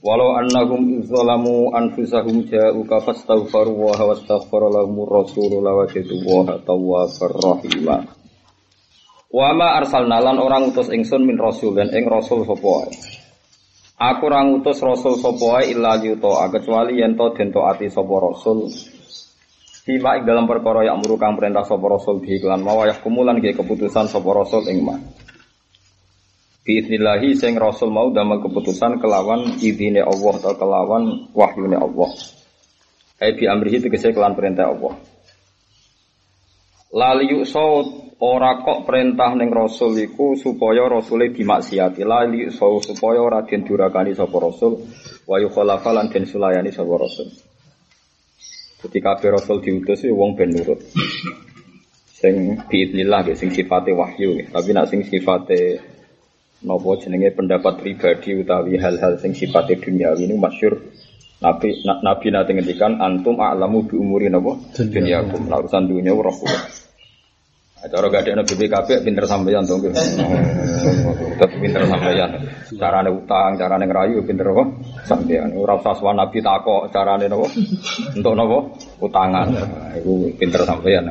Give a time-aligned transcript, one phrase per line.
[0.00, 8.08] Walau annahum izzalamu anfusahum ja'uka fastaghfaru wa wastaghfara lahumur rasulu lawajadu wa tawwabar rahima.
[9.28, 12.88] Wa ma arsalna lan orang utus ingsun min rasul dan ing rasul sapa.
[14.00, 18.72] Aku ora ngutus rasul sapa wae illa yuta kecuali yen to den taati sapa rasul.
[19.84, 24.08] Sima ing dalam perkara yang kang perintah sapa rasul bi iklan mawayah kumulan ge keputusan
[24.08, 24.96] sapa rasul ing mah.
[26.60, 32.10] Biiznillahi sing Rasul mau damel keputusan kelawan idine Allah atau kelawan wahyune Allah.
[33.16, 34.96] Ai bi amrihi tegese kelan perintah Allah.
[36.90, 42.04] Lali saut ora kok perintah ning Rasul iku supaya Rasule dimaksiati.
[42.04, 44.84] Lali saut supaya ora den durakani sapa Rasul
[45.24, 47.28] wa yukhalafa lan den sulayani sapa Rasul.
[48.84, 50.80] Ketika Rasul diutus wong ben nurut.
[52.20, 55.80] Sing biiznillah sing sifate wahyu, tapi nak sing sifate
[56.64, 60.76] nopo jenenge pendapat pribadi utawi hal-hal sing sifatnya duniawi ini masyur
[61.40, 66.36] Nabi na, Nabi nanti ngendikan antum a'lamu bi umuri napa dunyakum la urusan dunia roh
[66.36, 66.60] kula.
[67.80, 69.80] Cara gak ada BPKB pinter sampeyan to.
[69.80, 72.44] Tetep pinter sampeyan.
[72.76, 74.68] Carane utang, carane ngerayu pinter apa?
[75.08, 75.56] Sampeyan.
[75.56, 77.48] Ora usah sowan Nabi takok carane napa?
[78.20, 78.58] Untuk napa?
[79.00, 79.48] Utangan.
[79.96, 81.08] Iku pinter sampeyan.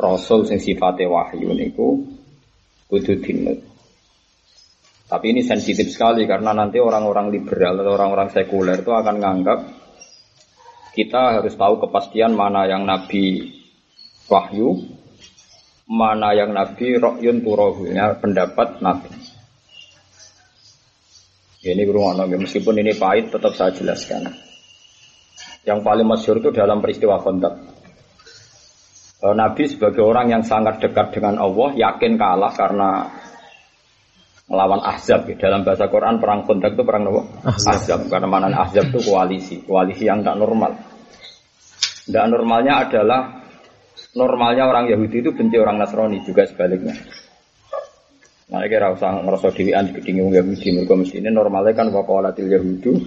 [0.00, 2.00] Rasul sing sifate wahyu niku
[2.90, 3.62] kudu dinut.
[5.10, 9.58] Tapi ini sensitif sekali karena nanti orang-orang liberal atau orang-orang sekuler itu akan menganggap
[10.94, 13.54] kita harus tahu kepastian mana yang Nabi
[14.26, 14.74] wahyu,
[15.86, 19.10] mana yang Nabi rokyun turohu, ya, pendapat Nabi.
[21.60, 24.32] Ini beruang meskipun ini pahit tetap saya jelaskan.
[25.60, 27.69] Yang paling masyur itu dalam peristiwa kontak.
[29.20, 32.90] Eh, Nabi sebagai orang yang sangat dekat dengan Allah yakin kalah karena
[34.48, 35.28] melawan Ahzab.
[35.36, 37.22] Dalam bahasa Quran perang kontak itu perang apa?
[37.52, 38.08] Ahzab.
[38.08, 39.60] karena mana Ahzab itu koalisi.
[39.60, 40.72] Koalisi yang tak normal.
[42.08, 43.44] Tidak normalnya adalah
[44.16, 46.96] normalnya orang Yahudi itu benci orang Nasrani juga sebaliknya
[48.50, 52.98] Nah, kira usah ngerasa dewian gedingi wong Yahudi mereka mesti ini normalnya kan waqalatil yahudu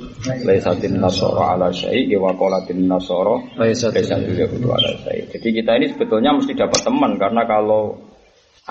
[0.48, 5.28] laisatin nasara ala syai' wa qalatil nasara laisatil yahudu ala syai'.
[5.36, 8.00] Jadi kita ini sebetulnya mesti dapat teman karena kalau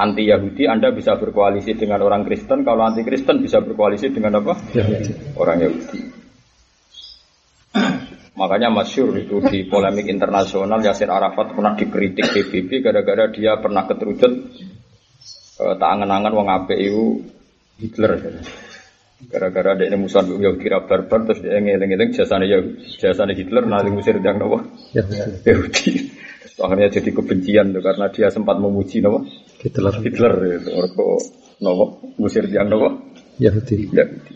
[0.01, 4.57] anti Yahudi Anda bisa berkoalisi dengan orang Kristen, kalau anti Kristen bisa berkoalisi dengan apa?
[4.73, 5.37] Yahudi.
[5.37, 6.01] Orang Yahudi.
[8.33, 14.33] Makanya masyur itu di polemik internasional Yasir Arafat pernah dikritik PBB gara-gara dia pernah keterucut
[15.61, 17.21] uh, tak angen-angen wong apik iku
[17.83, 18.13] Hitler.
[19.23, 22.59] Gara-gara dia musuhan Yahudi kira barbar terus dia ngeling-eling jasane ya
[22.99, 24.59] jasane Hitler nanti ngusir yang nopo
[25.47, 26.11] Yahudi.
[26.63, 29.23] Akhirnya jadi kebencian tuh karena dia sempat memuji nopo
[29.63, 29.95] Hitler.
[30.03, 31.23] Hitler itu orko
[31.63, 31.85] nopo
[32.19, 33.95] ngusir yang nopo Yahudi.
[33.95, 34.35] Yahudi.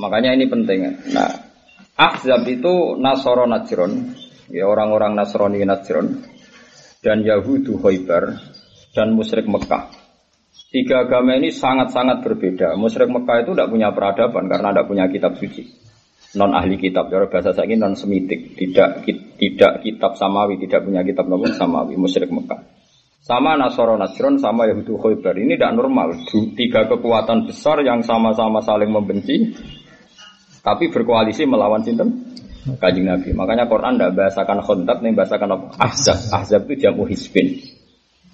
[0.00, 0.80] Makanya ini penting.
[1.12, 1.28] Nah,
[2.00, 4.16] Ahzab itu Nasoro Najron,
[4.48, 6.29] ya orang-orang Nasrani Najron
[7.00, 8.36] dan Yahudu Khaybar
[8.92, 9.92] dan musyrik Mekah.
[10.70, 12.78] Tiga agama ini sangat-sangat berbeda.
[12.78, 15.66] Musyrik Mekah itu tidak punya peradaban karena tidak punya kitab suci.
[16.38, 19.02] Non ahli kitab, cara bahasa saya ini non semitik, tidak
[19.34, 22.62] tidak kitab samawi, tidak punya kitab namun samawi, musyrik Mekah.
[23.20, 26.14] Sama Nasoro Najron, sama Yahudu Khaybar ini tidak normal.
[26.54, 29.58] Tiga kekuatan besar yang sama-sama saling membenci,
[30.62, 33.32] tapi berkoalisi melawan sinten Kajing Nabi.
[33.32, 35.66] Makanya Quran tidak bahasakan khontak, nih bahasakan apa?
[35.80, 36.18] Ahzab.
[36.28, 37.56] Ahzab itu jamu hisbin.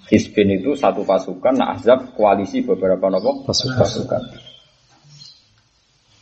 [0.07, 3.79] Hisbin itu satu pasukan, nah Ahzab koalisi beberapa nopo pasukan.
[3.79, 4.21] pasukan.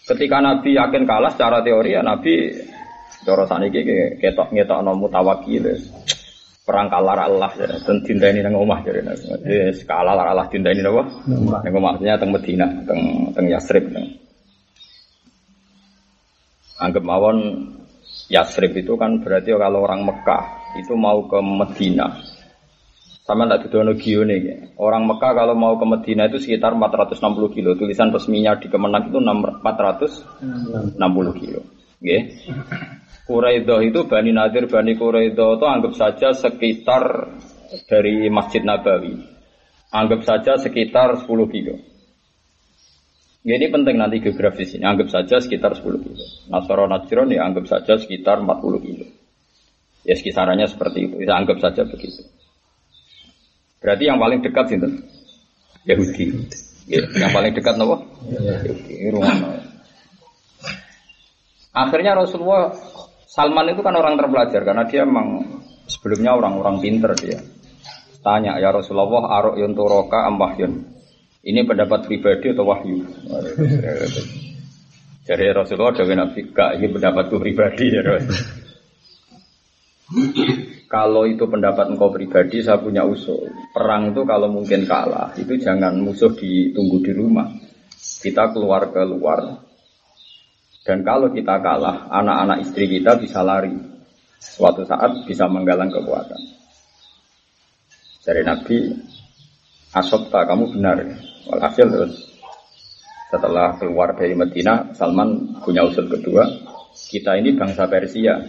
[0.06, 2.54] Ketika Nabi yakin kalah secara teori ya Nabi
[3.26, 3.82] cara saniki
[4.22, 5.66] ketok ngetok nomu tawakil
[6.66, 10.82] perang kalah Allah ya dan cinta ini nang omah jadi nabi kalah Allah cinta ini
[10.82, 13.86] napa nang omahnya teng Medina teng teng Yasrib
[16.82, 17.38] anggap mawon
[18.26, 22.10] Yasrib itu kan berarti kalau orang Mekah itu mau ke Medina.
[23.26, 24.78] Sama tidak dono nih.
[24.78, 27.74] Orang Mekah kalau mau ke Medina itu sekitar 460 kilo.
[27.74, 31.66] Tulisan resminya di Kemenang itu 460 kilo.
[31.98, 32.18] Oke.
[33.26, 37.34] Quraidah itu Bani Nadir, Bani Quraidah itu anggap saja sekitar
[37.90, 39.18] dari Masjid Nabawi.
[39.90, 41.82] Anggap saja sekitar 10 kilo.
[43.46, 44.90] Ya, ini penting nanti geografis ini.
[44.90, 46.26] Anggap saja sekitar 10 kilo.
[46.50, 49.06] Nasoro Najron ya anggap saja sekitar 40 kilo.
[50.02, 51.22] Ya sekisarannya seperti itu.
[51.22, 52.26] Kita anggap saja begitu.
[53.86, 54.90] Berarti yang paling dekat itu
[55.86, 56.26] Yahudi.
[56.90, 58.02] Ya, yang paling dekat nopo?
[58.34, 59.14] Yahudi.
[59.14, 59.62] Rumah.
[61.70, 62.74] Akhirnya Rasulullah
[63.30, 67.38] Salman itu kan orang terpelajar karena dia memang sebelumnya orang-orang pinter dia.
[68.26, 70.95] Tanya ya Rasulullah arok yunturoka ambahyun.
[71.46, 73.06] Ini pendapat pribadi atau wahyu?
[75.26, 78.02] Jadi Rasulullah dari Nabi gak ini pendapatku pribadi ya
[80.86, 83.50] Kalau itu pendapat engkau pribadi, saya punya usul.
[83.74, 87.50] Perang itu kalau mungkin kalah, itu jangan musuh ditunggu di rumah.
[88.22, 89.66] Kita keluar ke luar.
[90.86, 93.74] Dan kalau kita kalah, anak-anak istri kita bisa lari.
[94.38, 96.42] Suatu saat bisa menggalang kekuatan.
[98.22, 98.78] Dari Nabi,
[99.96, 101.02] Asokta kamu benar.
[101.46, 102.14] Walhasil terus
[103.36, 106.48] setelah keluar dari Medina, Salman punya usul kedua.
[106.96, 108.40] Kita ini bangsa Persia.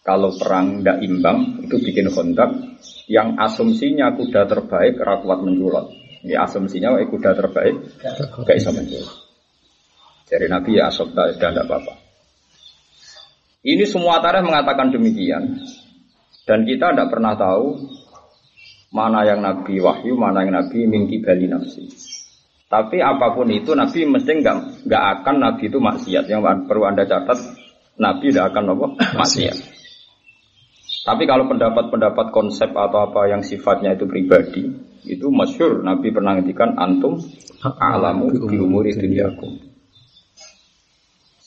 [0.00, 2.48] Kalau perang tidak imbang, itu bikin kontak
[3.10, 5.92] yang asumsinya kuda terbaik rakuat menculot.
[6.24, 7.76] Ini asumsinya kuda terbaik
[8.46, 9.12] gak bisa menculot.
[10.30, 11.94] Dari Nabi ya asokta sudah tidak apa-apa.
[13.60, 15.60] Ini semua tarikh mengatakan demikian.
[16.48, 17.76] Dan kita tidak pernah tahu
[18.90, 21.86] Mana yang Nabi wahyu, mana yang Nabi mingki bali nafsi.
[22.70, 26.24] Tapi apa pun itu Nabi mesti nggak nggak akan Nabi itu maksiat.
[26.26, 27.38] Yang perlu anda catat
[27.98, 28.86] Nabi tidak akan apa
[29.18, 29.58] maksiat.
[31.00, 34.68] Tapi kalau pendapat-pendapat konsep atau apa yang sifatnya itu pribadi,
[35.08, 37.18] itu masyur Nabi pernah ngendikan antum
[37.80, 39.70] alamu di umuri duniaku.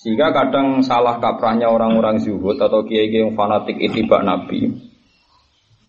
[0.03, 4.73] Sehingga kadang salah kaprahnya orang-orang zuhud atau kiai-kiai yang fanatik itibak Nabi.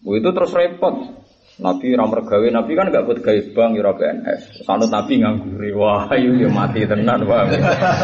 [0.07, 1.24] Itu terus repot.
[1.55, 4.67] Nabi ora mergawe, Nabi kan gak buat gawe bank ya PNS.
[4.67, 7.47] Sanut Nabi ngangguri, wah ayo ya mati tenan, Bang.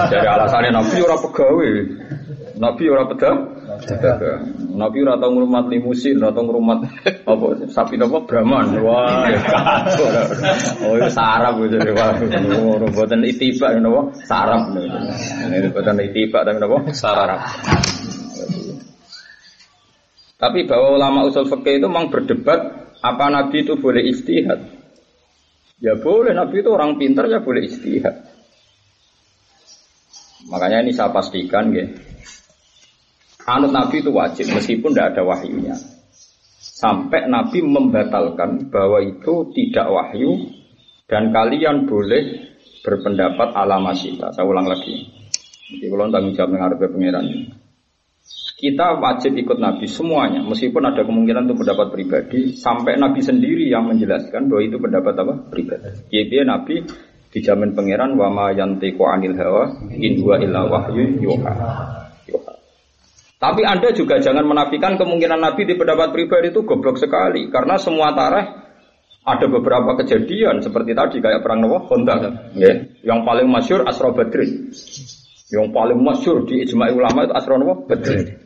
[0.07, 1.71] Dari alasannya Nabi ora pegawe.
[2.63, 3.35] Nabi ora pedah.
[4.71, 6.79] Nabi ora tau ngrumat limusin, ora tau ngrumat
[7.27, 8.71] apa sapi napa Brahman.
[8.87, 9.41] Wah, ya
[10.87, 12.15] Oh, itu sarap gitu wah.
[12.79, 14.15] Ora boten itibak napa?
[14.31, 14.79] Sarap.
[14.79, 16.79] Ini boten itibak tapi napa?
[16.95, 17.41] Sarap.
[20.39, 24.61] Tapi bahwa ulama usul fikih itu memang berdebat apa Nabi itu boleh istihad?
[25.81, 28.13] Ya boleh, Nabi itu orang pintar ya boleh istihad.
[30.53, 31.89] Makanya ini saya pastikan ya.
[33.49, 35.77] Anut Nabi itu wajib meskipun tidak ada wahyunya.
[36.61, 40.49] Sampai Nabi membatalkan bahwa itu tidak wahyu
[41.09, 42.53] dan kalian boleh
[42.85, 44.33] berpendapat ala masita.
[44.33, 45.09] Saya ulang lagi.
[45.71, 47.27] Jadi kalau tanggung jawab dengan pengiran
[48.61, 53.89] kita wajib ikut Nabi semuanya, meskipun ada kemungkinan itu pendapat pribadi, sampai Nabi sendiri yang
[53.89, 55.89] menjelaskan bahwa itu pendapat apa pribadi.
[56.13, 56.85] Jadi Nabi
[57.33, 59.65] dijamin pangeran wama yantiqu anil hawa
[59.97, 61.55] in huwa illa wahyu yuha.
[63.41, 68.13] Tapi Anda juga jangan menafikan kemungkinan Nabi di pendapat pribadi itu goblok sekali karena semua
[68.13, 68.45] tareh
[69.25, 72.17] ada beberapa kejadian seperti tadi kayak perang Nawa Honda
[72.53, 72.85] ya.
[73.01, 74.73] Yang paling masyur Asra Badrin.
[75.49, 78.40] Yang paling masyur di ijma ulama itu Asra Nawa Badrin.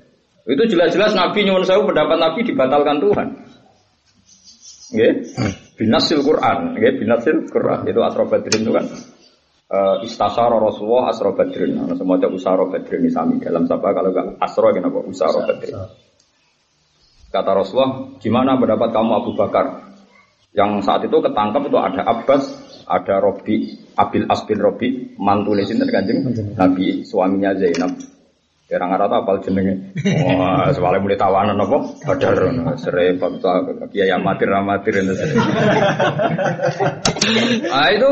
[0.44, 3.28] Itu jelas-jelas Nabi nyuwun saya pendapat Nabi dibatalkan Tuhan.
[4.92, 5.12] Nggih.
[5.74, 7.88] Binasil Quran, nggih, binasil Quran.
[7.88, 8.86] Itu Asra Badrin itu kan
[9.74, 11.74] uh, istasara Rasulullah Asra Badrin.
[11.96, 15.74] Semua ada Usara Badrin sami dalam siapa kalau enggak Asra kenapa Usara Badrin.
[17.34, 19.66] Kata Rasulullah, gimana pendapat kamu Abu Bakar?
[20.54, 22.46] Yang saat itu ketangkap itu ada Abbas,
[22.86, 26.22] ada Robi, Abil Asbin Robi, mantu sinten Kanjeng
[26.54, 27.90] Nabi, suaminya Zainab.
[28.78, 29.74] Nggak tahu apal jenenge.
[30.34, 31.78] Wah, soalnya mulai tawanan apa?
[32.02, 32.38] Badar,
[32.80, 33.32] serempet,
[33.94, 35.14] kiai amatir amatir itu.
[37.70, 38.10] Ah itu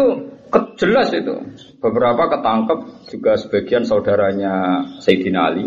[0.78, 1.35] jelas itu.
[1.83, 2.78] Beberapa ketangkep
[3.11, 5.66] juga sebagian saudaranya Sayyidina Ali.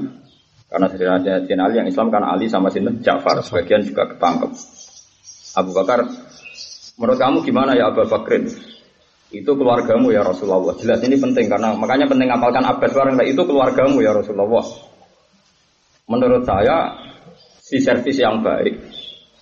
[0.70, 3.42] Karena Sayyidina Ali yang Islam kan Ali sama Sinten Ja'far.
[3.42, 4.52] Sebagian juga ketangkep.
[5.56, 6.04] Abu Bakar,
[7.00, 8.75] menurut kamu gimana ya Abu Bakrin?
[9.42, 10.78] Itu keluargamu ya Rasulullah.
[10.80, 14.66] Jelas ini penting karena makanya penting apalkan Abbas barang itu keluargamu ya Rasulullah.
[16.06, 16.96] Menurut saya
[17.60, 18.78] si servis yang baik.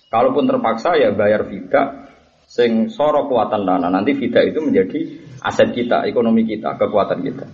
[0.08, 2.08] Kalaupun terpaksa ya bayar vida
[2.46, 3.88] sing soro kekuatan dana.
[3.90, 5.00] Nanti vida itu menjadi
[5.42, 7.46] aset kita, ekonomi kita, kekuatan kita.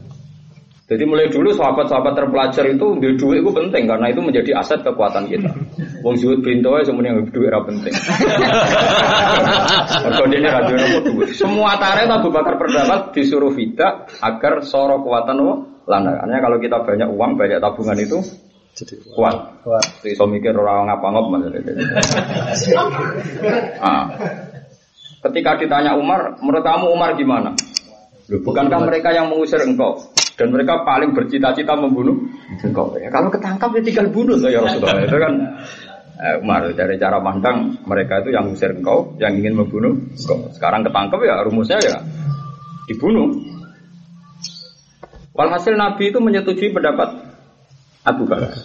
[0.91, 5.31] Jadi mulai dulu sahabat-sahabat terpelajar itu di duit itu penting karena itu menjadi aset kekuatan
[5.31, 5.47] kita.
[6.03, 7.95] Wong zuhud pintu aja semuanya duit era penting.
[10.35, 10.75] ini radio
[11.07, 11.31] duit.
[11.39, 15.53] Semua tarikh Abu Bakar berdapat disuruh vida agar soro kekuatan lo
[15.87, 16.27] lana.
[16.27, 18.19] Karena kalau kita banyak uang, banyak tabungan itu
[18.75, 19.63] jadi kuat.
[19.63, 19.87] Kuat.
[20.19, 21.27] So mikir orang ngapa ngop
[23.87, 24.11] ah.
[25.23, 27.55] Ketika ditanya Umar, menurut kamu Umar gimana?
[28.27, 30.03] Bukankah mereka yang mengusir engkau
[30.41, 32.17] dan mereka paling bercita-cita membunuh
[32.65, 32.97] engkau?
[32.97, 35.05] Ya, kalau ketangkap ya tinggal bunuh ya Rasulullah.
[35.05, 35.33] Itu kan
[36.17, 40.01] eh, Umar dari cara pandang mereka itu yang mengusir engkau, yang ingin membunuh.
[40.57, 42.01] Sekarang ketangkap ya rumusnya ya
[42.89, 43.29] dibunuh.
[45.37, 47.21] Walhasil Nabi itu menyetujui pendapat
[48.09, 48.57] Abu Bakar.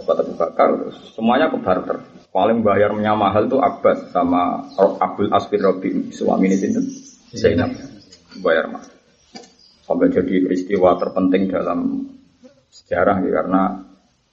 [0.00, 0.68] Dapat Abu Bakar,
[1.12, 2.00] semuanya ke barter.
[2.32, 6.56] Paling bayarnya mahal itu Abbas sama Abdul Asbir Robi, suami ini
[7.36, 7.74] Zainab.
[8.38, 8.99] Bayar mahal.
[9.90, 12.06] Sampai jadi peristiwa terpenting dalam
[12.70, 13.62] sejarah ya, karena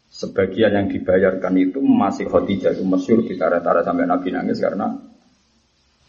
[0.05, 4.93] sebagian yang dibayarkan itu masih Khadijah itu masyur di tara-tara sampai Nabi nangis karena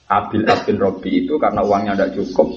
[0.09, 2.49] Abil Asbin Robi itu karena uangnya tidak cukup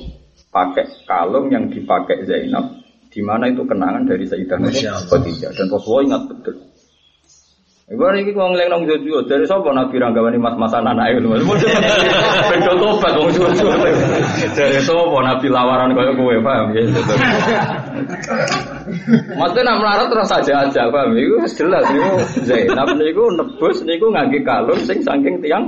[0.52, 4.60] pakai kalung yang dipakai Zainab di mana itu kenangan dari Sayyidah
[5.08, 6.56] Khadijah dan Rasulullah ingat betul.
[7.92, 11.44] Ibu ini kau ngeleng nong jojo dari siapa Nabi Ranggawani mas-masan anak itu mas.
[11.44, 13.68] Beda tobat wong jojo.
[14.56, 16.88] Dari siapa Nabi lawaran kau gue paham ya.
[19.36, 21.20] Maksudnya nak melarat terus saja aja paham.
[21.20, 22.08] Itu jelas itu
[22.48, 25.68] Zainab niku nebus niku ngangge kalung sing saking tiang.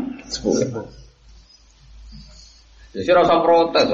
[2.95, 3.89] Jadi rasa protes,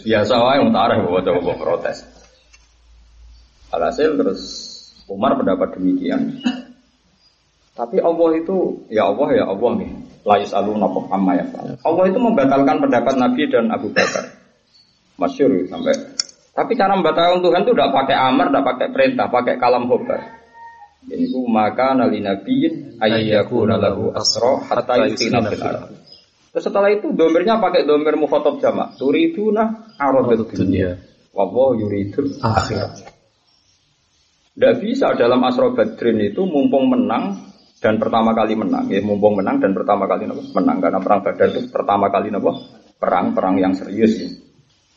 [0.00, 2.08] biasa wae mutareh bawa coba protes.
[3.68, 4.40] Alhasil terus
[5.12, 6.40] Umar pendapat demikian.
[7.80, 8.56] Tapi Allah itu,
[8.92, 9.90] ya Allah ya Allah nih.
[10.20, 11.48] Layus alu napoh amma ya
[11.80, 14.36] Allah itu membatalkan pendapat Nabi dan Abu Bakar.
[15.16, 15.96] Masyur sampai.
[16.52, 20.20] Tapi cara membatalkan Tuhan itu tidak pakai amar, tidak pakai perintah, pakai kalam hobar.
[21.08, 25.64] Ini ku maka nali nabiin ayyakuna lahu asro hatta yutina fil
[26.52, 29.00] Terus setelah itu domirnya pakai domir mukhotob jamak.
[29.00, 31.00] Turiduna arodat dunia.
[31.32, 33.08] Wabah yuridul akhirat.
[34.50, 37.49] Tidak bisa dalam Asro Badrin itu mumpung menang
[37.80, 38.92] dan pertama kali menang.
[38.92, 42.52] Ya, mumpung menang dan pertama kali nopo menang karena perang Badar itu pertama kali nopo
[43.00, 44.28] perang perang yang serius ya.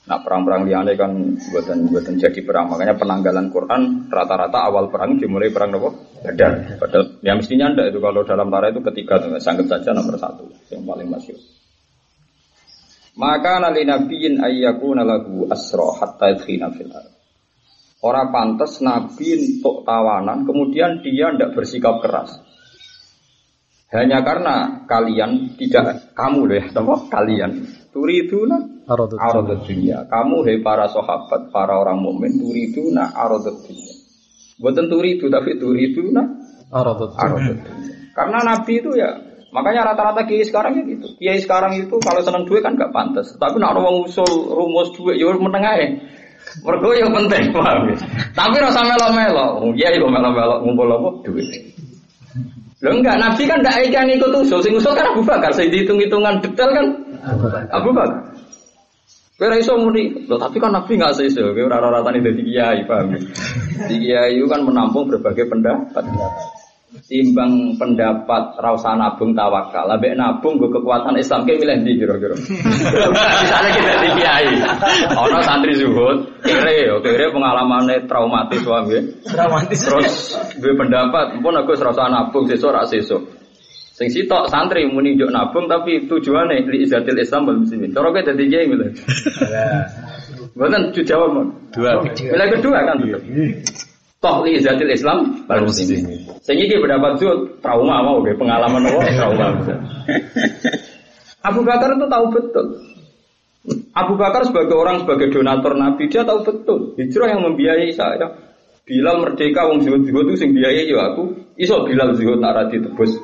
[0.04, 5.48] Nah perang-perang liane kan buatan buatan jadi perang makanya penanggalan Quran rata-rata awal perang dimulai
[5.48, 6.76] perang nopo Badar.
[6.76, 10.44] Padahal ya mestinya anda itu kalau dalam tara itu ketiga sangat saja nomor satu
[10.76, 11.40] yang paling masyur.
[13.16, 16.92] Maka nali nabiin ayyakuna lagu asro hatta idkhina fil
[18.04, 22.36] Orang pantas Nabi untuk tawanan, kemudian dia tidak bersikap keras.
[23.94, 27.52] Hanya karena kalian tidak kamu deh, apa kalian
[27.94, 28.58] turiduna
[28.90, 30.10] arodat dunia.
[30.10, 33.94] Kamu hei para sahabat, para orang mukmin turiduna arodat dunia.
[34.58, 36.26] Bukan turidu tapi turiduna
[36.74, 37.54] arodat dunia.
[38.18, 39.14] Karena Nabi itu ya
[39.54, 41.08] Makanya rata-rata kiai sekarang ya gitu.
[41.22, 43.38] Kiai sekarang itu kalau senang duit kan gak pantas.
[43.38, 45.88] Tapi nak orang usul rumus duit ya menengah ya.
[46.66, 47.98] Mergo yang penting, paham ya?
[48.34, 49.62] Tapi rasa melo-melo.
[49.78, 51.73] Iya iku melo-melo ngumpul apa duit.
[52.84, 56.44] Lho enggak, Nabi kan ndak ikan ikut usul, sing usul kan Abu Bakar, sing dihitung-hitungan
[56.44, 56.86] detail kan
[57.72, 58.36] Abu Bakar.
[59.40, 62.80] Kira iso muni, loh tapi kan Nabi nggak sih iso, kira rata-rata ini dari kiai,
[62.84, 63.20] paham ya?
[63.88, 66.04] Di kiai itu kan menampung berbagai pendapat
[67.10, 69.90] timbang pendapat rasa nabung tawakal.
[69.90, 72.36] Lebih nabung gue kekuatan Islam kayak milih di kira-kira.
[73.44, 74.52] Misalnya kita di kiai,
[75.18, 78.98] ono santri zuhud, kere, kere pengalamannya traumatis suami.
[79.26, 79.80] Traumatis.
[79.82, 80.14] Terus
[80.62, 83.22] gue pendapat, pun aku serasa nabung sesuk rak sesuk.
[83.94, 87.94] Sing sitok santri muni njuk nabung tapi tujuannya li izatil Islam wal muslimin.
[87.94, 88.90] Cara kowe dadi kiai milih.
[90.58, 91.46] Mboten jawab.
[91.74, 92.02] Dua.
[92.02, 92.98] Milih kedua kan.
[94.24, 96.24] Toh li zatil Islam wal muslimin.
[96.40, 99.48] Sing iki pendapat jut trauma mau ge pengalaman apa trauma.
[101.44, 102.66] Abu Bakar itu tahu betul.
[103.92, 108.32] Abu Bakar sebagai orang sebagai donatur Nabi dia tahu betul hijrah yang membiayai saya.
[108.88, 111.36] Bilal merdeka wong zuhud zuhud itu sing biayai ya aku.
[111.60, 113.20] Iso Bilal zuhud nak ra ditebus.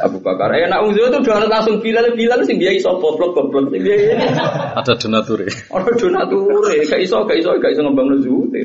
[0.00, 0.56] Abu Bakar.
[0.56, 3.84] Eh nak wong zuhud itu udah langsung Bilal Bilal sing biayai iso goblok goblok sing
[3.84, 4.24] biayai.
[4.72, 5.44] Ada donatur.
[5.68, 6.64] Ada donatur.
[6.64, 8.56] Gak iso gak iso gak iso ngembang zuhud.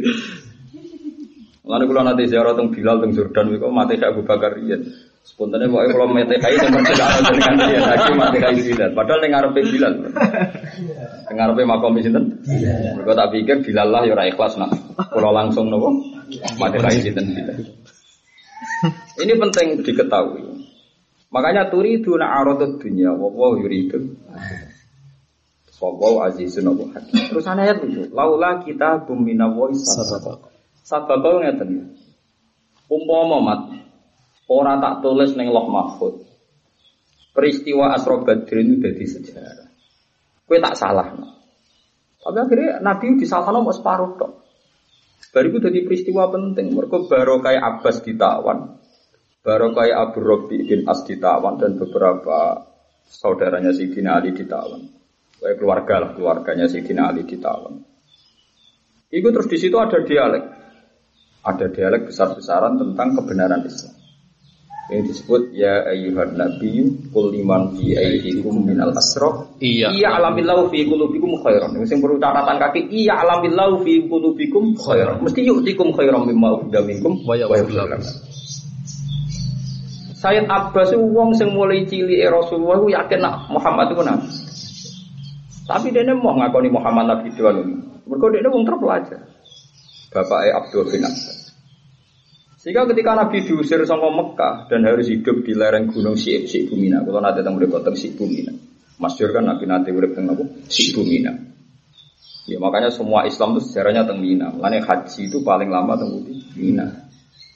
[1.64, 4.84] Lalu kalau nanti ziarah teng Bilal teng Jordan itu mati kayak Abu Bakar Rian.
[5.24, 8.92] Spontannya pokoknya kalau mati kayak itu ada dengan dia lagi mati kayak Bilal.
[8.92, 9.94] Padahal yang ngarepe Bilal.
[11.24, 12.24] Yang ngarepe makom sinten.
[13.00, 14.76] Mereka tak pikir Bilal lah ya ikhlas nak.
[15.08, 15.96] Kalau langsung nopo
[16.60, 17.26] mati kayak sinten.
[19.24, 20.44] Ini penting diketahui.
[21.32, 24.20] Makanya turidu na arodat dunia, wawaw yuridu.
[25.82, 27.28] Wawaw azizun abu hakim.
[27.28, 29.76] Terus ayat itu, laulah kita bumina woi
[30.84, 31.24] sababak.
[31.24, 31.86] Sabab ngeten ya.
[32.92, 33.62] Umpama mat
[34.52, 36.22] ora tak tulis ning Loh Mahfud.
[37.34, 39.70] Peristiwa Asra Badrin itu jadi sejarah.
[40.46, 41.10] Kue tak salah.
[42.22, 44.32] Tapi akhirnya Nabi disalahkan mau separuh tok.
[45.34, 46.78] Bariku jadi peristiwa penting.
[46.78, 48.78] Mereka baru kayak Abbas ditawan,
[49.42, 52.70] baru kayak Abu Robi bin As ditawan dan beberapa
[53.10, 54.94] saudaranya Sidina Ali ditawan.
[55.42, 57.82] Kayak keluarga lah, keluarganya Sayyidina Ali ditawan.
[59.10, 60.63] Itu terus di situ ada dialek.
[61.44, 64.04] Ada dialek besar-besaran tentang kebenaran Islam.
[64.84, 69.96] Ini disebut ya ayyuhan nabiyyu qul liman fi aydikum minal asra Iya.
[69.96, 71.72] iya alamillahu fi qulubikum khairan.
[71.88, 75.24] Sing perlu catatan kaki iya alamillahu fi qulubikum khairan.
[75.24, 78.04] Mesti yu'tikum khairan mimma ukhidha minkum Wa lakum.
[80.20, 84.30] Sayyid Abbas itu wong sing mulai cilik Rasulullah itu yakin nak Muhammad itu nabi.
[85.64, 87.60] Tapi dia mau ngakoni Muhammad nabi doang.
[88.08, 89.33] Mergo dia wong terpelajar.
[90.14, 91.52] Bapaknya Abdul bin Abbas.
[92.62, 97.04] Sehingga ketika Nabi diusir sama Mekah dan harus hidup di lereng gunung Syib, Syib Bumina.
[97.04, 98.54] Kalau nanti tentang mereka tentang Syib Bumina.
[99.04, 100.46] Masyur kan Nabi nanti urip tentang apa?
[100.72, 101.34] Syib Bumina.
[102.44, 104.48] Ya makanya semua Islam itu sejarahnya tentang Mina.
[104.52, 106.24] Makanya haji itu paling lama tentang
[106.60, 106.88] Mina.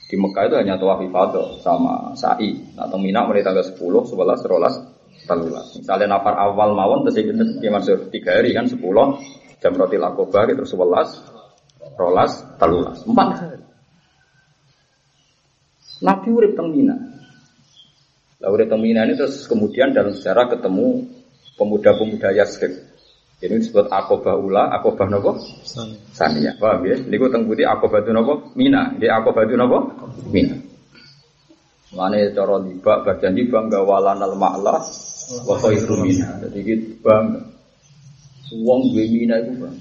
[0.07, 2.55] Di Mekah itu hanya tawaf ifadah sama sa'i.
[2.79, 5.83] Nah, tentang Mina mulai tanggal 10, 11, 12, 13.
[5.83, 7.19] Misalnya nafar awal mawon terus
[7.59, 8.79] ya maksud tiga hari kan 10
[9.59, 11.36] jam roti lakobar terus 11,
[11.95, 13.07] 12, 13.
[13.07, 13.57] Empat hari.
[16.03, 16.95] Nabi urip teng Mina.
[18.43, 21.07] Lah urip teng Mina ini terus kemudian dalam sejarah ketemu
[21.57, 22.73] pemuda-pemuda Yasrib.
[23.37, 25.37] Ini disebut Akobah Ula, Akobah Nopo?
[26.17, 26.57] Saniyah.
[26.57, 26.97] Paham ya?
[26.97, 28.49] Ini gue teng putih Akobah itu Nopo?
[28.57, 28.97] Mina.
[28.97, 29.77] Di Akobah itu Nopo?
[30.33, 30.57] Mina.
[31.93, 34.75] Mana cara liba bagian di bangga walan al ma'la
[35.63, 36.35] khairu mina.
[36.43, 37.41] Jadi gitu bangga.
[38.57, 39.75] Wong duwe mina itu bang.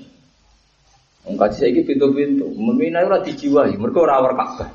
[1.27, 2.47] Wong kaji saiki pintu-pintu.
[2.55, 4.71] Mina ora dijiwai, mergo ora war Ka'bah.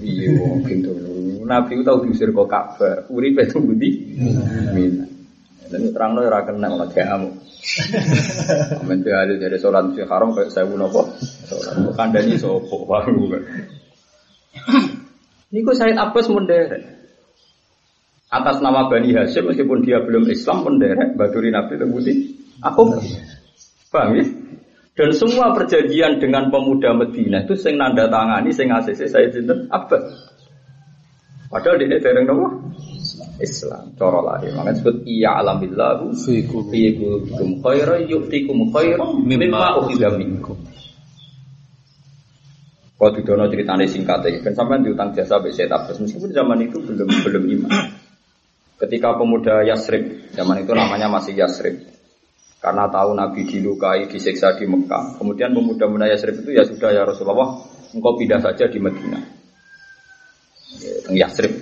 [0.00, 0.32] Iya
[0.64, 0.96] pintu.
[1.44, 3.04] Nabi itu tahu diusir kok Ka'bah.
[3.12, 4.16] Uripe itu budi.
[4.72, 5.04] Mina.
[5.68, 7.28] Dan terang lo ora kena malah kamu.
[8.80, 11.06] Amin tuh ada dari sholat di haram kayak saya bunuh kok.
[11.92, 13.28] Kandani sopo baru.
[15.52, 16.96] Niku Said Abbas menderek.
[18.28, 22.12] Atas nama Bani Hashim meskipun dia belum Islam menderek baduri Nabi terbukti.
[22.64, 22.96] Aku
[23.92, 24.24] paham ya?
[24.98, 30.34] Dan semua perjanjian dengan pemuda Medina itu sing nanda tangani sing ACC saya sinten Abbas.
[31.48, 32.46] Padahal dia dereng nopo?
[33.38, 33.94] Islam.
[33.94, 34.50] Cara lahir.
[34.58, 37.62] Makanya disebut iya alamillahu Fi qulubikum.
[37.62, 40.58] khairan yu'tikum khairan mimma ukhidha minkum.
[42.98, 47.06] Kalau didono ceritanya singkat ya, kan sampai diutang jasa saya Abbas meskipun zaman itu belum
[47.06, 47.94] belum iman.
[48.82, 51.86] Ketika pemuda Yasrib, zaman itu namanya masih Yasrib,
[52.58, 55.18] karena tahu Nabi dilukai, disiksa di Mekah.
[55.18, 57.54] Kemudian pemuda-pemuda Yasrib itu ya sudah ya Rasulullah,
[57.94, 59.18] engkau pindah saja di Medina.
[60.82, 61.54] Ya, teng Yasrib.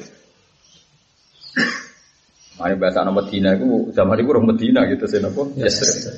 [2.56, 6.16] Mari bahasa nama Medina itu zaman itu orang Medina gitu sih nopo Yasrib.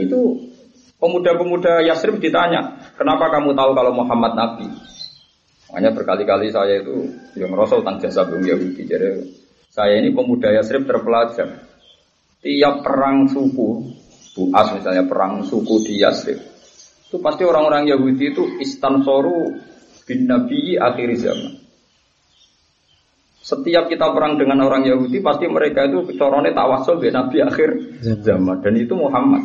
[0.00, 0.40] Itu
[0.96, 4.68] pemuda-pemuda Yasrib ditanya, kenapa kamu tahu kalau Muhammad Nabi?
[5.70, 8.82] Makanya berkali-kali saya itu yang ngerasa tentang jasa belum Yahudi.
[8.90, 9.08] Jadi
[9.70, 11.69] saya ini pemuda Yasrib terpelajar.
[12.40, 14.00] Tiap perang suku,
[14.30, 16.40] Buas misalnya perang suku di Yasrib,
[17.10, 19.58] itu pasti orang-orang Yahudi itu istansoru
[20.06, 21.58] bin Nabi akhir zaman.
[23.42, 27.70] Setiap kita perang dengan orang Yahudi, pasti mereka itu corone tawasul bin Nabi akhir
[28.22, 28.62] zaman.
[28.62, 29.42] Dan itu Muhammad.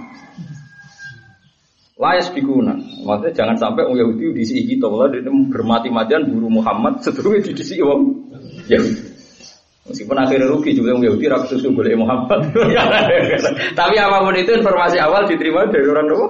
[1.98, 2.78] Layas bikuna.
[2.78, 4.86] Maksudnya jangan sampai orang Yahudi diisi kita.
[4.86, 8.30] Kalau dia bermati-matian buru Muhammad, seterusnya diisi orang
[8.70, 9.14] Yahudi.
[9.86, 12.41] Meskipun akhirnya rugi juga orang Yahudi rakyat susu boleh Muhammad.
[13.80, 16.28] Tapi apa pun itu informasi awal diterima dari orang Nawa.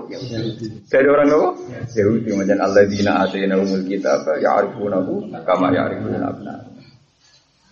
[0.91, 1.49] Dari orang Nawa.
[1.95, 2.35] Yahudi.
[2.35, 4.27] Macam Allah dina atina umul kitab.
[4.43, 5.31] Ya arifunahu.
[5.47, 6.55] Kama ya arifuna abna.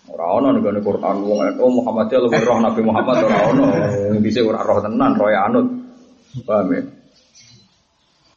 [0.08, 3.64] Orang ono nih Quran wong itu Muhammad ya lebih roh Nabi Muhammad orang ono
[4.22, 5.68] bisa orang roh tenan roh anut
[6.46, 6.82] paham ya?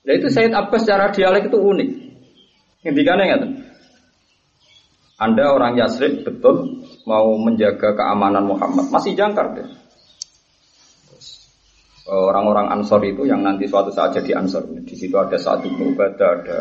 [0.09, 1.91] Nah itu Said Abbas secara dialek itu unik.
[2.81, 3.43] Intikannya nggak
[5.21, 9.69] Anda orang Yasrib betul mau menjaga keamanan Muhammad masih jangkar deh.
[12.07, 14.63] Orang-orang Ansor itu yang nanti suatu saat jadi Ansor.
[14.87, 16.59] Di situ ada bin Ubadah, ada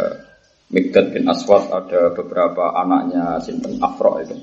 [0.74, 4.34] Mikdad bin Aswad, ada beberapa anaknya Sinten Afro itu.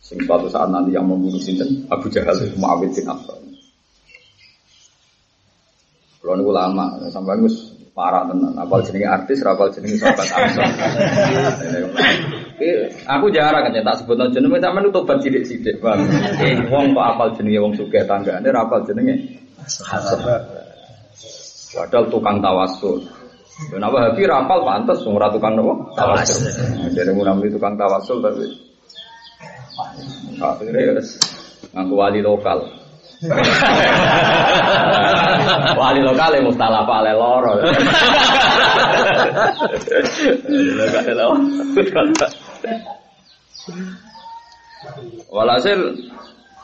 [0.00, 3.36] Sing suatu saat nanti yang membunuh Sinten Abu Jahal itu Muawid bin Afro.
[6.24, 8.56] Kalau nunggu lama, sampai gus parah tenan.
[8.56, 10.64] Apal jenenge artis, rapal jenenge sahabat Ansor.
[12.56, 16.00] Eh, aku jarang kan tak sebut jenenge sampean itu tobat sidik-sidik, Bang.
[16.40, 19.12] Eh, wong kok apal jenenge wong sugih tanggane rapal jenenge
[21.76, 23.04] Padahal tukang tawasul.
[23.72, 25.92] Dan apa Habi rapal pantas, ora tukang nopo?
[25.92, 26.48] Tawasul.
[26.96, 28.48] Jadi mau namanya tukang tawasul tapi
[30.40, 31.20] akhirnya wis
[31.76, 32.60] ngaku wali lokal.
[35.80, 37.52] wali lokal yang mustalah pale loro.
[40.76, 41.40] Lokal loro.
[45.32, 45.80] Walhasil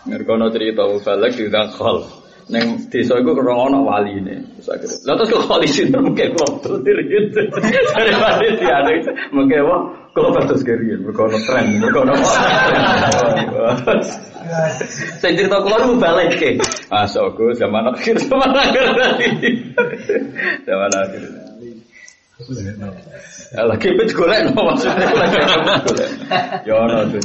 [0.03, 2.03] Ngerkono cerita balik diundang kol.
[2.51, 4.35] Neng desa iku kerong ana wali ini.
[5.07, 7.31] Lah terus kok wali sinten mungkin kok terus diriyen.
[7.95, 8.91] Dari wali dia ada
[9.31, 12.19] mungkin wah kok terus kiriyen mergo ono tren, mergo ono.
[15.23, 16.59] Saya cerita kula lu balik ke.
[16.91, 19.51] Masuk zaman akhir zaman akhir tadi.
[20.67, 21.52] Zaman akhir.
[23.53, 25.07] Ya lagi pet golek no maksudnya.
[26.67, 27.21] Ya ono tuh.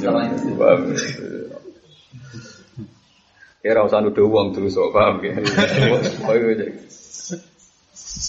[3.58, 5.36] Kira usah nuduh uang dulu sok paham ya.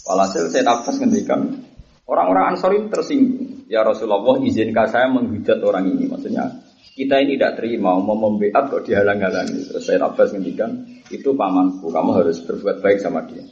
[0.08, 1.62] Walhasil saya nafas ngendikan
[2.08, 3.68] orang-orang Ansor itu tersinggung.
[3.68, 6.08] Ya Rasulullah izinkan saya menghujat orang ini.
[6.08, 6.64] Maksudnya
[6.96, 9.68] kita ini tidak terima mau membeat kok dihalang-halangi.
[9.68, 11.92] Terus saya nafas ngendikan itu pamanku.
[11.92, 13.44] Kamu harus berbuat baik sama dia.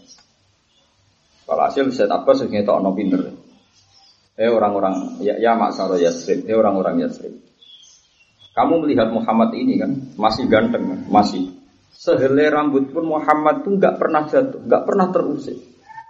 [1.46, 3.22] Walhasil saya nafas ngendikan ono pinter.
[4.36, 7.38] Eh orang-orang ya, ya maksaro Yasrib, eh orang-orang Yasrib.
[8.52, 11.00] Kamu melihat Muhammad ini kan masih ganteng kan?
[11.08, 11.56] masih
[11.96, 15.56] Sehelai rambut pun Muhammad tuh nggak pernah jatuh, nggak pernah terusik.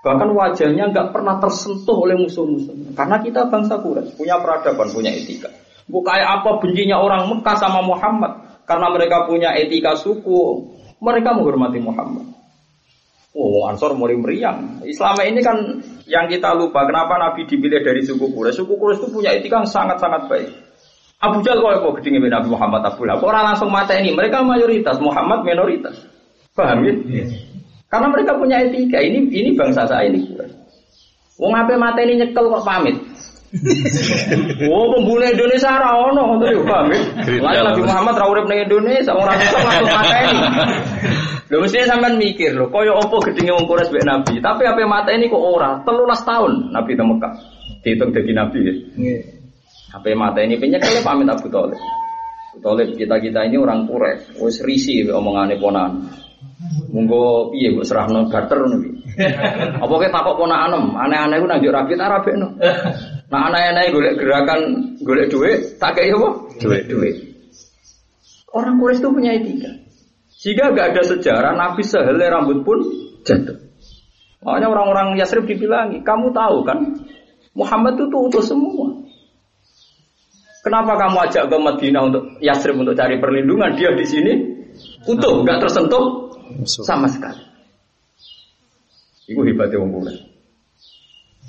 [0.02, 2.94] Bahkan wajahnya nggak pernah tersentuh oleh musuh-musuh.
[2.98, 5.46] Karena kita bangsa Quraisy punya peradaban, punya etika.
[5.86, 8.62] Bukan apa bencinya orang Mekah sama Muhammad.
[8.66, 10.66] Karena mereka punya etika suku,
[10.98, 12.34] mereka menghormati Muhammad.
[13.36, 14.80] Oh, Ansor mulai meriang.
[14.88, 15.60] Islam ini kan
[16.08, 16.88] yang kita lupa.
[16.88, 18.64] Kenapa Nabi dipilih dari suku Quraisy?
[18.64, 20.48] Suku Quraisy itu punya etika yang sangat-sangat baik.
[21.20, 23.20] Abu Jahal kok kok gedenge Nabi Muhammad Abu Lahab.
[23.20, 24.16] Orang langsung mata ini.
[24.16, 26.00] Mereka mayoritas, Muhammad minoritas.
[26.56, 26.96] Paham ya?
[27.12, 27.36] Yes.
[27.92, 29.04] Karena mereka punya etika.
[29.04, 30.32] Ini ini bangsa saya ini.
[31.36, 32.96] Wong ape mata ini nyekel kok pamit.
[34.74, 37.00] oh, pembunuh Indonesia ora ono ngono yo paham ya?
[37.40, 40.38] Lah Nabi Muhammad ra urip ning Indonesia, ora iso langsung mateni.
[41.46, 45.14] Lho mesti sampean mikir lho, kaya apa gedenge wong Quraisy mbek Nabi, tapi apa mata
[45.14, 47.34] ini kok ora 13 tahun Nabi di Mekah.
[47.86, 48.74] Dihitung dadi Nabi ya.
[48.74, 49.20] Nggih.
[49.94, 51.78] Apa mata ini kalau pamit Abu Talib.
[52.50, 56.02] Abu Talib kita kita ini orang Quraisy, wis risi omongane ponan.
[56.90, 58.90] Monggo piye mbok serahno barter ngono iki.
[59.86, 62.58] Apa ke takok ponakan aneh-aneh ku nang yo rapi ta rabekno.
[63.26, 64.60] Nah aneh-aneh golek gerakan
[65.02, 66.28] golek duit, tak kei apa?
[66.62, 67.16] Duit, duit.
[68.54, 69.70] Orang Quraisy itu punya etika.
[70.36, 72.78] Jika gak ada sejarah Nabi sehelai rambut pun
[73.26, 73.58] jatuh.
[74.46, 77.02] Makanya orang-orang Yasrib dibilangi, kamu tahu kan
[77.56, 78.94] Muhammad itu tuh utuh semua.
[80.62, 83.74] Kenapa kamu ajak ke Madinah untuk Yasrib untuk cari perlindungan?
[83.74, 84.32] Dia di sini
[85.08, 86.30] utuh, nggak tersentuh
[86.62, 87.42] sama sekali.
[89.26, 89.90] Ibu hebatnya wong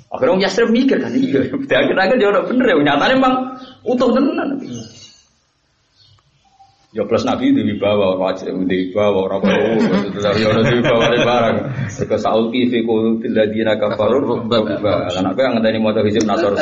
[0.08, 1.52] Akhirnya Yasrib mikir kan, iya.
[1.52, 3.34] Akhirnya dia udah bener ya, nyatanya emang
[3.84, 4.56] utuh tenan.
[6.88, 9.44] Ya plus Nabi itu dibawa wajib dibawa orang
[10.08, 11.56] itu dari orang dibawa di barang.
[12.08, 16.56] Ke Saul fi qulubil ladina kafaru Karena aku yang ngenteni motor hizib nasor.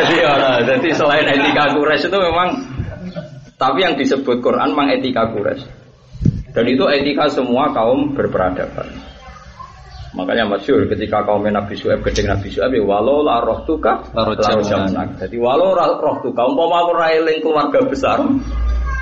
[0.00, 2.48] Jadi ya, jadi selain etika Quraisy itu memang
[3.60, 5.68] tapi yang disebut Quran memang etika Quraisy.
[6.56, 8.88] Dan itu etika semua kaum berperadaban.
[10.10, 14.26] Makanya masyur ketika kaum Nabi Su'aib gedeng Nabi Su'aib ya walau la roh tuka la
[15.22, 18.18] Jadi walau roh tuka umpama aku ra keluarga besar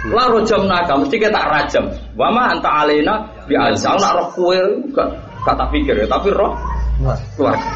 [0.07, 1.91] La rojam naga, mesti kita rajam.
[2.15, 4.61] Wama anta alena bi azal nak roh kue
[4.95, 5.11] gak
[5.43, 6.55] kata pikir ya, tapi roh
[7.35, 7.67] keluarga.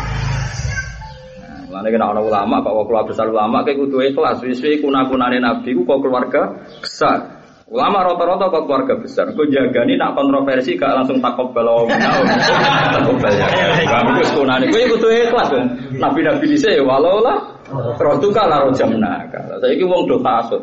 [1.66, 4.38] Mana kena orang ulama, kok keluarga besar ulama kayak kudu ikhlas.
[4.44, 7.31] Wis-wis kuna-kunane nabi ku kok keluarga besar.
[7.72, 9.32] Ulama rata-rata kok keluarga besar.
[9.32, 12.20] Kau jaga nih nak kontroversi gak langsung takut belo menau.
[13.00, 13.44] Takut belo.
[13.88, 14.64] Kamu itu sekunane.
[14.68, 15.66] Kau ikut ikhlas kan.
[15.96, 17.40] Nabi-nabi di sini walau lah.
[17.72, 19.56] Roh tuh kalah roh jam naga.
[19.56, 20.60] Saya ini wong do kasut.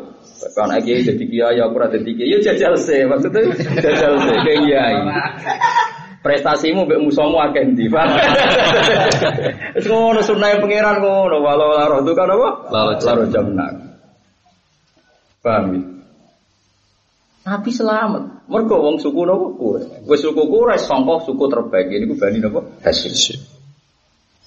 [0.54, 3.44] Kan lagi jadi kiai aku rada kiai, ya jajal sih maksudnya
[3.82, 4.96] jajal sih kayak kiai.
[6.22, 8.06] Prestasimu mbek musuhmu akeh ndi, Pak.
[9.76, 12.48] Wis ngono sunah pangeran ngono, walau laro itu kan apa?
[12.72, 13.72] Laro jamnak.
[15.40, 15.99] Paham ya?
[17.40, 18.44] Nabi selamat.
[18.52, 19.80] Mergo wong suku napa kuwe.
[20.04, 21.88] Wis suku kuwe sangka suku terbaik.
[21.88, 22.60] Ini ku bani napa?
[22.84, 23.40] Hasyim.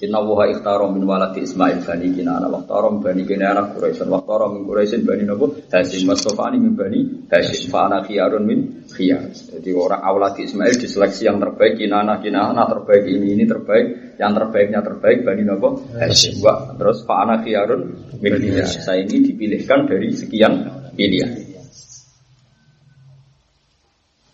[0.02, 2.50] Inna wuha ikhtaro min waladi Ismail bani kinana.
[2.50, 8.02] Wakhtaro bani kinana Quraisyan Wakhtaro min Quraisyan bani nabu Hasim Mastofani min bani Hasim Fa'ana
[8.02, 8.58] khiyarun min
[8.90, 9.30] khiyar.
[9.30, 14.80] Jadi orang awladi Ismail diseleksi yang terbaik Kinana kinana terbaik ini ini terbaik Yang terbaiknya
[14.82, 17.82] terbaik bani nabu Hasim Wah terus Fa'ana khiyarun
[18.18, 18.66] min khiyar.
[18.66, 20.52] Saya ini dipilihkan dari sekian
[20.98, 21.43] pilihan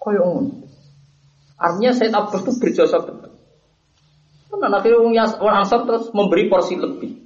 [0.01, 0.65] Koyong
[1.61, 3.31] Artinya Said Abbas itu berjasa betul
[4.61, 7.17] Kan akhirnya orang Ansar terus memberi porsi lebih.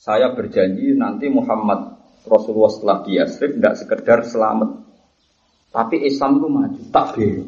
[0.00, 4.80] Saya berjanji nanti Muhammad Rasulullah setelah di Yasrib tidak sekedar selamat.
[5.70, 7.44] Tapi Islam itu maju, takbir.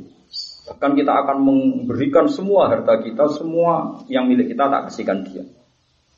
[0.68, 5.42] Bahkan kita akan memberikan semua harta kita, semua yang milik kita tak kasihkan dia.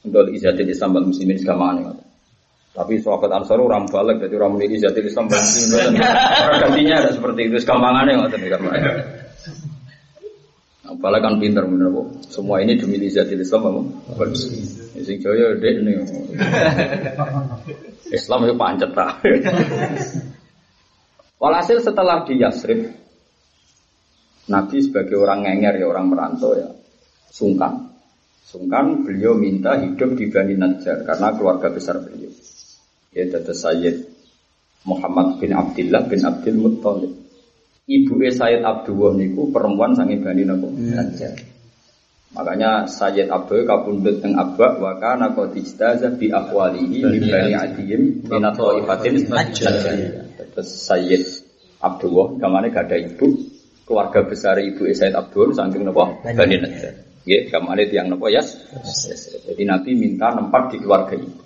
[0.04, 1.96] Untuk izatil Islam dan muslimin segamanya.
[2.74, 8.18] Tapi sahabat Ansar orang balik, jadi orang menjadi jati Islam gantinya ada seperti itu, sekampangannya
[8.18, 8.50] nggak tadi
[10.84, 12.06] Apalagi kan pinter bener kok.
[12.34, 14.26] Semua ini demi jati Islam apa?
[15.06, 15.94] Sing jaya dek nih.
[18.10, 19.22] Islam itu pancet tak.
[21.38, 22.90] Walhasil setelah di Yasrib,
[24.50, 26.74] Nabi sebagai orang ngenger ya orang merantau ya
[27.30, 27.94] sungkan.
[28.42, 32.34] Sungkan beliau minta hidup di Bani Najjar karena keluarga besar beliau
[33.14, 34.10] ya dada Sayyid
[34.84, 37.12] Muhammad bin Abdullah bin Abdul Muttalib.
[37.84, 41.36] Ibu Sayyid Abdullah niku perempuan sange Bani Nabi Najjar.
[42.34, 48.02] Makanya Sayyid Abdul kabundut teng abak wa kana qad istaza bi aqwalihi min bani adiyim
[48.26, 48.42] min
[48.82, 49.74] ifatin Najjar.
[50.34, 51.24] Terus Sayyid
[51.78, 53.30] Abdullah gamane gak ada ibu
[53.86, 56.92] keluarga besar ibu Sayyid Abdul saking napa Bani Najjar.
[57.24, 58.58] Nggih, gamane tiyang napa Yas.
[59.48, 61.43] Jadi Nabi minta nempat di keluarga ibu.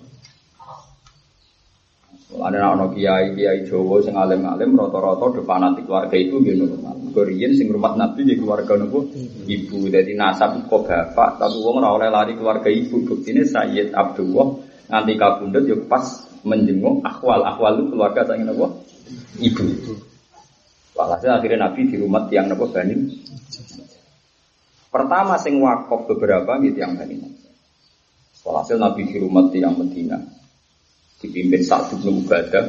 [2.29, 7.09] Ada anak kiai kiai Jawa sing alim alim rata-rata depan nanti keluarga itu gitu normal.
[7.09, 9.09] Korean sing rumah nabi di keluarga nopo
[9.49, 14.61] ibu jadi nasab kok bapak tapi wong ora oleh lari keluarga ibu ini Sayyid Abdullah
[14.93, 16.05] nganti kabundut yo pas
[16.45, 18.85] menjenguk akwal akwal itu keluarga sang nopo
[19.41, 19.65] ibu.
[20.93, 22.93] Walhasil akhirnya nabi di rumah tiang nopo bani.
[24.93, 27.25] Pertama sing wakaf beberapa gitu yang bani.
[28.45, 30.38] Walhasil nabi di rumah tiang Medina
[31.19, 32.65] dipimpin Sa'd bin Ubadah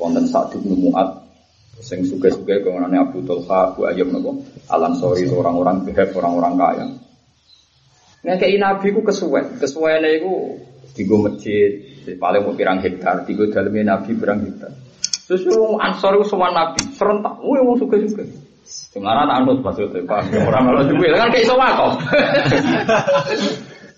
[0.00, 1.24] wonten Sa'd bin Mu'ad
[1.84, 4.32] sing suge-suge kewenane Abu Talha Abu Ayyub napa
[4.72, 6.86] Al-Ansori orang-orang behab orang-orang kaya
[8.24, 10.56] Ngekei Nabi ku kesuwen, kesuwene iku
[10.96, 11.76] digo masjid,
[12.16, 14.72] paling mau pirang hektar, digo dalamnya Nabi pirang hektar.
[15.28, 18.24] Terus wong Ansor ku sowan Nabi, serentak, wong wong suge-suge.
[18.64, 20.40] Semara tak anut maksudnya, Pak.
[20.40, 21.92] Orang malah juga kan kayak iso kok.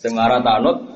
[0.02, 0.95] Semara tak anut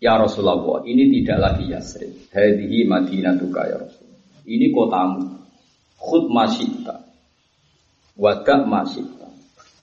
[0.00, 2.32] Ya Rasulullah, ini tidak lagi Yasrib.
[2.32, 4.08] Hadihi Madinatuka ya Rasul.
[4.48, 5.44] Ini kotamu.
[6.00, 7.04] Khud masyita.
[8.16, 9.28] Wadak masyita.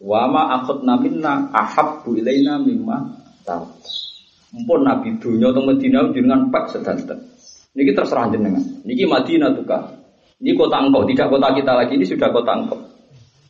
[0.02, 3.14] Wama akhud naminna ahabbu ilaina mimma
[3.46, 3.70] tahu.
[4.58, 7.20] Mumpun Nabi dunia atau Medina dengan pak sedanten.
[7.78, 8.64] Ini terserah jenengan.
[8.90, 9.66] Ini Madinah tuh
[10.38, 11.94] Ini kota engkau, tidak kota kita lagi.
[11.94, 12.80] Ini sudah kota engkau.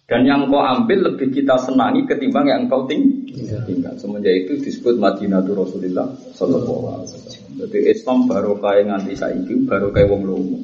[0.08, 3.28] Dan yang kau ambil lebih kita senangi ketimbang yang kau ting
[3.68, 3.92] tinggal.
[4.00, 7.52] Semenjak itu disebut Madinatul Rasulullah Sallallahu Alaihi Wasallam.
[7.68, 10.60] Jadi Islam baru kaya nganti saiki baru kaya wong lomo.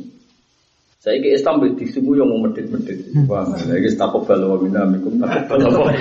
[1.03, 3.03] Saya ke Islam disebut yang mau medit-medit.
[3.27, 5.91] Wah, lagi takut balu wa minna mikum takut balu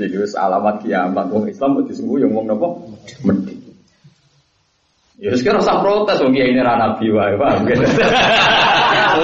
[0.00, 1.28] Jadi alamat kiamat.
[1.28, 3.60] Wong Islam disebut yang mau nopo medit.
[5.20, 7.68] Ya sekarang usah protes wong ini ra nabi wae, paham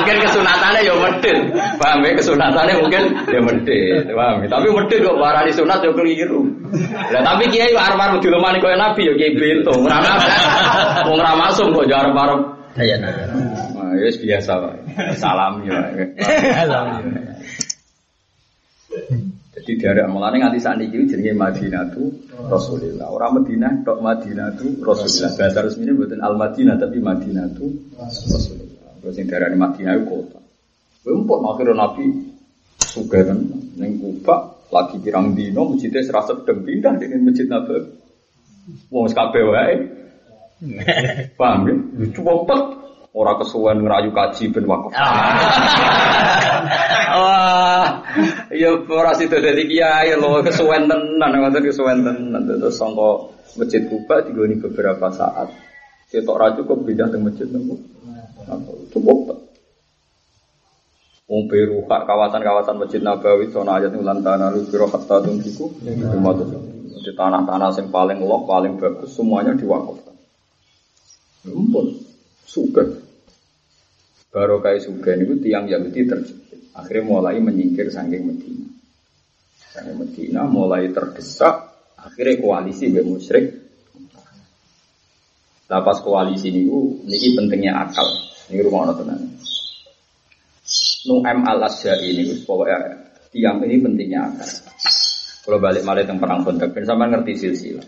[0.06, 1.38] mungkin kesunatannya ya medit.
[1.82, 4.06] Paham ya kesunatannya mungkin ya medit.
[4.06, 4.46] Paham ya?
[4.46, 6.46] Tapi medit kok warani sunat ya keliru.
[7.10, 9.74] Lah tapi kiai arep-arep dilemani koyo nabi ya kiai bento.
[9.82, 9.98] Ora
[11.10, 13.08] wong ora masuk kok ya arep-arep Ya, nah.
[13.96, 14.52] Ya biasa,
[15.16, 15.80] Salam ya.
[16.68, 17.08] Salam.
[19.56, 23.08] Jadi dari mulane nganti saat ini jenenge Madinah itu Rasulullah.
[23.08, 25.32] Orang Madinah tok Madinah itu Rasulullah.
[25.40, 27.64] Bahasa resmi ini bukan Al Madinah tapi Madinah itu
[27.96, 28.65] Rasulullah.
[29.06, 30.42] Terus yang dari Madinah kota.
[31.06, 32.10] Empuk akhirnya Nabi
[32.82, 33.38] suka kan
[33.78, 37.86] neng Kuba lagi pirang dino masjidnya serasa sedang pindah dengan masjid Nabi.
[38.90, 39.74] Wong kabeh wae.
[41.38, 41.74] Paham ya?
[42.10, 42.60] Cepet
[43.16, 44.92] Orang kesuwen ngerayu kaji ben wakaf.
[47.16, 48.04] Wah,
[48.52, 52.44] iya ora sido dadi kiai lho kesuwen tenan, ngoten kesuwen tenan.
[52.44, 55.48] Terus sangka masjid Kuba digoni beberapa saat.
[56.12, 57.48] Ketok ra cukup pindah ke masjid
[58.44, 58.72] nopo.
[58.92, 59.18] Cukup.
[61.26, 67.70] Wong Beru kawasan-kawasan Masjid Nabawi sono ayat ulan tanah lu biro hatta tunjiku di tanah-tanah
[67.74, 70.14] yang paling loh paling bagus semuanya diwakafkan.
[71.46, 71.98] Ampun,
[72.42, 72.82] suka.
[74.34, 76.74] Baru kai suga itu tiang Yahudi terjepit.
[76.74, 78.66] Akhirnya mulai menyingkir saking Medina.
[79.70, 81.74] Saking Medina mulai terdesak.
[81.94, 83.54] Akhirnya koalisi be musyrik.
[85.66, 86.66] Lapas koalisi ini,
[87.06, 88.25] ini pentingnya akal.
[88.50, 89.20] Ini rumah orang tenan.
[91.06, 92.78] Nu'am al asyari ini, pokoknya
[93.30, 94.50] tiang ini pentingnya akal.
[95.46, 97.86] Kalau balik malah yang perang kontak, sama ngerti silsilah.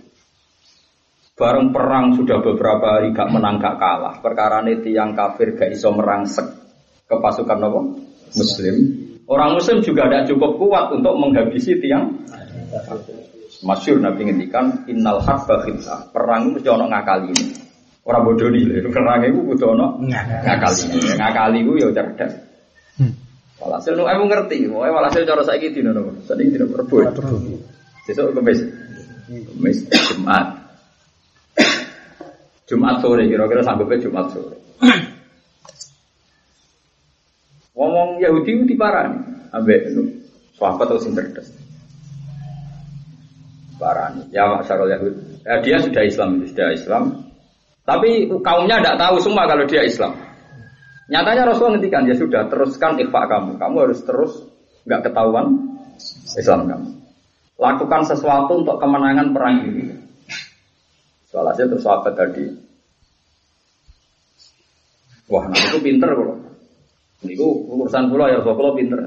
[1.38, 4.18] Bareng perang sudah beberapa hari gak menang gak kalah.
[4.18, 6.46] Perkara ini tiang kafir gak iso merangsek
[7.06, 7.80] ke pasukan apa?
[8.34, 8.76] Muslim.
[9.30, 12.10] Orang Muslim juga tidak cukup kuat untuk menghabisi tiang.
[13.62, 16.10] Masyur Nabi ngendikan innal harba khitsa.
[16.10, 17.46] Perang itu mesti ono ngakali ini.
[18.08, 20.96] Orang bodoh nih, perang itu butuh ono ngakali.
[21.20, 22.32] Ngakali itu ya cerdas.
[22.96, 23.12] Hmm.
[23.60, 26.16] Walhasil nu aku ngerti, mau walhasil cara saya gitu nopo.
[26.24, 27.20] Tadi tidak perbuat.
[28.08, 28.64] Besok kemis,
[29.28, 30.56] kemis Jumat.
[32.64, 34.56] Jumat sore kira-kira sanggupnya Jumat sore.
[37.76, 39.20] Ngomong Yahudi itu diparani,
[39.52, 39.92] ambek
[40.56, 41.44] sahabat atau sing cerdas.
[43.76, 44.24] Parani.
[44.32, 45.44] Ya Masyarul Yahudi.
[45.44, 47.27] Ya, dia sudah Islam, sudah Islam.
[47.88, 50.12] Tapi kaumnya tidak tahu semua kalau dia Islam.
[51.08, 53.56] Nyatanya Rasul ngendikan ya sudah teruskan ikhfa kamu.
[53.56, 54.44] Kamu harus terus
[54.84, 55.56] nggak ketahuan
[56.36, 56.88] Islam kamu.
[57.56, 59.88] Lakukan sesuatu untuk kemenangan perang ini.
[61.32, 62.44] Soalnya terus sahabat tadi.
[65.32, 66.36] Wah, nah itu pinter kalau.
[67.24, 69.00] Niku urusan pula ya kalau pinter.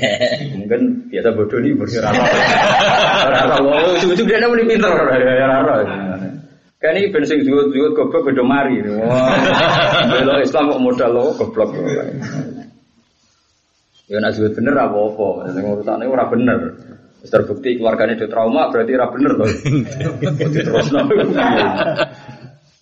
[0.64, 2.08] Mungkin biasa bodoh nih bersyukur.
[2.08, 4.90] Rara, oh, ujung dia namanya pinter.
[4.96, 6.33] Rara.
[6.84, 8.84] Kan ini bensin juut-juut goblok beda mari.
[8.84, 11.72] Bela Islam kok modal lo goblok.
[14.04, 15.28] Ya nak juut bener apa apa.
[15.56, 16.60] Yang urusannya ora bener.
[17.24, 19.48] Terbukti keluarganya di trauma berarti ora bener loh.
[20.52, 20.86] Terus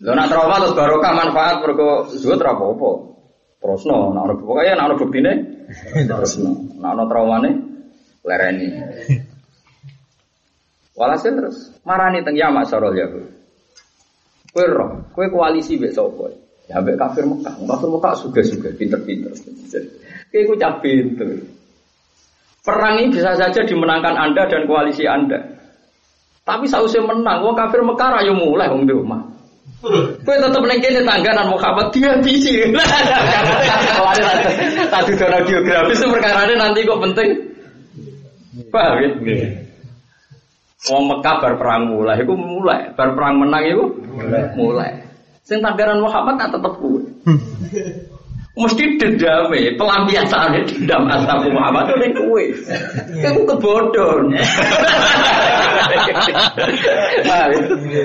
[0.03, 1.63] Lo nak trauma terus barokah manfaat
[2.19, 2.93] juut ora apa-apa.
[3.63, 5.39] Terus no, nah ono pokoknya nah ono bukti nih,
[6.11, 6.51] terus no,
[6.83, 7.55] nah ono trauma nih,
[8.27, 8.67] lereni.
[10.99, 13.07] Walhasil terus marani teng yamak sarol ya.
[14.53, 16.31] Kue roh, kue koalisi besok kue.
[16.69, 19.33] Ya ambek kafir Mekah, kafir Mekah suga-suga, pinter-pinter.
[20.29, 21.41] Kue ku cah pinter.
[22.63, 25.41] Perang ini bisa saja dimenangkan Anda dan koalisi Anda.
[26.45, 29.25] Tapi sausnya menang, wong kafir Mekah rayu mulai wong di rumah.
[30.23, 32.61] Kue tetap neng kene tangganan Muhammad dia bisi.
[34.93, 37.29] Tadi cara geografis itu perkara nanti kok penting.
[38.69, 39.72] Paham ya?
[40.91, 43.87] Wong Mekah bar perang mulai, itu mulai, bar perang menang itu
[44.59, 44.99] mulai.
[45.47, 47.07] Sing tangganan Muhammad tak tetep kue.
[48.53, 52.45] Mesti dendame, pelampiasan dendam asal Muhammad itu ning kowe.
[53.15, 54.29] Iku kebodohan.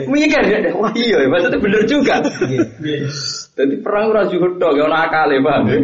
[0.07, 2.23] Mikir ya, wah iya, maksudnya bener juga.
[3.57, 5.77] Jadi perang ora juga tok, ana akale, paham ya?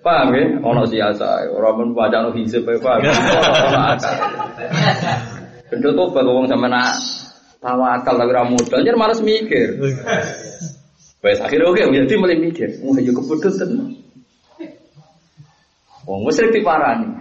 [0.00, 0.44] Paham ya?
[0.64, 3.04] Ono siasa, ora men baca no hisab, paham.
[5.70, 5.78] akal.
[5.78, 6.74] Bener tobat wong sampean
[7.60, 9.78] tawakal lagi ra modal, jar males mikir.
[11.20, 13.88] Wes akhirnya oke, jadi mulai mikir, wah yo kebodohan tenan.
[16.08, 17.12] Wong musyrik diparani.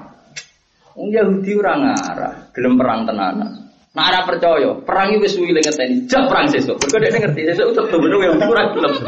[0.95, 3.67] Wong Yahudi ora ngarah, gelem perang tenanan.
[3.91, 6.79] Nah, ora percaya, perang iki wis suwi ngeteni, jak perang sesuk.
[6.79, 8.93] Mergo dhek ngerti sesuk tetep bener yang ora gelem.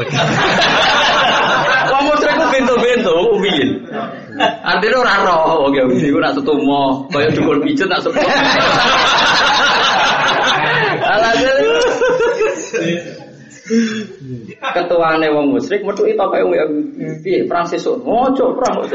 [1.92, 3.66] Wong musyrik ku bento-bento piye?
[4.40, 5.68] Artinya ora roh.
[5.68, 8.22] Wong Yahudi ku nak setumo, kaya dukun pijet nak sepuh.
[11.02, 11.56] Alhasil
[14.74, 16.54] ketuane wong musyrik metu itu kaya wong
[17.22, 18.02] piye perang sesuk?
[18.02, 18.94] Ojo perang ojo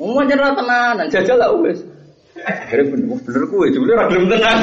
[0.00, 1.84] Umum jenera tenanan jajal lah wis
[2.40, 4.56] Akhirnya bener, bener kue, jumlah ora gelem tenan.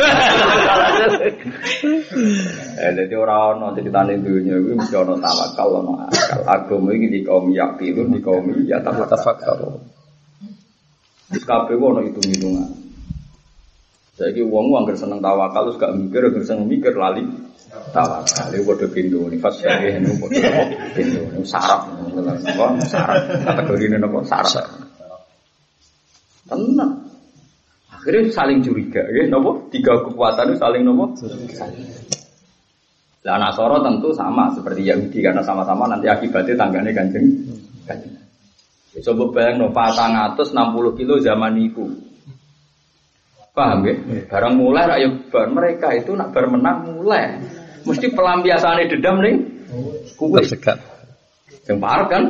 [2.77, 6.41] Eh, jadi orang ono ceritane dunia itu mesti ono tawakal, ono akal.
[6.47, 9.83] Agama ini di kaum yakilun, di kaum ya tafakal.
[11.27, 12.69] Di kabeh ono hitung-hitungan.
[14.17, 17.21] Saiki wong wong seneng tawakal terus gak mikir, gak seneng mikir lali
[17.93, 18.47] tawakal.
[18.55, 20.65] Iku padha pintu ini fas ya ini padha
[20.97, 21.21] pintu.
[21.35, 21.85] Ini saraf,
[22.89, 23.21] saraf.
[23.45, 24.65] Kategori ini nopo saraf.
[26.47, 27.06] Tenang.
[27.97, 31.17] Akhirnya saling curiga, ya, nopo tiga kekuatan itu saling nopo.
[33.27, 37.25] Nah, Nasoro tentu sama seperti Yahudi karena sama-sama nanti akibatnya tanggane kanjeng.
[37.83, 38.15] kanjeng.
[38.95, 41.85] Ya, coba bayang no, atas 60 kilo zaman itu.
[43.51, 43.97] Paham ya?
[44.29, 47.41] Barang mulai rakyat bar mereka itu nak bar menang mulai.
[47.89, 49.35] Mesti pelampiasannya dendam nih.
[50.13, 50.45] Kue.
[50.45, 50.77] Tersekat.
[51.65, 52.23] Yang parah kan?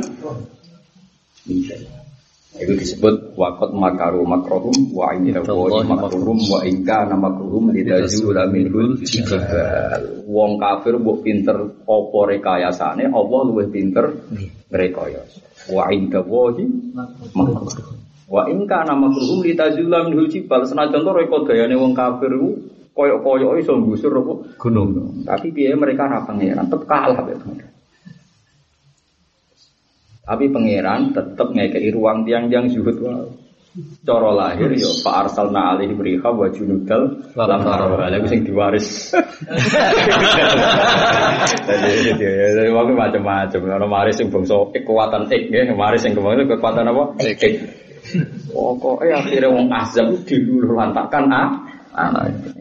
[2.58, 8.98] Itu disebut wakot makaru makrohum wa inna wa makruhum wa inka nama makruhum lidazula minhul
[9.06, 10.26] jibal.
[10.26, 14.10] Wong kafir mbok pinter apa rekayasane, Allah luwih pinter
[14.74, 15.70] rekayasa.
[15.70, 16.66] Wa inda wahi
[17.38, 17.98] makruhum.
[18.26, 20.66] Wa inka nama makruhum lidazula minhul jibal.
[20.66, 22.58] Senajan to rekodayane wong kafir iku
[22.98, 25.22] koyok-koyok iso nggusur apa gunung.
[25.22, 27.38] Tapi piye mereka ra pangeran, tetep kalah ya.
[30.28, 33.48] Tapi pangeran tetap ngekei ruang tiang-tiang zuhud wae.
[33.78, 38.10] Cara lahir yo Pak Arsalna alaihi beriha wa junudal lam tarawha.
[38.10, 39.14] Lha sing diwaris.
[41.62, 43.60] Jadi waktu macam-macam.
[43.78, 47.04] Ono maris sing bangsa kekuatan ik nggih, maris sing kebangsa kekuatan apa?
[47.22, 47.44] Ik.
[48.50, 51.67] Pokoke akhirnya wong azab diluluh lantakan ah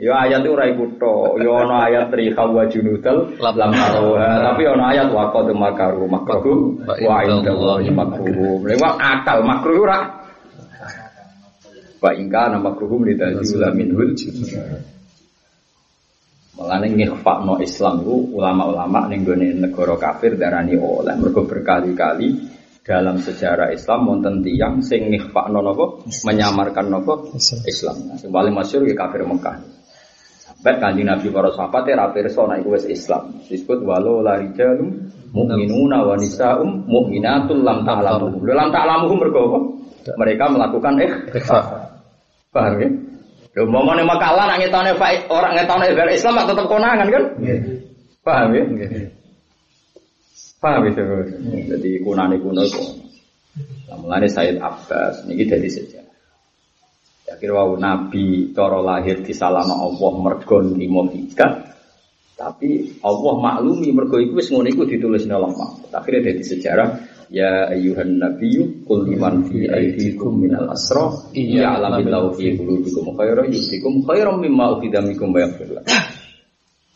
[0.00, 1.36] Yo ayat itu ora iku to.
[1.44, 3.70] Yo ana ayat riha wa junudal lam.
[3.76, 8.64] Tapi ana ayat wa qad makaru makruh wa inda Allahi makruh.
[8.64, 10.00] Lewat akal makruh ora.
[12.00, 14.16] Wa ingka nama makruhum lidazula minhul
[16.56, 22.55] Mulane no Islam itu ulama-ulama ning gone negara kafir darani oleh mergo berkali-kali
[22.86, 27.34] dalam sejarah Islam wonten tiyang sing no napa menyamarkan napa
[27.66, 27.96] Islam.
[28.06, 29.58] Nah, sing paling masyhur ya kafir Mekah.
[30.46, 33.42] Sampai kanji Nabi para sahabat ya pirsa nek wis Islam.
[33.50, 38.46] Disebut walau la rijalum mu'minuna wa nisa'um mu'minatul lam ta'lamuhum.
[38.46, 39.58] Lam ta'lamuhum mergo apa?
[40.22, 40.94] Mereka melakukan
[41.34, 41.60] ikhfa.
[42.54, 42.88] Paham ya?
[43.58, 44.94] Lho momone makalah nak ngetone
[45.26, 47.24] orang ngetone Islam tetap konangan kan?
[48.22, 48.64] Paham ya?
[50.66, 50.92] Paham ya?
[51.78, 52.82] Jadi kunane kuno itu.
[53.86, 56.10] Nah, Said Abbas niki dari sejarah.
[57.26, 61.06] Ya wau Nabi cara lahir di salama Allah mergo nrimo
[62.36, 65.54] Tapi Allah maklumi mergo iku wis ngono iku ditulis Allah.
[65.94, 72.54] Akhirnya dari sejarah Ya ayuhan nabiyyu qul liman fi aydikum minal asra iya ya'lamillahu fi
[72.54, 75.74] qulubikum khairan yusikum khairan mimma ukhidha minkum wa yaghfir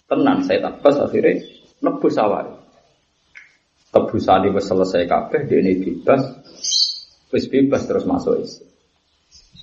[0.07, 1.43] Tenan saya Abbas akhirnya
[1.83, 2.60] nebus awal.
[3.91, 6.23] Tebusane wis selesai kabeh dene bebas.
[7.35, 8.71] Wis bebas terus masuk Islam.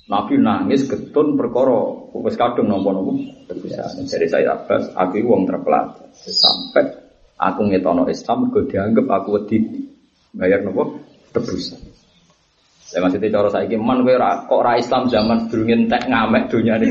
[0.08, 3.12] Nabi nangis getun perkara wis kadung napa-napa
[3.44, 4.08] tebusan.
[4.08, 6.84] Jadi saya Abbas aku wong terpelajar sampai
[7.36, 9.64] aku ngetono Islam mergo dianggap aku wedi
[10.32, 10.96] bayar nopo
[11.32, 11.80] tebusan.
[12.88, 14.16] Saya masih tidak cara saya man kowe
[14.48, 16.88] kok ra Islam zaman durung entek ngamek dunia ini.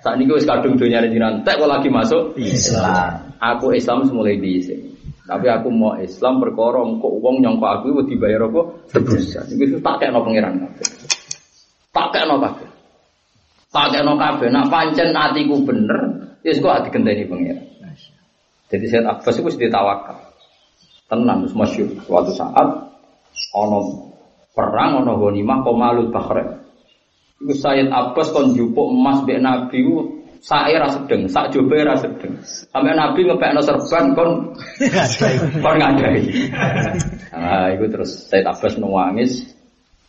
[0.00, 3.28] Saat ini wis kadung dunia ini entek kok lagi masuk Islam.
[3.44, 4.93] Aku Islam semulai di sini.
[5.24, 8.60] Tapi aku mau Islam perkara kok uang nyongko aku dibayar apa
[8.92, 9.48] tebusan.
[9.56, 10.68] Iku tak kena pangeran.
[11.88, 12.68] Tak kena kabeh.
[13.72, 14.48] Tak kena kabeh.
[14.52, 16.00] Nak pancen atiku bener,
[16.44, 17.64] wis kok ati genteni pangeran.
[18.68, 20.34] Jadi saya Abbas itu ditawakal
[21.08, 22.90] tenang terus masyur suatu saat
[23.52, 24.10] ono
[24.56, 26.64] perang ono ghanimah komalul bahrain
[27.44, 29.84] itu Sayyid Abbas kon jupuk emas bek Nabi
[30.44, 32.36] saya rasa sedeng, sak jobe rasa sedeng.
[32.44, 34.52] Sampai Nabi ngepekno serban kon
[35.64, 36.20] kon ngadai.
[37.32, 39.56] Nah, itu terus Sayyid Abbas nangis.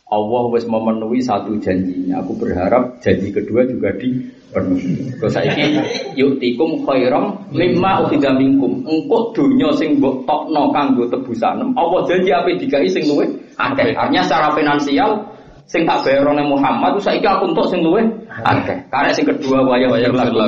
[0.06, 2.22] Allah wis memenuhi satu janjinya.
[2.22, 4.22] Aku berharap janji kedua juga di
[4.54, 5.76] Terus saiki
[6.14, 8.86] yuktikum khairam mimma ukhidha minkum.
[8.86, 11.74] Engko donya sing mbok tokno kanggo tebusan.
[11.74, 13.26] Apa janji ape dikai sing luwih
[13.58, 13.92] akeh.
[13.98, 15.35] Artinya secara finansial
[15.66, 18.06] sing tak bayar oleh Muhammad itu saiki aku untuk sing luwih
[18.46, 18.78] akeh.
[18.86, 20.38] Karena sing kedua waya waya lagu.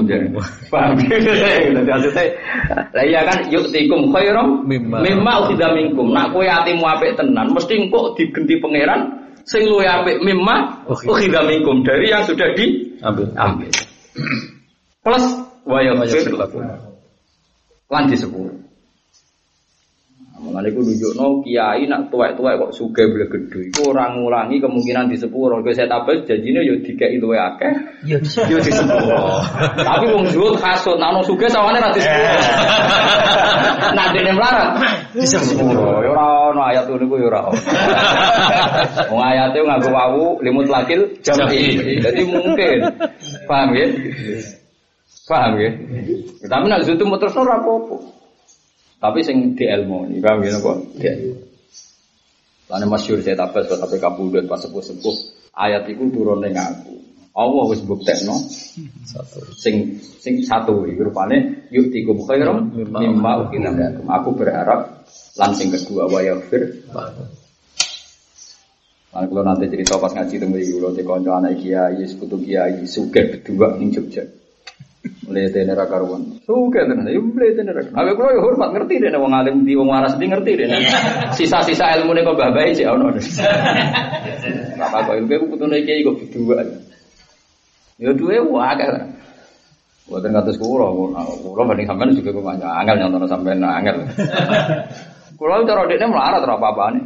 [0.71, 0.95] Paham?
[1.11, 2.25] Jadi maksudnya
[2.95, 6.15] lah iya kan yuktikum khairam mimma ukhidha minkum.
[6.15, 9.11] Nak kowe atimu apik tenan mesti engko digenti pangeran
[9.43, 13.27] sing luwih apik mimma ukhidha minkum dari yang sudah diambil.
[13.35, 13.71] Ambil.
[15.03, 15.25] Plus
[15.67, 16.31] waya fir
[17.89, 18.68] lan disepuro.
[20.39, 20.87] Mengenai ku
[21.19, 23.75] no kiai nak tuwek-tuwek kok suge boleh gede.
[23.75, 25.59] Iku orang ngurangi kemungkinan di sepuluh.
[25.59, 27.75] Kalau saya tabel janjinya yo tiga itu ya akeh.
[28.47, 29.43] Yo di sepuluh.
[29.83, 30.95] Tapi wong zuhud kasut.
[31.03, 32.39] Nak no suge sawane nanti sepuluh.
[33.99, 34.69] Nak dene melarat
[35.11, 36.07] di sepuluh.
[36.07, 37.51] Yo ora ono ayat niku yo ora.
[39.11, 41.99] Wong ayate nganggo wawu limut lakil jam'i.
[41.99, 42.79] Jadi mungkin.
[43.51, 43.87] Paham ya?
[45.27, 45.71] Paham ya?
[46.47, 48.18] Tapi nak zuhud terus ora apa-apa.
[48.99, 50.77] Tapi sing di ilmu ini, paham ya kok?
[50.99, 51.15] Ya.
[52.69, 55.17] Lalu masyur saya tabas buat tapi kabudut pas sepuh sepuh
[55.57, 56.99] ayat itu turun dengan aku.
[57.39, 58.35] Allah wis buktekno
[59.07, 59.39] satu.
[59.55, 63.71] Sing sing satu iki rupane yuktikum khairum mimma ukina
[64.21, 65.07] Aku berharap
[65.39, 66.83] langsing kedua wa yaghfir.
[69.09, 73.33] Nah, kalau nanti cerita pas ngaji temu iki kula dikonco anak kiai, sekutu kiai, sugih
[73.33, 74.21] berdua ning Jogja.
[75.29, 76.41] Mlete nera karuan.
[76.45, 77.85] Suka tenan, yo mlete nera.
[77.85, 80.77] Aku kulo yo hormat ngerti dene wong alim di wong waras di ngerti dene.
[81.37, 83.13] Sisa-sisa ilmune kok babai sih ono.
[84.81, 86.65] Bapak kok ilmu putune iki kok berdua.
[87.99, 88.87] Yo duwe wae
[90.09, 91.13] Buatan kados kulo,
[91.45, 94.09] kulo banding sampean juga kok banyak angel nyontono sampean angel.
[95.39, 97.01] Kulo cara dekne melarat ora apa-apane.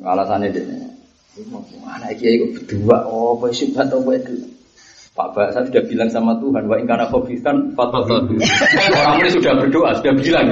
[0.00, 0.90] Alasane dekne.
[1.84, 4.59] Anak kiai kok berdua, oh, apa sih apa itu?
[5.10, 10.14] Pak Ba, saya sudah bilang sama Tuhan, wa ingkana fatwa Orang ini sudah berdoa, sudah
[10.22, 10.46] bilang.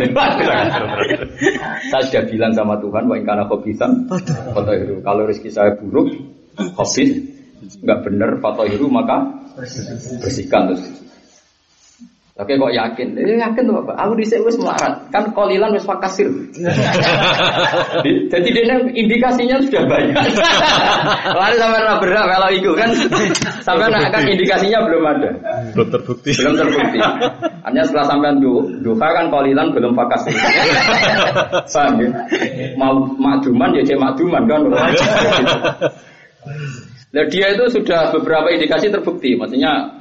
[1.95, 4.75] saya sudah bilang sama Tuhan, wa ingkana fatwa
[5.07, 6.11] Kalau rezeki saya buruk,
[6.75, 7.11] khobis,
[7.87, 9.19] nggak benar fatwa maka
[10.27, 10.83] bersihkan terus.
[12.39, 13.19] Oke kok yakin?
[13.19, 13.99] Eh, yakin tuh Bapak.
[13.99, 15.11] Aku dhisik wis melarat.
[15.11, 16.31] Kan kolilan wis fakasir.
[18.31, 20.15] Jadi dia indikasinya sudah banyak.
[21.43, 22.95] Lalu sampai nak berat kalau itu kan
[23.67, 25.31] sampai nak kan indikasinya belum ada.
[25.75, 26.31] Belum terbukti.
[26.39, 26.99] Belum terbukti.
[27.67, 28.31] Hanya setelah sampai
[28.87, 30.39] duha kan kolilan belum fakasir.
[31.75, 32.11] Paham ya?
[32.79, 34.63] Mau makduman ya cek makduman kan.
[37.09, 39.35] Nah dia itu sudah beberapa indikasi terbukti.
[39.35, 39.98] Maksudnya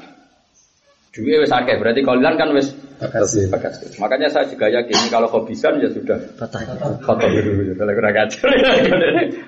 [1.18, 2.70] Duit wis akeh, berarti kalian kan wis
[3.02, 3.50] Makasih.
[3.50, 3.82] bagas.
[3.98, 8.50] Makanya saya juga yakin kalau hobisan ya sudah foto dulu kalau kurang ajar.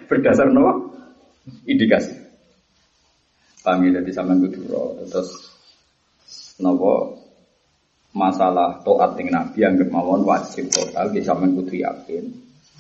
[0.09, 0.97] Berdasar nopo
[1.70, 2.13] indikasi.
[3.70, 4.65] Ya, jadi sama kudu
[5.13, 5.30] terus
[6.57, 7.22] nopo
[8.17, 12.34] masalah toat dengan Nabi yang kemauan wajib total kita sama kudu yakin.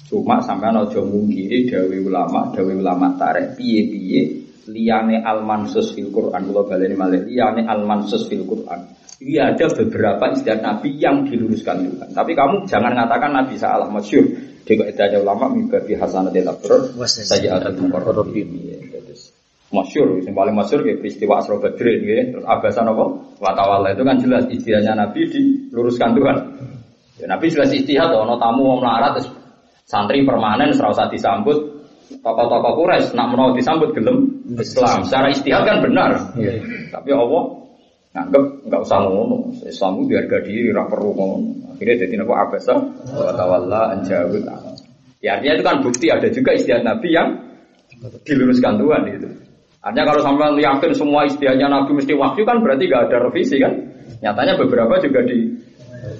[0.09, 6.63] Cuma sampai aja mungkiri dawe ulama, dawe ulama tarik piye-piye liyane al-mansus fil Quran kula
[6.69, 8.95] baleni malih liyane al-mansus fil Quran.
[9.19, 12.09] Ini ada beberapa istilah Nabi yang diluruskan Tuhan.
[12.15, 14.23] Tapi kamu jangan mengatakan Nabi salah masyur.
[14.63, 18.47] Jika itu ada ulama mimpi hasanatil abrar saja ada mukarrabin.
[19.69, 22.25] Masyur, yang paling masyur kayak peristiwa Asro Badrin, ya.
[22.33, 23.05] terus abasan apa?
[23.37, 26.37] Watawala itu kan jelas istilahnya Nabi diluruskan Tuhan.
[27.21, 29.29] Ya, Nabi jelas istihad, ono tamu mau melarat, terus
[29.85, 31.79] santri permanen, serasa disambut,
[32.17, 35.05] tokoh-tokoh Quraisy nak mau disambut gelem Islam.
[35.05, 36.33] Secara istihad kan benar.
[36.89, 37.43] Tapi Allah
[38.17, 39.53] nganggep nggak usah ngono.
[39.61, 41.37] Islam itu harga diri, ora perlu ngono.
[41.75, 42.73] Akhirnya jadi abasa
[43.13, 44.43] wa tawalla anjawid.
[45.19, 47.27] Ya artinya itu kan bukti ada juga istihad Nabi yang
[48.23, 49.29] diluruskan Tuhan itu.
[49.79, 53.73] Artinya kalau sampai yakin semua istihadnya Nabi mesti wahyu kan berarti gak ada revisi kan?
[54.19, 55.55] Nyatanya beberapa juga di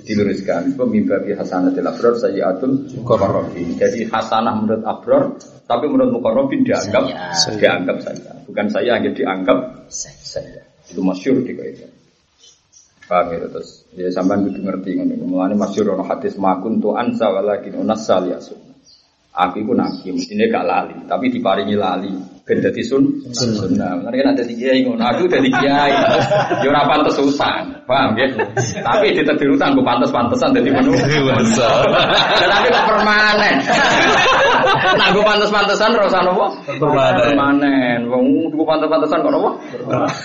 [0.10, 0.74] diluruskan.
[0.74, 3.78] Pemimpa bi hasanatil abrar sayyiatul muqarrabin.
[3.78, 5.24] Jadi hasanah menurut abrar,
[5.70, 7.05] tapi menurut muqarrabin dianggap
[7.38, 7.57] Saya.
[7.62, 8.32] dianggap saja.
[8.49, 10.66] Bukan saya hanya dianggap saja.
[10.89, 11.86] Itu masyur di itu.
[13.05, 14.97] Paham ya terus ya sampean kudu ngerti.
[15.22, 18.26] Mulane masyur ono hadis makun tu ansa walakin unassal.
[19.39, 22.11] Aku iku nabi, mestine gak lali, tapi diparingi lali.
[22.49, 24.01] Ben dadi sun sunnah.
[24.01, 25.05] Mulane kan ada kiai ngono.
[25.05, 25.93] Aku dadi kiai.
[26.65, 27.85] Ya ora pantes usan.
[27.85, 28.25] Paham ya?
[28.57, 30.97] Tapi ditedir utang ku pantes-pantesan dadi menu.
[30.97, 33.55] Tapi kok permanen.
[34.97, 36.45] Nah, gue pantes-pantesan ora usah nopo?
[36.81, 38.09] Permanen.
[38.09, 39.49] Wong gue pantes-pantesan kok nopo?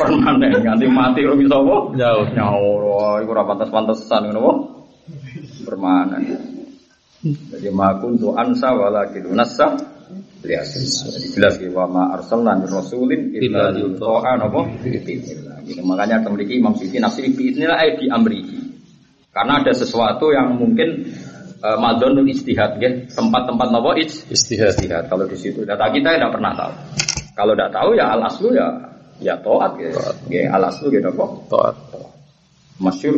[0.00, 0.64] Permanen.
[0.64, 1.76] Nganti mati ora bisa apa?
[1.92, 2.24] Jauh.
[2.32, 4.52] Nyawa, iku ora pantes-pantesan ngono?
[5.68, 6.53] Permanen.
[7.24, 9.72] Jadi makun tu ansa walakin nasa
[10.44, 14.68] lihat Jadi jelas ya wa ma arsalna min rasulin illa yuta'a napa.
[15.64, 15.80] Gitu.
[15.80, 18.60] Makanya memiliki Imam Siti nafsi biidznillah ay di amrihi.
[19.32, 21.08] Karena ada sesuatu yang mungkin
[21.64, 24.76] uh, madonul istihad ya, tempat-tempat napa Istihad.
[24.76, 25.64] istihad kalau di situ.
[25.64, 26.72] Data kita tidak pernah tahu.
[27.32, 28.68] Kalau tidak tahu ya al aslu ya
[29.24, 29.90] ya toat ya.
[30.28, 31.24] Ya al aslu ya apa?
[31.48, 31.76] Taat.
[32.74, 33.16] masyur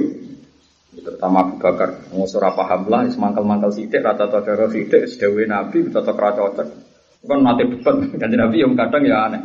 [1.00, 1.90] terutama Abu Bakar.
[2.12, 6.68] Ngusur apa paham lah semangkal-mangkal sidik rata-rata darah sidik sedawi Nabi tetap ra cocok.
[7.26, 9.42] Kan nanti debat dan Nabi yang kadang ya aneh.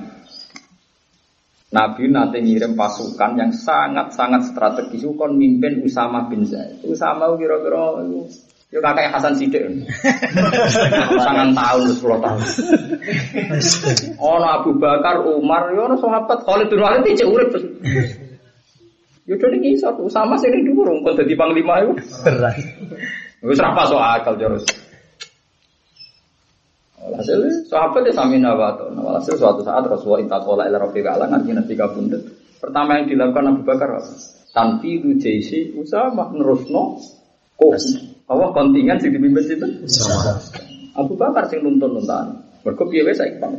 [1.72, 5.08] Nabi nanti ngirim pasukan yang sangat-sangat strategis.
[5.16, 6.84] Kon mimpin Usama bin Zaid.
[6.84, 8.28] Usama kira-kira itu
[8.72, 9.64] ya kakak Hasan Sidik.
[11.26, 12.42] Sangat tahun 10 tahun.
[14.20, 17.52] Ono Abu Bakar Umar ya ono sahabat Khalid bin Walid cek urip
[19.30, 21.94] Ya udah nih satu sama sih ini dulu kon jadi panglima itu.
[22.26, 22.58] Berat.
[23.46, 24.66] Wis ra pas soal akal terus.
[27.02, 28.90] Hasil sahabat ya sami nawato.
[28.94, 32.22] Hasil suatu saat Rasulullah intakola ila rafiq ala ngaji nabi kabundut.
[32.62, 34.14] Pertama yang dilakukan Abu Bakar apa?
[34.52, 37.00] Tanfidu jaisi Usama nerusno
[37.58, 37.74] kok
[38.30, 39.70] apa kontingen sing dipimpin sinten?
[39.90, 40.38] Sama.
[40.98, 42.42] Abu Bakar sing nuntun-nuntan.
[42.62, 43.58] Mergo piye wae saiki Bang.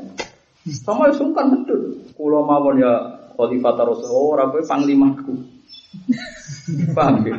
[0.86, 1.98] Sama ya sungkan betul.
[2.14, 5.34] Kula mawon ya khalifah Rasulullah ora kowe panglimaku.
[6.96, 7.36] Paham ya?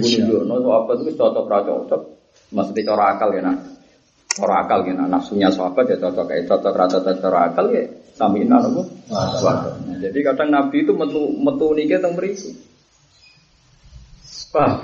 [0.00, 2.02] Iku nunjukno sahabat itu cocok ra cocok.
[2.50, 3.58] Maksudnya cara akal ya nak.
[4.34, 7.84] Cara akal ya nak nafsunya sahabat ya cocok kayak cocok ra cocok cara akal ya
[8.14, 8.82] samina nopo.
[9.10, 12.50] Nah, jadi kadang Nabi itu metu metu niki teng mriku.
[14.54, 14.78] Paham?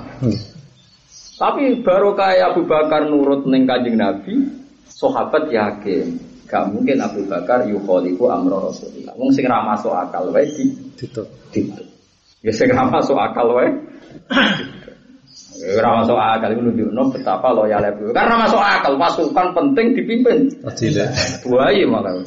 [1.41, 4.45] Tapi baru kayak Abu Bakar nurut neng kanjeng Nabi,
[4.85, 9.15] sahabat yakin gak mungkin Abu Bakar yukholiku amro Rasulullah.
[9.15, 10.67] Wong sing ra masuk akal wae di
[10.99, 11.23] Tutup.
[11.55, 11.83] gitu.
[12.43, 13.71] Ya sing ra masuk akal wae.
[15.61, 18.27] Ora masuk akal itu nunjukno betapa loyal Abu Bakar.
[18.27, 20.39] Karena masuk akal pasukan penting dipimpin.
[20.67, 20.99] Adil.
[21.47, 22.19] Buaya malah.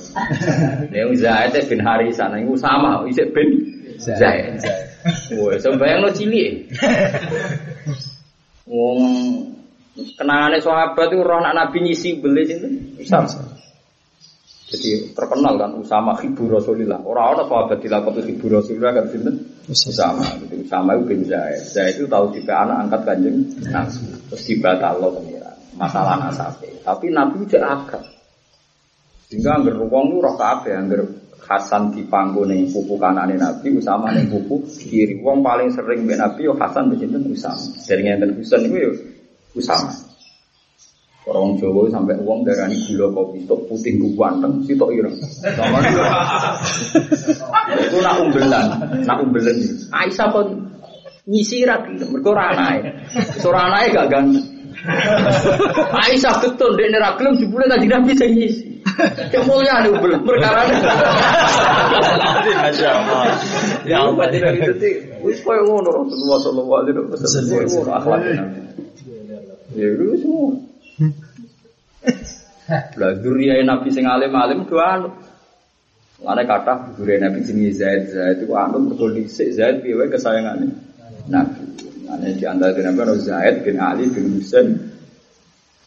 [0.89, 3.61] Yang Zaid bin Harisah niku sama isik bin
[4.01, 4.57] Zaid.
[5.37, 6.73] Wah, sembayang lo cilik.
[8.65, 8.99] Wong
[10.17, 12.69] kenangannya sahabat itu roh anak Nabi nyisi beli itu.
[14.75, 16.99] Jadi terkenal kan Usama hibu Rasulillah.
[16.99, 19.35] Orang-orang sahabat dilakukan hibu Rasulillah kan sinten?
[19.71, 20.27] Usama.
[20.43, 21.63] Jadi Usama itu bin Zaid.
[21.71, 23.39] Zaid itu tahu jika anak angkat kanjeng
[23.71, 24.03] Nabi.
[24.35, 24.51] Terus
[24.99, 25.57] lo pengiran.
[25.79, 26.75] Masalah nasabe.
[26.83, 28.03] Tapi Nabi itu agak.
[29.31, 31.03] Sehingga anggar wong itu roh kabeh anggar
[31.45, 35.21] Hasan di panggung ning pupu kanane Nabi, Usama ning pupu kiri.
[35.21, 37.79] Wong paling sering mbek Nabi yo Hasan mbek Usama.
[37.85, 38.91] Dari ngenten Husain iku yo
[39.55, 39.93] Usama.
[41.25, 45.17] Orang Jawa sampai uang darani gula kopi tok putih gue ganteng sitok ireng.
[45.41, 46.05] Sama dia.
[47.81, 48.67] Itu nak umbelan,
[49.09, 49.57] nak umbelan.
[49.89, 50.69] Aisyah pun
[51.25, 52.53] nyisirat mergo ora.
[53.41, 54.45] Ora anake gak ganteng.
[55.97, 58.85] Aisyah betul dia nera gelem jebule kanjeng Nabi sing ngisi.
[59.33, 60.61] Kemuliaan itu belum perkara.
[62.69, 63.33] Masya Allah.
[63.89, 67.97] Ya Allah tidak itu wis koyo ngono Rasulullah sallallahu alaihi wasallam.
[67.97, 68.45] Akhlaknya.
[69.73, 70.53] Ya itu semua.
[72.99, 75.11] Lah duriya Nabi sing alim-alim do anu.
[76.23, 80.71] Lare kata duriya Nabi jenenge Zaid, Zaid itu anu mergo dhisik Zaid piye wae kesayangane
[81.29, 81.61] Nabi.
[82.09, 84.79] Ane di antara kenapa Zaid bin Ali bin Husain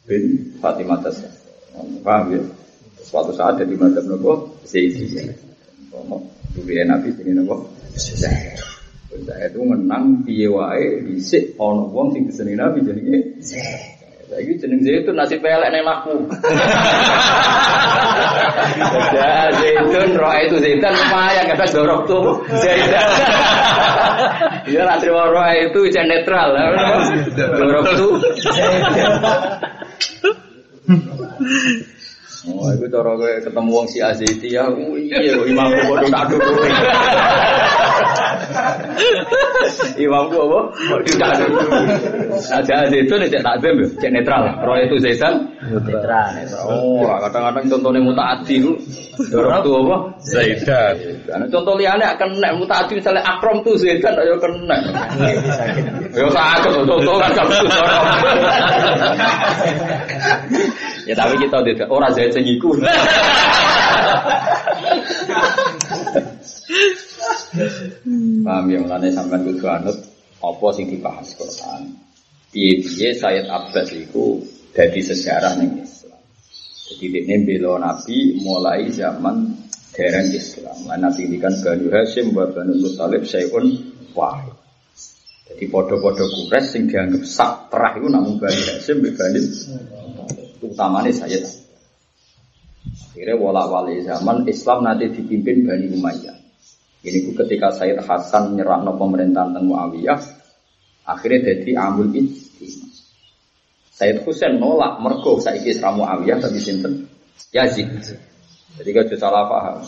[0.05, 1.31] bin Fatimah Tasya.
[2.03, 2.41] Paham ya?
[3.01, 5.31] Suatu saat jadi madzhab nopo Zaidi.
[6.53, 8.59] Duriya Nabi sini nopo Zaid.
[9.23, 13.97] Zaid itu menang piye wae dhisik ana wong sing diseni Nabi jenenge Zaid.
[14.27, 16.27] Lagi jeneng zaitun nasib pelek neng aku.
[19.15, 23.07] Ya zaitun roh itu zaitun lumayan kata dorok tuh zaitun.
[24.67, 26.51] Iya nanti roh itu jadi netral.
[27.39, 28.13] Dorok tuh.
[32.47, 33.11] Oh, itu cara
[33.43, 36.63] ketemu wong si Aziti ya, iya, imam bodoh tak dulu.
[39.97, 40.59] Imam gue apa?
[41.05, 41.31] Tidak
[42.37, 44.43] si Aziti itu nih tak dem, cek netral.
[44.63, 45.49] Roy itu Zaitan
[45.83, 46.31] netral.
[46.65, 48.71] Oh, kadang-kadang contohnya mutaati itu,
[49.33, 49.95] dorong tuh apa?
[50.21, 50.95] Zaidan.
[51.25, 54.77] Karena contoh liane akan nek mutaati misalnya akrom tuh Zaitan, ayo kena.
[56.13, 57.55] Yo sakit, contoh kan kamu.
[61.07, 62.75] Ya tapi kita tidak orang Zaid sing iku.
[68.45, 69.97] Paham ya mulane sampean kudu anut
[70.37, 71.97] apa sing dibahas Quran.
[72.53, 74.39] Piye-piye Sayyid Abbas iku
[74.71, 76.21] dadi sejarah ning Islam.
[76.87, 80.77] Jadi dia bela Nabi mulai zaman dereng Islam.
[80.87, 83.65] Lan Nabi ini kan Banu Hashim wa Banu Muthalib Syai'un
[84.15, 84.55] wahid.
[85.47, 89.39] Jadi podo-podo kures sing dianggap sak terah itu namun Bani Hashim Bani
[90.63, 91.65] utamanya Sayyid Abbas.
[93.17, 96.36] Akhirnya wala wali zaman Islam nanti dipimpin Bani Umayyah.
[97.07, 100.19] Ini ketika Sayyid Hasan nyerahno pemerintahan teng Muawiyah,
[101.07, 102.83] akhirnya jadi amul ijtima.
[103.95, 107.07] Sayyid Husain nolak mergo saiki Isra Muawiyah tapi sinten
[107.55, 107.87] Yazid.
[108.77, 109.81] Jadi kalau salah paham.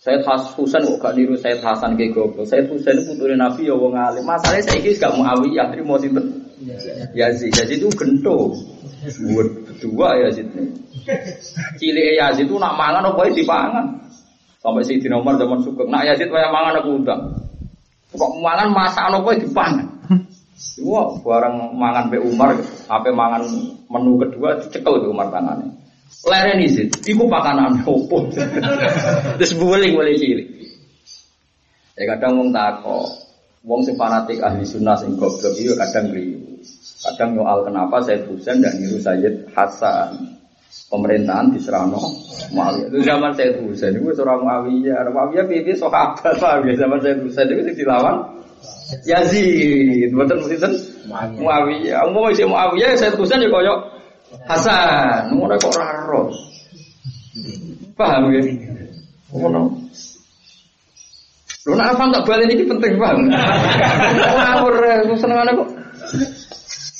[0.00, 2.44] Sayyid Has kok gak niru Sayyid Hasan ke goblok.
[2.44, 4.22] Sayyid Husain putune Nabi ya wong alim.
[4.28, 6.44] Masalahnya saiki gak Muawiyah, terima sinten
[7.16, 7.56] Yazid.
[7.56, 8.52] Yazid itu gento.
[9.32, 9.48] Buat
[9.80, 10.68] dua Yazid nih.
[11.80, 13.86] Cilik Yazid itu nak mangan apa ya dipangan.
[14.60, 15.88] Sampai si Umar zaman sugeng.
[15.88, 17.32] Nak Yazid waya mangan aku undang.
[18.12, 19.86] Kok mangan masak apa ya dipangan.
[20.84, 22.52] Wah, barang mangan Pak Umar,
[22.88, 23.42] apa mangan
[23.88, 25.72] menu kedua dicekel Pak Umar tangannya.
[26.28, 28.28] Leren izin, iku pakanan opo.
[29.40, 30.48] Terus buling boleh cilik.
[31.96, 33.08] Ya kadang wong takok,
[33.64, 36.60] wong sing fanatik ahli sunnah sing goblok itu kadang keliru.
[37.00, 40.39] Kadang nyoal kenapa Said Husain dan niru Sayyid Hasan.
[40.90, 42.02] Pemerintahan di Serano,
[42.50, 42.90] Muawiyah.
[42.90, 45.06] Itu zaman Said Husain itu seorang Muawiyah.
[45.06, 48.26] Muawiyah piye sahabat paham ya zaman Said Husain itu dilawan
[49.06, 50.72] Yazid, betul betul
[51.38, 52.10] Muawiyah.
[52.10, 54.02] Umum isi Muawiyah Said Husain ya koyok
[54.50, 56.30] Hasan, ngono kok ora ro.
[57.94, 58.42] Paham ya?
[59.30, 59.62] Ngono.
[61.66, 63.30] Lho nek apa tak balen iki penting paham.
[63.30, 64.74] Ngawur
[65.22, 65.68] senengane kok.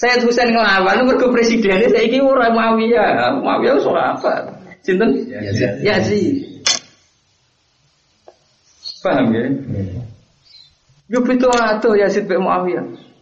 [0.01, 3.37] Said Husain ngelawan mergo presidennya saiki ora Muawiyah.
[3.45, 4.49] Muawiyah wis ora apa.
[4.81, 5.29] Sinten?
[5.85, 6.65] Yazid.
[9.05, 9.45] Paham ya?
[11.13, 13.13] Yo pitu ato Yazid be Muawiyah.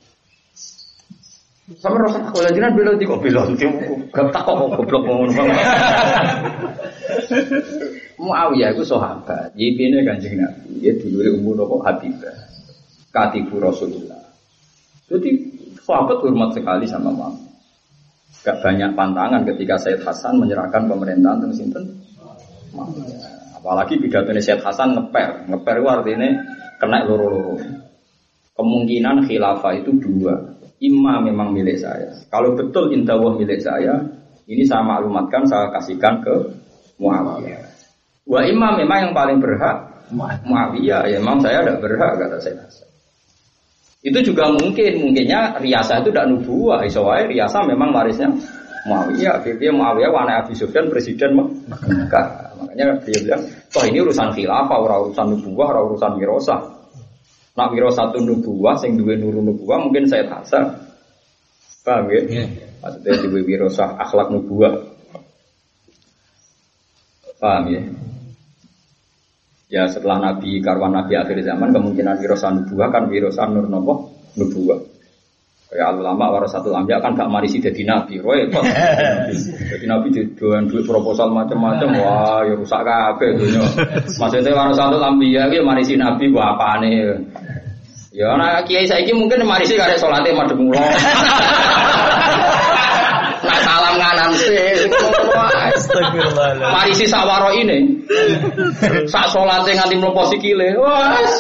[1.83, 3.45] Sama rasa kalau jinan belo di kok belo
[4.15, 5.35] gak tak kok goblok ngono.
[8.23, 12.35] Muawiyah itu sahabat, yipine Kanjeng Nabi, ya dulure umur nopo Habibah.
[13.11, 14.31] Katibu Rasulullah.
[15.07, 15.58] Jadi
[15.89, 17.49] sahabat hormat sekali sama Muawiyah.
[18.45, 21.85] Gak banyak pantangan ketika Said Hasan menyerahkan pemerintahan tentang sinten.
[23.57, 26.29] Apalagi pidatonya Said Hasan ngeper, ngeper itu artinya
[26.77, 27.57] kena loro-loro.
[28.53, 30.37] Kemungkinan khilafah itu dua.
[30.79, 32.15] Imam memang milik saya.
[32.31, 33.99] Kalau betul intawah milik saya,
[34.47, 36.35] ini saya maklumatkan, saya kasihkan ke
[37.03, 37.65] Muawiyah.
[38.29, 39.89] Wa imam memang yang paling berhak
[40.47, 41.11] Muawiyah.
[41.11, 42.88] Ya, memang saya tidak berhak kata saya.
[43.99, 46.87] Itu juga mungkin, mungkinnya riasa itu tidak nubuah.
[46.87, 48.31] Isowai riasa memang warisnya
[48.87, 49.43] Muawiyah.
[49.59, 52.27] Dia Muawiyah wana Abi Sufyan presiden Mekah.
[52.63, 53.43] Makanya dia bilang,
[53.75, 56.61] toh ini urusan khilafah, urusan nubuah, urusan wirosah.
[57.59, 60.79] Nak wiro satu nubuah, sing duwe nuru nubuah mungkin saya Hasan.
[61.83, 62.47] Paham ya?
[62.79, 64.79] Maksudnya duwe wiro sah akhlak nubuah.
[67.43, 67.83] Paham ya?
[69.69, 74.09] Ya setelah Nabi karwan Nabi akhir zaman kemungkinan wirosan nubuah kan wirosan nur nopo
[74.41, 74.81] nubuah.
[75.69, 78.49] Kayak ulama warasatul ambia kan gak marisi jadi nabi, roy
[79.69, 83.69] Jadi nabi jualan duit proposal macam-macam, wah ya rusak kafe dunia.
[84.17, 87.21] Maksudnya warasatul ambia dia marisi nabi gua apa nih?
[88.17, 90.81] Ya nah kiai saya mungkin marisi karek sholatnya madem mulo.
[93.45, 94.89] Nak salam nganan sih.
[96.59, 98.05] Mari si sawaro ini.
[99.09, 100.77] Sak salate nganti mlebu sikile.
[100.77, 101.33] Wes.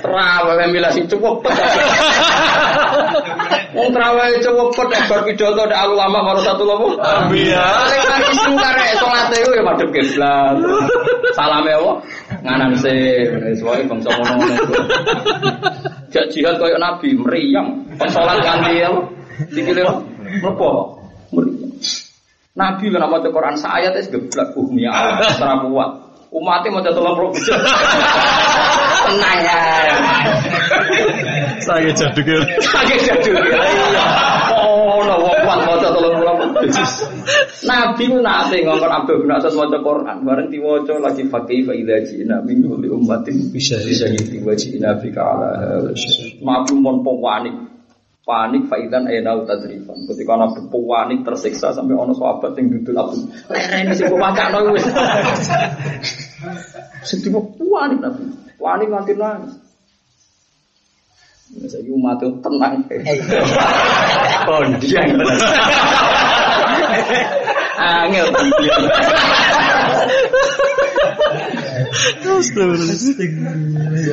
[0.00, 1.44] Trawe milah sing cukup.
[3.70, 3.90] Wong
[4.42, 6.88] cukup nek bar pidato nek ulama karo satu lopo.
[7.32, 7.66] Iya.
[7.88, 10.54] Sing mari sing karek salate ya madhep kiblat.
[11.36, 11.92] Salame apa?
[12.40, 14.74] Nganan sih, wis wae bangsa ngono-ngono.
[16.10, 17.86] Jak jihad koyo nabi meriang.
[18.00, 19.00] Pas salat ganti apa?
[22.60, 25.90] Nabi lah nama Quran saya tes geblak bumi Allah secara kuat.
[26.30, 27.34] Umatnya mau tolong puluh
[29.02, 29.58] Tenang ya.
[31.58, 32.38] Saya jaduk ya.
[32.62, 33.34] Sakit jadul.
[34.54, 36.30] Oh, no, kuat mau tolong puluh
[37.60, 41.96] Nabi ku nate ngongkon Abdul bin Asad maca Quran, bareng diwaca lagi fakih fa idza
[42.08, 44.08] ji'na min kulli ummatin bisa bisa
[44.42, 45.50] wa ji'na bika ala
[46.40, 47.69] Nabi mon panik.
[48.30, 50.06] Panik faidan ayna tadrifan.
[50.06, 53.26] Ketika Nabi panik tersiksa sampai ono sahabat yang duduk Abdul.
[53.50, 54.86] Lerene sing wakakno wis.
[57.02, 58.22] Sedih panik Nabi.
[58.54, 59.58] Panik nganti nangis.
[61.50, 62.86] Saya umat itu tenang.
[64.46, 65.02] Oh, dia
[67.80, 68.28] Angel
[68.60, 68.76] Ya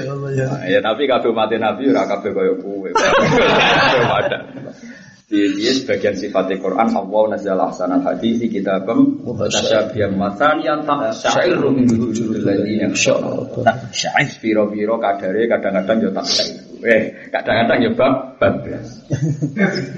[0.08, 0.50] Allah ya.
[0.68, 2.90] Ya tapi kabeh mati nabi ora kabeh kaya kowe.
[5.28, 11.12] Di dia sebagian sifat Quran Allah nazal ahsanal hadis kita pem mutasyabihan matan yang tak
[11.20, 16.64] syair min wujudil ladina syair piro kadare kadang-kadang yo tak syair.
[16.80, 19.04] Eh kadang-kadang yo bab bablas.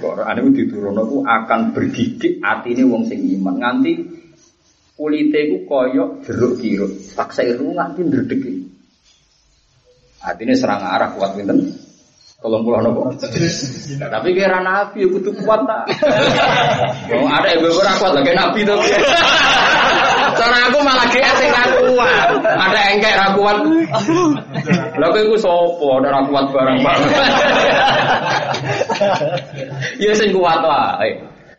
[0.01, 4.18] Quran itu diturunno ku akan bergidik atine wong sing iman nganti
[4.99, 6.91] kulite ku koyo jeruk kirut.
[7.15, 8.43] Tak syair nganti ndredeg.
[10.19, 11.71] Artinya serang arah kuat pinten.
[12.39, 13.11] Tolong pulau nopo.
[13.99, 15.83] Tapi kira nabi, aku tuh kuat tak.
[17.19, 18.79] Oh, ada ibu ibu kuat lagi nabi tuh.
[20.39, 22.27] Cara aku malah kira sing kuat.
[22.43, 22.79] Ada
[23.15, 23.57] ra kuat.
[24.99, 27.11] Lalu aku sopo, ada ra kuat barang barang.
[29.99, 30.99] Iya sing kuat lah.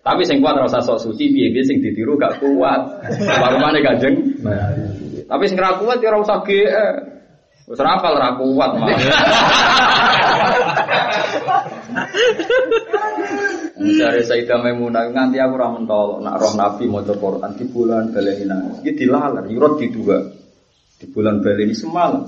[0.01, 2.81] Tapi sing kuat rasa sok suci, biar sing ditiru gak kuat.
[3.21, 4.41] Baru mana gajeng?
[5.29, 6.89] Tapi sing ra kuat ya rasa GE.
[7.69, 8.89] Wis rapal ra kuat mah.
[13.81, 18.45] Dari Sayyidah Maimunah nganti aku ora mentol nak roh Nabi maca Quran di bulan baleni
[18.49, 18.81] nangis.
[18.83, 20.19] Iki dilalar, yurot di dua.
[20.97, 22.25] Di bulan baleni semalam.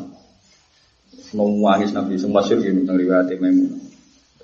[1.32, 3.91] Nangis Nabi semua syur ini tentang riwayat Maimunah.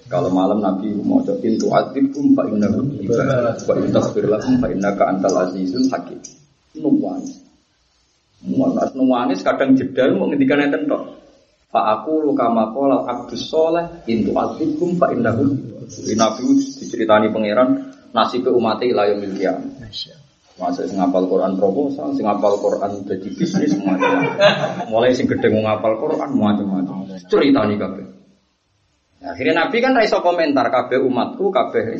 [0.09, 4.73] Kalau malam Nabi mau cokin tu adibkum fa innahu ibadah wa in taghfir lahum fa
[4.73, 6.17] innaka antal azizul hakim.
[6.81, 7.21] Nungguan.
[8.49, 11.21] Mas nangis kadang jedal mau ngendikan enten tok.
[11.69, 15.53] Pak aku luka makola abdus soleh intu atikum pak indahum.
[16.17, 19.93] Nabi diceritani pangeran nasib umat ila yaumil qiyamah.
[20.59, 24.27] Masa sing ngapal Quran proposal, sing ngapal Quran jadi bisnis macam
[24.91, 27.15] Mulai sing mau ngapal Quran macam-macam.
[27.31, 28.18] Ceritani kabeh.
[29.19, 31.99] Akhirnya Nabi kan raiso komentar kabeh umatku kabeh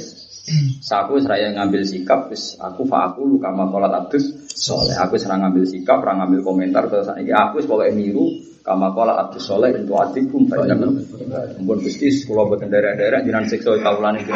[0.81, 4.97] Saku seraya ngambil sikap, wis aku fa aku luka makolat abdus soleh.
[4.97, 8.33] Aku serang ngambil sikap, serang ngambil komentar terus ini aku sebagai niru
[8.65, 11.05] kama kola abdus soleh itu adibum fa'inam.
[11.61, 14.33] Mumpun gusti sekolah buat daerah-daerah jinan seksual kaulan itu.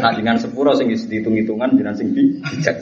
[0.00, 2.76] Nah dengan sepuro sing dihitung-hitungan jinan sing bijak.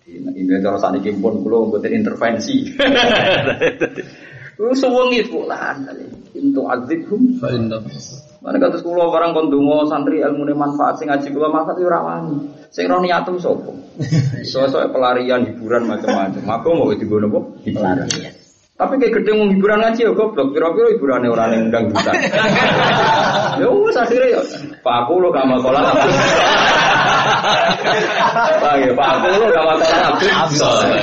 [0.00, 2.72] Jadi ini cara saat ini pun kulo buat intervensi.
[4.60, 6.19] Lu sewengi pulaan kali.
[6.34, 7.82] Intu adibum fa'inam.
[8.40, 12.36] Mana kata sekolah barang kondungo santri ilmu manfaat sing ngaji kula manfaat itu rawani.
[12.72, 13.74] Sing roh niatem sopo.
[14.46, 16.40] Soalnya pelarian hiburan macam-macam.
[16.40, 18.08] Aku mau itu gue nopo hiburan.
[18.80, 20.56] Tapi kayak gede mau hiburan ngaji ya goblok.
[20.56, 22.12] Kira-kira hiburannya orang yang undang duta.
[23.60, 24.42] Ya wes akhirnya ya.
[24.80, 26.16] Pak aku lo gak mau kolam abdul.
[28.56, 30.32] Pak ya Pak aku lo gak mau kolam abdul.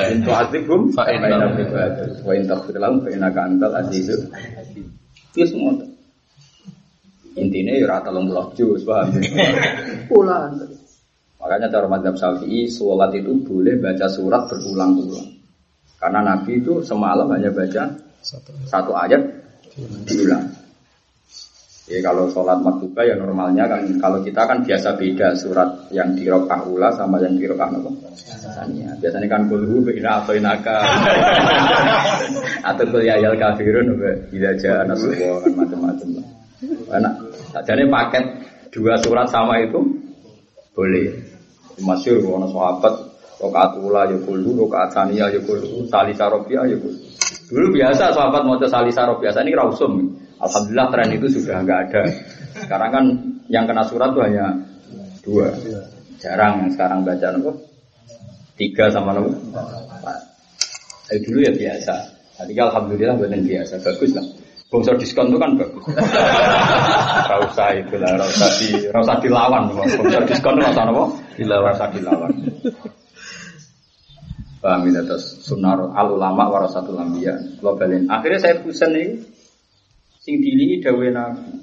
[0.09, 0.81] Itu hati bum.
[0.89, 1.37] Pak inna
[2.25, 4.25] wa in taghfir lahum fa innaka antal azizul.
[5.37, 5.77] Itu semua.
[7.37, 9.13] Intinya ya rata lomba jus, paham?
[10.09, 10.57] Pulang.
[11.37, 15.37] Makanya cara madhab syafi'i, sholat itu boleh baca surat berulang-ulang.
[16.01, 17.93] Karena Nabi itu semalam hanya baca
[18.25, 19.21] satu, satu ayat
[20.09, 20.56] diulang.
[21.87, 26.27] Ya kalau sholat maktuba ya normalnya kan kalau kita kan biasa beda surat yang di
[26.27, 27.91] rokah ula sama yang di rokah apa?
[28.19, 28.91] Sananya.
[28.99, 30.83] Biasanya kan kulhu ina atau inaka
[32.67, 33.95] atau kul ya yal kafirun
[34.27, 36.27] tidak aja semua kan macam-macam lah.
[36.91, 37.13] Enak.
[37.63, 38.25] Jadi paket
[38.75, 39.79] dua surat sama itu
[40.75, 41.07] boleh.
[41.77, 42.93] Masyur kalau sahabat
[43.39, 46.99] rokaat ula ya kulhu, rokaat sania ya kulhu, salisa ya kulhu.
[47.47, 50.26] Dulu biasa sahabat mau salisa robiah, ini rausum.
[50.37, 52.01] Alhamdulillah tren itu sudah nggak ada.
[52.61, 53.05] Sekarang kan
[53.49, 54.53] yang kena surat tuh hanya
[55.25, 55.49] dua.
[56.21, 57.51] Jarang yang sekarang baca nopo.
[58.57, 59.33] Tiga sama nopo.
[61.09, 61.95] Dari dulu ya biasa.
[62.37, 64.25] Tadi alhamdulillah buatan biasa, bagus lah.
[64.67, 65.83] Bongso diskon itu kan bagus.
[67.25, 69.61] Gak usah itu lah, gak usah di, usah dilawan.
[69.73, 72.31] Bongso diskon itu nopo, dilawan, usah dilawan.
[74.57, 78.09] Paham ini terus sunar al ulama warasatul balen.
[78.09, 79.07] Akhirnya saya pusing nih
[80.27, 81.55] sing dilingi dawe nabi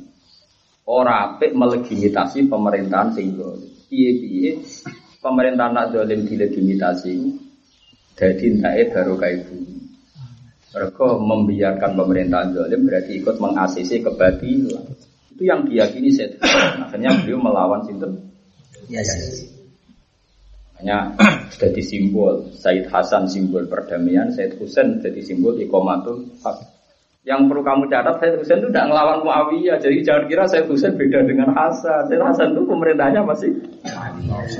[0.88, 3.36] ora apik melegitimasi pemerintahan sing
[3.92, 4.56] piye-piye?
[5.20, 7.12] Pemerintahan nak dolim dilegitimasi
[8.16, 9.56] entahnya baru kayak ibu.
[10.72, 14.84] Mereka membiarkan pemerintahan dolim berarti ikut mengasisi kebatilan
[15.34, 16.32] itu yang diyakini saya
[16.88, 18.32] akhirnya beliau melawan sinten?
[18.86, 19.16] Ya, ya.
[20.78, 20.98] hanya
[21.56, 24.30] jadi simbol Said Hasan simbol perdamaian.
[24.32, 26.73] Said Husain jadi simbol ikomatul hak
[27.24, 29.80] yang perlu kamu catat, Said Husain itu tidak ngelawan Muawiyah.
[29.80, 32.04] Jadi jangan kira Said Husain beda dengan Hasan.
[32.12, 33.48] Said Hasan itu pemerintahnya masih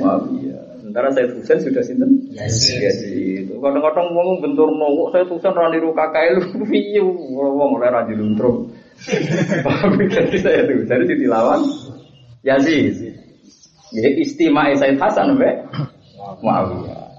[0.01, 0.81] Muawiyah.
[0.81, 2.25] Sementara Said Husain sudah sinten?
[2.33, 2.73] Yes.
[2.73, 7.05] Jadi itu kadang-kadang ngomong bentur nongok Said Husain rani ruka kae lu piye
[7.61, 8.73] wong mulai ra diluntrung.
[10.17, 11.61] Jadi saya itu jadi dilawan.
[12.41, 12.57] Ya
[13.93, 15.53] istimewa Said Hasan be
[16.41, 17.13] Muawiyah.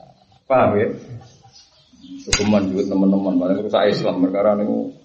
[0.50, 0.90] Paham ya?
[2.26, 5.05] Hukuman juga teman-teman, paling rusak Islam perkara niku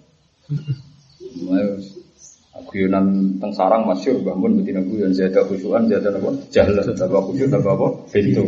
[2.70, 6.30] Guyonan teng sarang masyur bangun betina guyon zada khusyuan zada apa?
[6.52, 8.44] Jalan tambah khusyuk tambah apa pintu.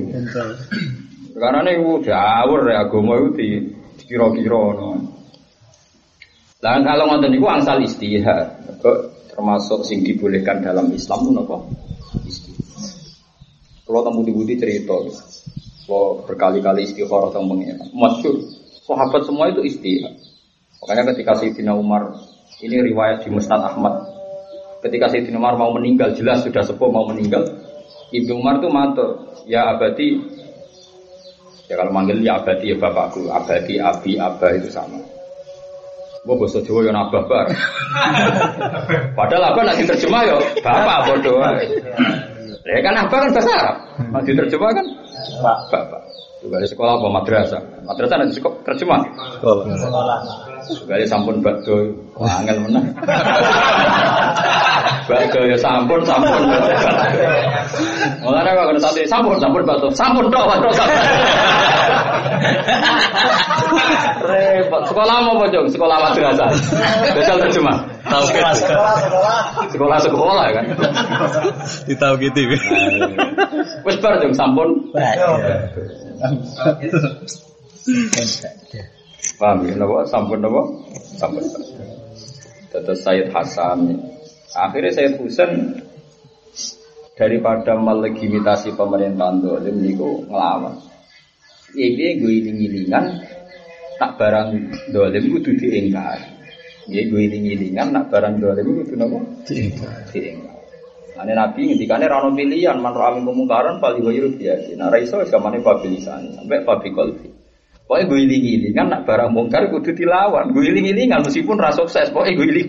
[1.32, 3.48] Karena ini udah awur ya agama itu di
[4.04, 5.00] kira-kira no.
[6.62, 8.62] Lah kalau ngoten niku angsal istihad.
[9.32, 11.56] Termasuk sing dibolehkan dalam Islam itu apa?
[12.28, 12.92] Istihad.
[13.88, 14.94] Kalau tamu di cerita
[15.86, 18.38] kalau berkali-kali istikharah tentang pengiran masyur
[18.86, 20.14] sahabat semua itu istihad
[20.82, 22.10] Makanya ketika Sayyidina Umar
[22.58, 24.02] ini riwayat di Musnad Ahmad.
[24.82, 27.46] Ketika Sayyidina Umar mau meninggal, jelas sudah sepuh mau meninggal.
[28.10, 29.10] Ibnu Umar itu matur,
[29.46, 30.18] ya abadi.
[31.70, 34.98] Ya kalau manggil ya abadi ya bapakku, abadi, abi, abah itu sama.
[36.22, 37.46] Gue bahasa Jawa yang abah bar.
[39.18, 41.38] Padahal abah nanti terjemah ya bapak bodoh.
[42.62, 43.76] Ya kan abah kan bahasa Arab.
[44.10, 44.86] Nanti terjemah kan
[45.70, 46.01] bapak.
[46.42, 47.86] Di sekolah apa madrasah.
[47.86, 48.98] Madrasah nanti sekolah terjemah.
[49.38, 50.18] Sekolah.
[50.66, 51.86] Sekali sampun bakdo,
[52.18, 52.86] angel menang.
[55.10, 56.42] bakdo ya sampun, sampun.
[58.26, 60.98] Mengenai kok kena sate sampun, sampun bakdo, sampun dong, bakdo sampun.
[64.22, 64.82] Repot.
[64.86, 65.66] Sekolah mau apa jong?
[65.70, 66.48] Sekolah madrasah.
[67.14, 67.78] Besok terjemah.
[68.06, 69.36] Tahu Sekolah, sekolah, sekolah.
[69.70, 70.64] Sekolah sekolah kan.
[71.88, 72.40] Ditahu gitu.
[73.82, 74.68] Wes bar jong sampun.
[79.38, 79.74] Paham ya?
[79.74, 80.06] Napa?
[80.06, 80.62] Sampun napa?
[81.18, 81.42] Sampun.
[82.72, 84.00] Terus Sayyid Hasan.
[84.52, 85.52] Akhirnya Sayyid Husain
[87.16, 90.91] daripada melegitimasi pemerintahan dolim niku ngelawan.
[91.72, 93.04] Iki gue iling-ilingan
[93.96, 94.48] tak barang
[94.92, 96.20] dolim kudu diingkar.
[96.90, 99.18] Ya gue iling-ilingan nak barang dolim kudu napa?
[99.48, 99.96] Diingkar.
[100.12, 100.52] Diingkar.
[101.12, 104.74] Ane Nabi ngendikane ra ono pilihan man ra amin kemungkaran pali wayu biasa.
[104.76, 107.28] Nah ra iso wis gamane pabilisan sampai pabi kolbi.
[107.88, 110.52] Pokoknya gue iling-ilingan nak barang mungkar kudu dilawan.
[110.56, 112.68] Gue iling-ilingan meskipun ra sukses, pokoknya gue iling.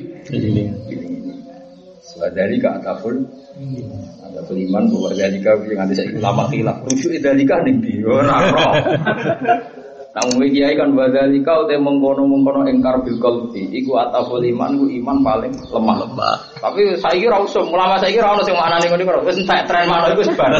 [2.14, 7.46] Dari ke atapul ada beriman bahwa dari kau yang nanti saya lama hilaf rujuk dari
[7.46, 8.74] kau nih di orang roh.
[10.14, 13.66] Namun kiai kan badali kau teh mengkono mengkono engkar bil kalbi.
[13.74, 16.36] Iku atapul iman, ku iman paling lemah lemah.
[16.62, 19.90] Tapi saya kira usum, ulama saya kira orang yang mana nih nih wis entek tren
[19.90, 20.54] mana itu sebar.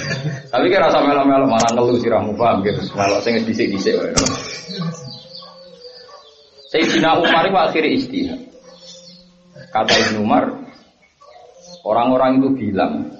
[0.52, 2.80] Tapi kira rasa melo-melo malah ngeluh siramu paham gitu.
[2.96, 4.12] Melo sing dhisik-dhisik wae.
[6.72, 8.40] Sayyidina Umar itu akhirnya istihad.
[9.68, 10.63] Kata Ibnu Umar,
[11.84, 13.12] orang-orang itu bilang,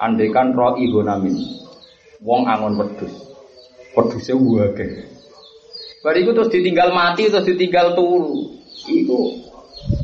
[0.00, 1.36] andaikan roh ibonamin,
[2.24, 3.14] wong angon wedus,
[3.94, 4.88] wedusnya wage.
[6.02, 8.58] Bariku terus ditinggal mati, terus ditinggal turu.
[8.82, 9.38] Iku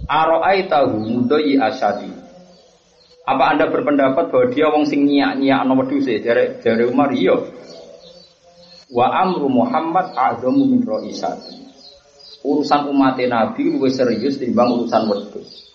[0.06, 2.10] aroai tahu mudoi asadi.
[3.28, 7.36] Apa anda berpendapat bahwa dia wong sing nyiak no wedus Jare jare Umar iya.
[8.88, 11.60] Wa amru Muhammad a'zamu min roisati.
[12.40, 15.67] Urusan umat Nabi lebih serius timbang urusan wedus.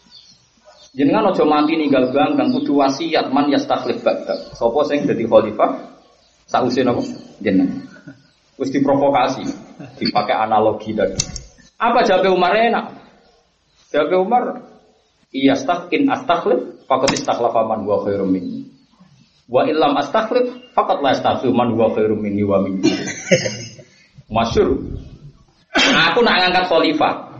[0.94, 4.54] Jenengan ojo mati ninggal belakang kudu wasiat man yastakhlif ba'da.
[4.54, 5.74] Sopo sing dadi khalifah
[6.46, 7.02] sausi napa?
[7.42, 7.82] Jenengan.
[8.62, 9.42] Wis diprovokasi,
[9.98, 11.18] dipakai analogi tadi.
[11.82, 12.94] Apa jawab Umar enak?
[13.90, 14.44] Jawab Umar,
[15.34, 18.70] iya stakin astakhlif, fakot istakhlafa man huwa khairum minni.
[19.50, 21.18] Wa illam astakhlif, fakot la
[21.50, 22.94] man huwa khairum minni wa minni.
[24.34, 24.78] Masyur.
[26.14, 27.33] Aku nak ngangkat khalifah.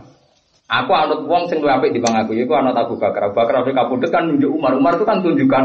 [0.64, 2.32] Aku anut wong sing luwih apik dibanding aku.
[2.40, 3.28] Iku anut Abu Bakar.
[3.28, 4.72] Abu Bakar Abu kabudut kan nunjuk Umar.
[4.72, 5.64] Umar itu kan tunjukkan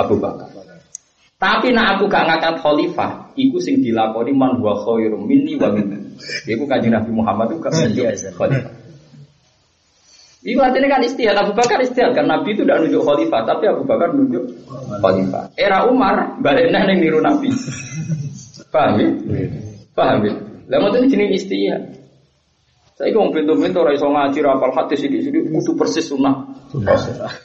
[0.00, 0.48] Abu Bakar.
[1.38, 5.94] Tapi nak aku gak ngangkat khalifah, iku sing dilakoni man wa khairum minni wa minni.
[6.50, 8.04] Iku kanjeng Nabi Muhammad itu gak nunjuk
[8.34, 8.74] khalifah.
[10.42, 13.86] Itu artinya kan istihad Abu Bakar istihad kan Nabi itu tidak nunjuk khalifah, tapi Abu
[13.86, 14.50] Bakar nunjuk
[14.98, 15.52] khalifah.
[15.54, 17.54] Era Umar baliknya yang niru Nabi.
[18.74, 19.08] Paham ya?
[19.94, 20.34] Paham ya?
[20.66, 21.97] Lah itu jenis istihad.
[22.98, 26.50] Saya kira pintu-pintu orang iso ngaji rapal hadis sidik-sidik kudu persis sunnah.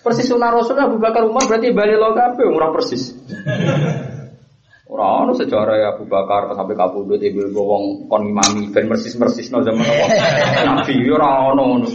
[0.02, 3.14] Persis sunnah Rasul Abu Bakar Umar berarti balik lo kabeh ora persis.
[4.94, 9.66] Ora ono sejarah ya Abu Bakar sampai kabudut ibu wong kon imami ben persis-persis no
[9.66, 10.06] zaman apa.
[10.70, 11.90] Nabi yo ora ono ngono.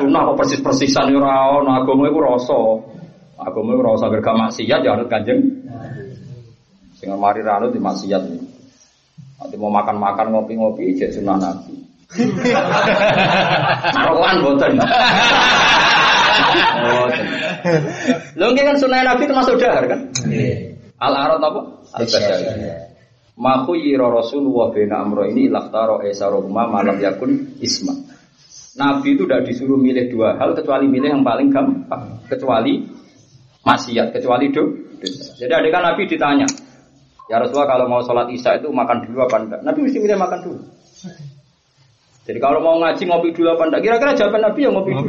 [0.00, 2.56] Sunnah kok persis-persisan yo ora ono agama iku rasa.
[3.44, 5.40] Agama iku rasa gerga maksiat ya anut Kanjeng.
[6.96, 8.22] Sing mari ra anut di maksiat.
[9.36, 11.69] Nanti mau makan-makan ngopi-ngopi ijek sunnah Nabi.
[13.94, 14.72] Rokokan boten.
[18.34, 20.00] Lho nggih kan sunnah Nabi termasuk dahar kan?
[20.98, 21.60] Al arad apa?
[21.94, 22.40] Al badal.
[23.40, 27.94] Ma khuyira Rasulullah bina amro ini laktaro esaroma malam yakun isma.
[28.76, 32.86] Nabi itu tidak disuruh milih dua hal kecuali milih yang paling gampang, kecuali
[33.66, 34.62] maksiat, kecuali do.
[35.40, 36.46] Jadi ada kan Nabi ditanya,
[37.32, 39.60] ya Rasulullah kalau mau sholat isya itu makan dulu apa enggak?
[39.64, 40.60] Nabi mesti milih makan dulu.
[42.28, 43.80] Jadi kalau mau ngaji ngopi dulu apa enggak?
[43.80, 45.08] Kira-kira jawaban Nabi yang ngopi dulu.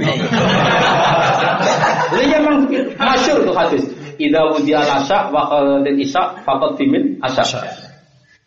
[2.15, 2.55] Jadi memang
[3.11, 3.83] masyur tuh hadis.
[4.15, 7.43] Idza wudiya asya wa qalatil isya faqad timin asya.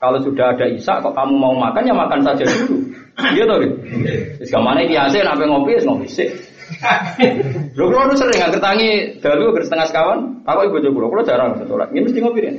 [0.00, 2.76] Kalau sudah ada isya kok kamu mau makan ya makan saja dulu.
[3.36, 3.76] Iya toh gitu.
[4.40, 6.28] Wis gamane iki ase nek ngopi wis ngopi sik.
[7.76, 11.22] Lho kula nu sering nggak tangi dalu ger setengah sekawan, aku ibu bojo kula, kula
[11.28, 11.92] jarang sholat.
[11.92, 12.56] Ini mesti ngopi kan.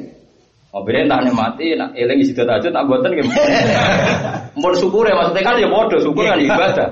[0.71, 3.31] Ngopi tak mati, nak eling isi tajud tak buatan gitu.
[4.55, 6.87] Mau syukur ya maksudnya kan ya bodoh, syukur kan ibadah.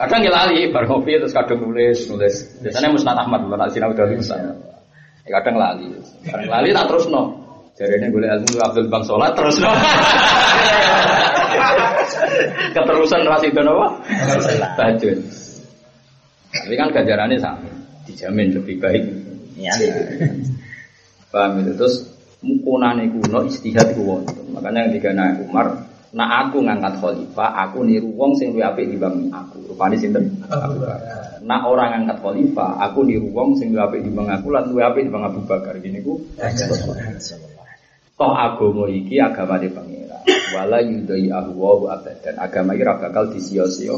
[0.00, 2.56] Kadang ya lali, bar ngopi terus kadang nulis, nulis.
[2.64, 4.56] Biasanya Musnad Ahmad, kalau nak sinau dari Musnad.
[5.28, 5.92] Ya kadang lali,
[6.24, 7.36] kadang lali tak terus no.
[7.76, 9.70] Jadi ini boleh ilmu Abdul Bang Sholat terus no.
[12.72, 13.86] Keterusan rasi itu apa?
[14.78, 15.18] Tajud.
[16.48, 17.68] Tapi kan ganjarannya sama,
[18.08, 19.04] dijamin lebih baik.
[19.60, 19.74] Iya.
[21.28, 22.08] Paham itu terus
[22.42, 24.46] mukunane kuno istihad ku wonten.
[24.54, 29.30] Makanya ketika naik Umar, nak aku ngangkat khalifah, aku niru wong sing luwih apik dibanding
[29.34, 29.58] aku.
[29.74, 30.38] Rupane sinten?
[30.46, 31.42] Abu Bakar.
[31.42, 35.02] Nak orang ngangkat khalifah, aku niru wong sing luwih apik dibanding aku lan luwih apik
[35.10, 35.74] dibanding Abu Bakar.
[35.82, 36.14] Gini ku.
[38.18, 40.26] Toh agama iki agama di pangeran.
[40.50, 42.34] Wala yudai ahwa abadan.
[42.34, 43.94] Agama iki ora bakal disia-sia.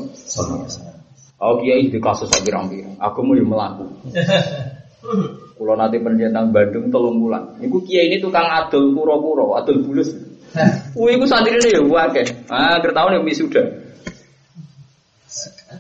[1.40, 3.00] Oh kiai di kasus pirang-pirang.
[3.00, 3.86] Agama yo melaku.
[5.60, 7.60] Kulo nanti pendidikan Bandung tolong bulan.
[7.60, 10.08] Iku kiai ini tukang adol puro-puro, adol bulus.
[10.96, 12.24] Wih, iku santri ini ya wakil.
[12.48, 13.60] Ah, kertahun yang wisuda.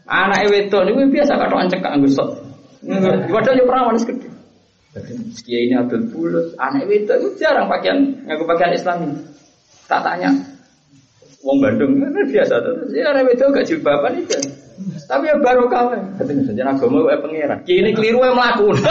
[0.04, 2.12] Anak wedok ini biasa kata ancek kak anggus.
[3.32, 4.28] Padahal ya perawan segede.
[5.48, 9.16] Kiai ini adol bulus, anak wedok itu jarang pakaian, ngaku pakaian Islam.
[9.88, 10.28] Tak tanya,
[11.40, 14.36] Wong Bandung kan biasa terus ya anak wedok gak jilbaban itu.
[15.10, 16.22] Tapi ya baru kawan.
[16.22, 17.58] Katanya saja agama wae pangeran.
[17.66, 18.78] Kini keliru yang melakukan.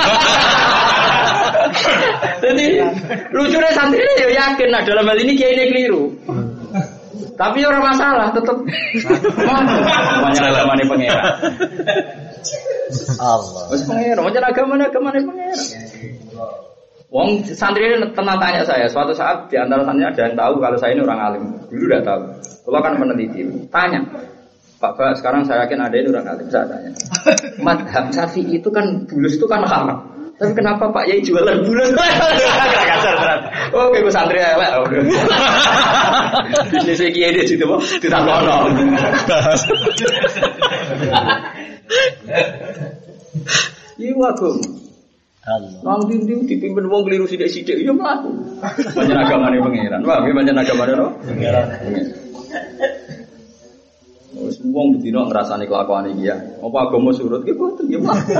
[2.43, 2.83] Jadi
[3.31, 6.11] lucunya santri ya yakin nah dalam hal ini kiai ini keliru.
[7.39, 8.59] Tapi orang masalah tetap
[10.19, 11.23] banyak agama ini pangeran.
[13.15, 13.63] Allah.
[13.71, 15.59] Mas pangeran, macam agama agama ini pangeran.
[17.09, 18.91] Wong santri ini tenang tanya saya.
[18.91, 21.43] Suatu saat di antara santri ada yang tahu kalau saya ini orang alim.
[21.71, 22.21] Dulu udah tahu.
[22.67, 23.47] Kalau kan meneliti.
[23.71, 24.03] Tanya,
[24.79, 26.47] Pak Pak, sekarang saya yakin ada ini orang alim.
[26.47, 26.91] Saya tanya.
[27.59, 29.99] Madhab Syafi'i itu kan bulus itu kan haram.
[30.39, 31.91] Tapi kenapa Pak Yai jualan bulus?
[31.99, 33.43] Kasar.
[33.75, 34.87] Oh, kayak gue santri ya, Pak.
[36.71, 37.79] Bisnis kiai di situ, Pak.
[37.99, 38.57] Tidak kono.
[43.99, 44.15] Iya.
[45.49, 45.81] Allah.
[45.81, 48.31] Nang dinding dipimpin wong keliru sithik-sithik ya mlaku.
[48.95, 50.01] Banyak agamane pangeran.
[50.05, 51.07] Wah, banyak agamane no.
[51.25, 51.67] Pangeran.
[54.45, 56.35] Wis wong bedino ngrasani kelakuan iki ya.
[56.63, 58.33] Apa agama surut ki boten ya mlaku.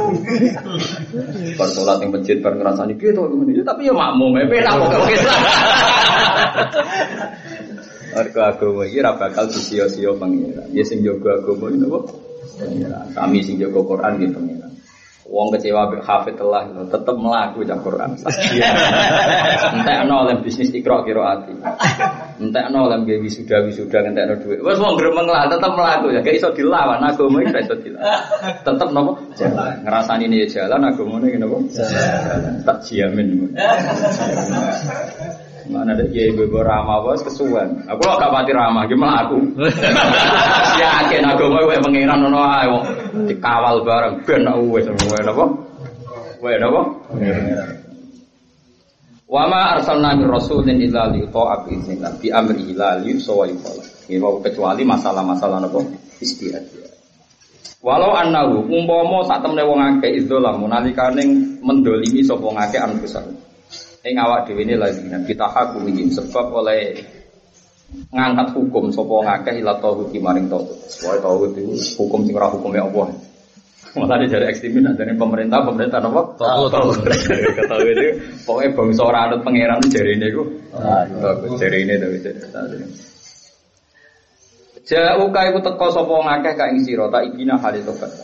[1.60, 4.74] Bar salat ning masjid bar ngrasani ki to ngene ya tapi ya makmum e penak
[4.80, 5.42] kok Islam.
[8.16, 10.68] Mergo agama iki ora bakal disia-sia pangeran.
[10.72, 12.00] Ya sing jaga agama iki napa?
[12.60, 13.06] Pengiran.
[13.16, 14.69] Kami sing jaga Quran gitu pengiran.
[15.30, 18.18] Wong kecewa mbek hafid telah tetep melaku cak Quran.
[19.78, 21.54] Entek ana oleh bisnis ikra qiraati.
[22.42, 24.66] Entek ana oleh gawe wisuda wisuda entekno dhuwit.
[24.66, 28.10] Wes wong gremeng lah tetep melaku ya gak iso dilawan agama iki iso dilawan.
[28.66, 29.12] Tetep napa?
[29.38, 29.74] Jalan.
[29.86, 31.58] Ngrasani ini jalan agamane ngene napa?
[31.78, 32.54] Jalan.
[32.66, 33.28] Tak jamin.
[35.70, 37.86] Mana ada kiai bebo ramah bos kesuwen.
[37.86, 39.38] Aku lo gak pati ramah, gimana aku?
[40.82, 42.82] Yakin aku mau gue pengiran nono ayo
[43.30, 45.46] dikawal bareng ben aku wes semua apa?
[46.42, 46.82] Wes apa?
[49.30, 53.86] Wama arsalna min rasulin illa li ta'a bi idznillah bi amri ila li sawa yuqala.
[54.10, 55.86] Ini mau kecuali masalah-masalah napa
[56.18, 56.66] istihad.
[57.86, 61.24] Walau annahu umpama sak temne wong akeh izdolam nalikane
[61.62, 63.49] mendolimi sapa ngakeh anfusan.
[64.00, 66.96] Ing awak dhewe ini lagi kita hakumin sebab oleh
[68.16, 70.78] ngangkat hukum sapa ngakeh ila tauhid maring tauhid.
[71.04, 73.12] Wae tauhid itu hukum sing ora hukume Allah.
[73.98, 76.22] Malah dari ekstremis dari pemerintah pemerintah apa?
[76.40, 77.12] Tauhid.
[77.60, 78.08] Ketahui itu
[78.48, 80.44] pokoknya bangsa ora anut pangeran jari ini ku.
[81.60, 82.18] Jari ini tapi
[84.90, 88.16] Jauh kai ku teko sapa ngakeh ka ing sira tak ibina hale tobat.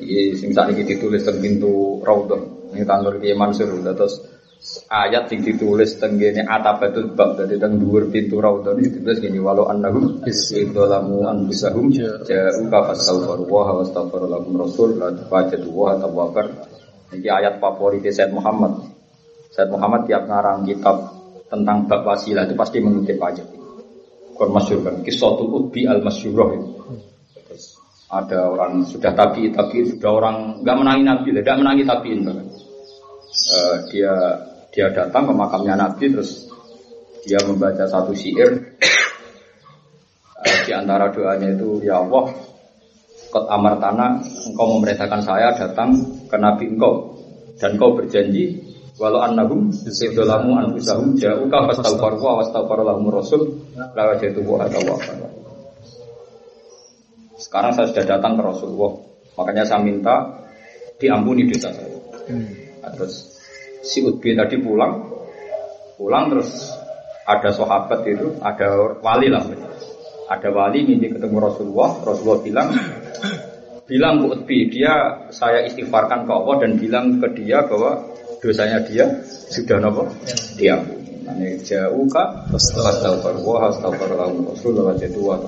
[0.00, 2.72] Iki sing sakniki ditulis teng pintu Raudhah.
[2.74, 4.33] Ini tanggal Kiai Mansur terus
[4.88, 9.68] ayat yang ditulis tenggene atabatul bab dari teng dhuwur pintu raudhah itu ditulis gini walau
[9.68, 16.46] annahum idzalamu anfusahum ja'u ka fastaghfiru wa wastaghfiru lahum rasul la tafajatu wa tawwabar.
[17.12, 18.88] Ini ayat favorit Said Muhammad.
[19.52, 21.12] Said Muhammad tiap ngarang kitab
[21.52, 23.68] tentang bab wasilah itu pasti mengutip ayat itu
[24.34, 26.68] kon masyhur kan kisatul utbi al masyhurah itu.
[27.36, 27.76] Terus
[28.08, 32.48] ada orang sudah tabi tapi sudah orang nggak menangi nabi tidak menangi tabiin bahkan
[33.52, 34.14] uh, dia
[34.74, 36.50] dia datang ke makamnya Nabi terus
[37.22, 38.74] dia membaca satu syair.
[40.34, 42.34] Uh, di antara doanya itu ya Allah
[43.30, 44.20] kot amar tanah
[44.50, 45.94] engkau memerintahkan saya datang
[46.26, 47.14] ke Nabi engkau.
[47.54, 48.58] Dan engkau berjanji
[48.98, 53.46] walau annahum idzalamu anfusahum ja'uka fastaghfiru wa wastaghfara lahum rasul
[53.94, 54.66] la wajadu wa
[57.44, 58.92] sekarang saya sudah datang ke Rasulullah.
[59.34, 60.14] Makanya saya minta
[60.96, 61.98] diampuni dosa saya.
[62.82, 63.33] Nah, terus
[63.84, 65.04] si Utbi tadi pulang,
[66.00, 66.72] pulang terus
[67.28, 69.44] ada sahabat itu, ada wali lah,
[70.32, 72.68] ada wali mimpi ketemu Rasulullah, Rasulullah bilang,
[73.84, 78.00] bilang ke Utbi, dia saya istighfarkan ke Allah dan bilang ke dia bahwa
[78.40, 80.08] dosanya dia sudah nopo
[80.56, 81.04] diampuni.
[81.64, 85.40] Jauh kak, astagfirullah, astagfirullah, Rasulullah jatuh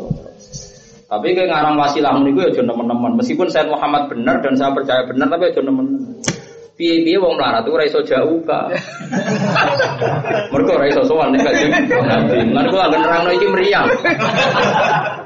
[1.06, 3.20] Tapi kayak ngarang wasilah ini gue ya teman-teman.
[3.20, 6.16] Meskipun saya Muhammad benar dan saya percaya benar, tapi ya teman-teman.
[6.76, 8.68] Piye-piye wong melarat ora iso jauh ka.
[10.52, 12.52] Mergo ora iso sowan nek kanjeng Nabi.
[12.52, 13.88] Lan kula nerangno iki mriyang.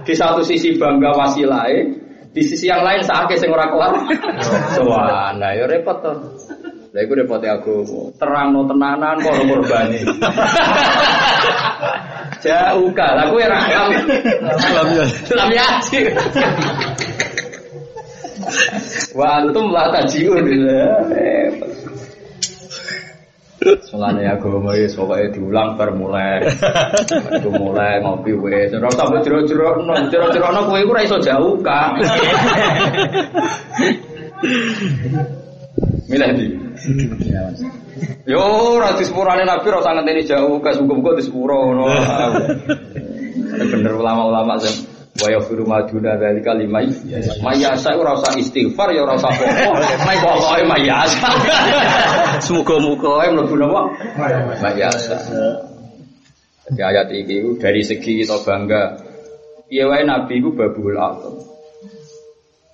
[0.07, 1.91] Di satu sisi bangga wasilahe,
[2.31, 3.99] di sisi yang lain sakake sing ora kelar.
[4.79, 5.43] Sowan.
[5.43, 6.15] Nah ya repot to.
[6.95, 7.75] Lah iku repote aku.
[8.15, 10.01] Terangno tenanan kok ora korbani.
[12.47, 13.09] Jauh ka.
[13.19, 13.59] Lah kowe ra
[15.27, 15.67] Salam ya.
[15.83, 16.15] Yaji.
[19.15, 20.47] Wa antum la tajiun.
[23.93, 26.41] Mulane agama wis pokoke diulang bar mulai.
[27.37, 28.73] Itu mulai ngopi wis.
[28.73, 31.93] Ora usah jero-jero, jero-jero kowe iku iso jauh ka.
[36.09, 36.47] Milih di.
[38.25, 38.41] Yo
[38.81, 41.85] ora disepurane Nabi ora usah ngenteni jauh ka muga-muga disepuro ngono.
[43.61, 44.89] Bener ulama-ulama sing
[45.21, 46.89] wa yaghfiru ma duna dzalika limay
[47.45, 49.77] mayasa ora usah istighfar ya ora usah pokok
[50.09, 51.29] mai pokoke mayasa
[52.45, 53.83] semoga-moga ae mlebu napa?
[54.65, 55.17] Mayasa
[56.71, 59.11] Jadi ayat ini dari segi kita bangga
[59.71, 61.39] Iya wae Nabi itu babul atom.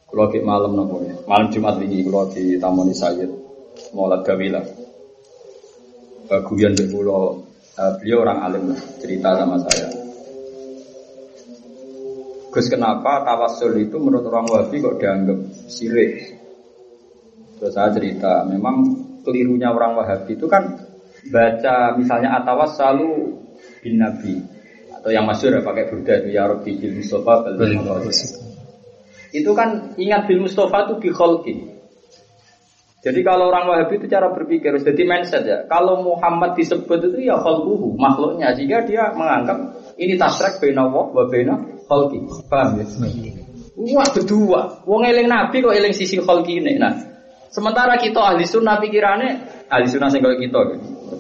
[0.09, 1.13] Kalau di malam nopo ya?
[1.29, 3.29] Malam Jumat ini kalau di Taman Sayyid
[3.93, 4.25] Maulad
[6.27, 7.41] Baguyan di pulau
[7.77, 9.96] Beliau orang alim lah Cerita sama saya
[12.57, 16.41] Gus kenapa tawasul itu menurut orang Wahabi kok dianggap sirik?
[17.61, 18.81] Terus saya cerita, memang
[19.21, 20.73] kelirunya orang Wahabi itu kan
[21.29, 23.37] baca misalnya atawas selalu
[23.85, 24.41] bin Nabi
[24.89, 27.77] atau yang masyur ya pakai Buddha itu ya Rabbi bil Mustafa bil
[29.37, 31.13] Itu kan ingat bil Mustafa itu
[31.45, 31.55] bi.
[33.05, 35.69] Jadi kalau orang Wahabi itu cara berpikir, jadi mindset ya.
[35.69, 38.57] Kalau Muhammad disebut itu ya kholquhu, makhluknya.
[38.57, 42.19] Jika dia menganggap ini tasrek bena wa bena kholqi.
[42.51, 42.85] Paham ya?
[43.77, 44.83] Wah berdua.
[44.89, 46.81] Wong eling Nabi kok eling sisi kholqi ini.
[46.81, 46.93] Nah,
[47.49, 49.31] sementara kita ahli sunnah pikirannya
[49.71, 50.59] ahli sunnah sing kita.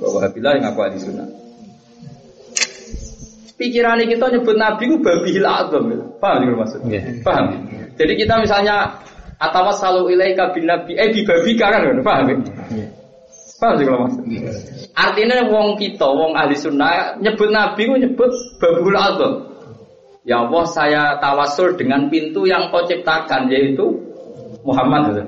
[0.02, 1.28] Wahabilah yang aku ahli sunnah.
[3.56, 5.84] Pikirannya kita nyebut Nabi ku babihil azam.
[6.20, 7.00] Paham ya maksudnya?
[7.24, 7.44] Paham?
[7.96, 9.00] Jadi kita misalnya
[9.36, 12.36] atau selalu ilaika bin nabi eh bibabika kan paham ya?
[13.56, 14.16] Paham sih kalau mas?
[14.96, 19.32] Artinya wong kita, wong ahli sunnah nyebut nabi ku nyebut babul adab.
[20.26, 23.94] Ya Allah saya tawasul dengan pintu yang kau ciptakan yaitu
[24.66, 25.22] Muhammad.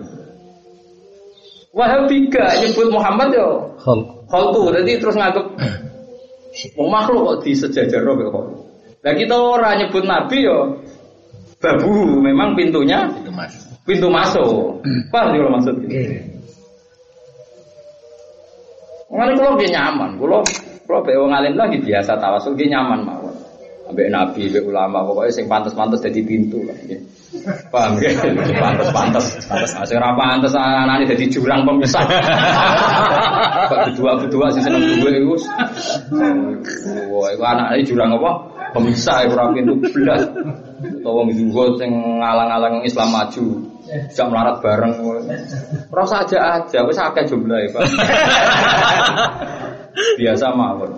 [1.71, 3.79] Wahabika nyebut Muhammad yo.
[4.27, 4.75] Khalqu.
[4.75, 5.47] Jadi terus nganggep
[6.77, 8.47] mau makhluk kok di sejajar kok.
[9.07, 10.83] Nah kita orang nyebut nabi yo
[11.63, 13.55] babu memang pintunya Itu mas.
[13.87, 14.83] pintu masuk.
[15.15, 15.75] Paham sih kalau maksud?
[19.09, 20.45] Mengenai kalau dia nyaman, kalau
[20.85, 23.28] kalau be wong alim lagi biasa tawasul dia nyaman mawon.
[23.89, 26.77] Ambek nabi, ambek ulama, pokoknya sing pantas-pantas jadi pintu lah.
[26.85, 27.01] ya.
[27.73, 28.13] Paham ya?
[28.61, 29.71] Pantas-pantas, pantas.
[29.73, 32.05] Nah, Sing ora pantas anane jadi jurang pemisah.
[33.69, 35.35] Kok berdua-berdua sih seneng duwe iku.
[37.17, 38.31] Wah, iku anake jurang apa?
[38.77, 40.29] Pemisah ora pintu belas.
[40.79, 41.91] Utawa wong zuhud sing
[42.21, 43.45] ngalang-alang Islam maju.
[43.89, 44.93] Bisa melarat bareng.
[45.89, 47.89] Rasa aja aja, wis akeh jumlahe, Pak.
[50.21, 50.93] Biasa mawon.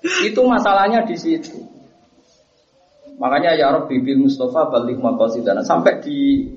[0.00, 1.60] Itu masalahnya di situ.
[3.20, 6.48] Makanya ya Rabbi bil Mustafa balik maqasidana sampai di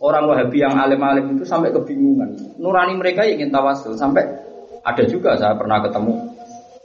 [0.00, 2.56] orang Wahabi yang alim-alim itu sampai kebingungan.
[2.56, 4.24] Nurani mereka ingin tawasul sampai
[4.80, 6.12] ada juga saya pernah ketemu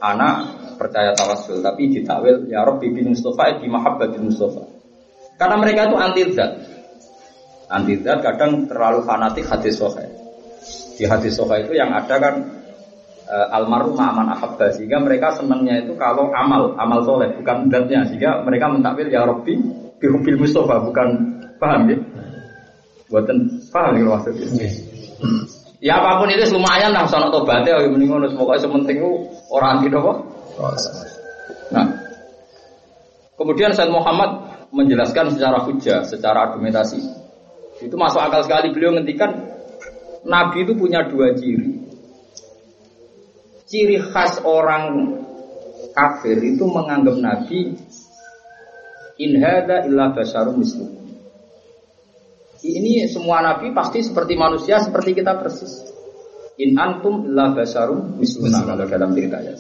[0.04, 0.36] anak
[0.76, 4.64] percaya tawasul tapi ditakwil ya Rabbi bil Mustafa di mahabbatil Mustafa.
[5.40, 6.52] Karena mereka itu anti zat.
[7.72, 10.12] Anti zat kadang terlalu fanatik hadis sahih.
[11.00, 12.61] Di hadis sahih itu yang ada kan
[13.32, 18.44] eh, almarhum aman ahabba sehingga mereka senangnya itu kalau amal amal soleh bukan zatnya sehingga
[18.44, 19.56] mereka mentakwil ya Rabbi
[20.04, 21.08] bihubil Mustafa bukan
[21.56, 21.98] paham ya?
[23.08, 23.38] Buatan
[23.72, 24.68] paham ya maksudnya?
[25.82, 28.98] Ya apa pun itu lumayan lah sono tobatnya ya mending ngono pokoknya sementing
[29.50, 30.14] orang anti apa?
[31.74, 31.88] Nah.
[33.34, 34.38] Kemudian Said Muhammad
[34.70, 37.02] menjelaskan secara hujah secara argumentasi.
[37.82, 39.34] Itu masuk akal sekali beliau ngendikan
[40.22, 41.91] Nabi itu punya dua ciri
[43.72, 45.16] ciri khas orang
[45.96, 47.72] kafir itu menganggap Nabi
[49.16, 51.00] in hadza illa basyarum mislukum.
[52.62, 55.82] Ini semua nabi pasti seperti manusia seperti kita persis.
[56.62, 59.56] In antum illa basyarum misluna kalau dalam cerita ya.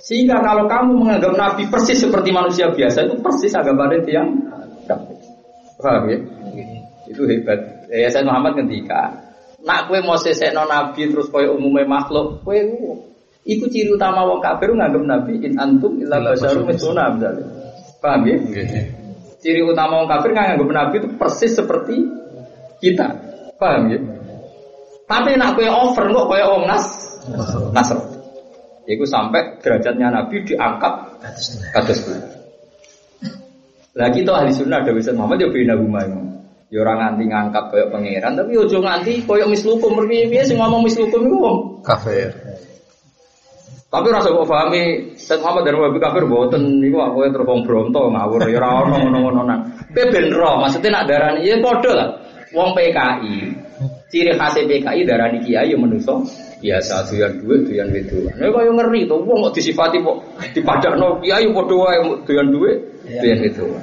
[0.00, 4.28] Sehingga kalau kamu menganggap nabi persis seperti manusia biasa itu persis agapannya yang
[4.84, 5.16] kafir.
[5.80, 6.18] Paham ya?
[7.08, 7.88] Itu hebat.
[7.88, 9.32] Ya saya Muhammad ketika
[9.64, 12.64] nak kue mau sesekno nabi terus kue umumnya makhluk, kue
[13.50, 17.46] Iku ciri utama wong kafir nganggep Nabi in antum illa basyarum misluna misalnya.
[17.98, 18.38] Paham ya?
[19.42, 21.98] Ciri utama wong kafir nganggep Nabi itu persis seperti
[22.78, 23.10] kita.
[23.58, 23.98] Paham ya?
[25.10, 26.86] Tapi nak kowe over kok koyo wong nas
[27.74, 27.98] nasr.
[28.86, 30.94] Iku sampai derajatnya Nabi diangkat
[31.74, 32.22] kados kuwi.
[33.98, 36.06] Lah kita ahli sunnah Dawi Muhammad ya bina rumah
[36.70, 41.26] Ya ora nganti ngangkat koyo pangeran, tapi ojo nganti koyo mislukum piye-piye sing ngomong mislukum
[41.26, 42.30] iku wong Kafir.
[43.90, 48.06] Tapi rasa kok pahami Said Muhammad dan Wahabi kafir boten niku aku terus wong bronto
[48.06, 49.60] ngawur ya ora ono ngono-ngono nang.
[49.90, 52.08] Kowe ben ro, maksudnya nak darani ya padha lah.
[52.54, 53.34] Wong PKI.
[54.14, 56.22] Ciri khas PKI darani kiai ya menungso
[56.62, 58.34] biasa doyan duit doyan wedoan.
[58.38, 60.16] Nek kaya ngeri to wong kok disifati kok
[60.54, 63.82] dipadakno kiai padha wae doyan duit doyan wedoan.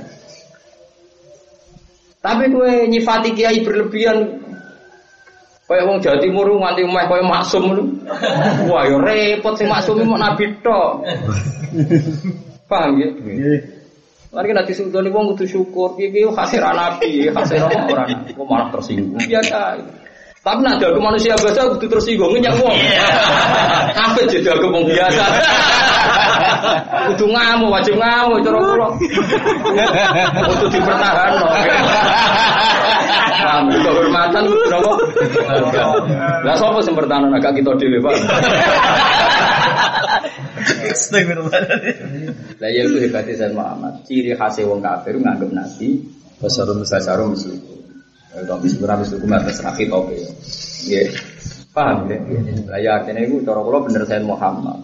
[2.24, 4.47] Tapi kowe nyifati kiai berlebihan
[5.68, 7.84] Kayak wong Jawa Timur nganti meh kaya maksum ngono.
[8.72, 11.04] Wah, ya repot sing maksum mau nabi tok.
[12.72, 13.12] Paham ya?
[14.32, 19.20] Mari nanti sultan wong kudu syukur, piye hasil nabi, hasil orang kok malah tersinggung.
[19.20, 19.76] Biasa.
[20.48, 22.72] Tapi nak aku manusia biasa kudu tersinggung nyak wong.
[23.92, 25.24] Kabeh jadi aku wong biasa.
[27.12, 28.88] Kudu ngamuk, wajib ngamuk cara kula.
[30.48, 31.48] Kudu dipertahanno.
[33.38, 34.92] Paham, kehormatan kudu napa?
[36.48, 38.16] Lah sapa sing bertahan agak kita dhewe, Pak.
[42.64, 44.00] Lah ya itu hebatnya Sayyid Muhammad.
[44.08, 46.08] Ciri khas wong kafir nganggep nabi
[46.38, 47.77] Basarum basarum muslim.
[48.36, 50.16] Tapi sebenarnya muslim atas rakhi tope.
[50.88, 51.08] Nggih.
[51.72, 52.18] Paham ya?
[52.68, 54.82] Lah ya artinya itu cara kula bener Sayyid Muhammad.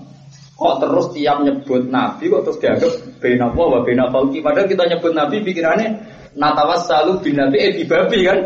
[0.54, 4.86] Kok terus tiap nyebut nabi kok terus dianggap bena wa wa bena falki padahal kita
[4.86, 5.90] nyebut nabi pikirannya
[6.38, 8.40] natawas selalu bin nabi eh bi babi kan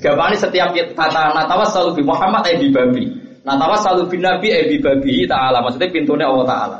[0.00, 3.04] Gapane setiap kata natawas selalu bi Muhammad eh bi babi
[3.44, 6.78] natawas selalu bin nabi eh bi babi ta'ala maksudnya pintunya Allah ta'ala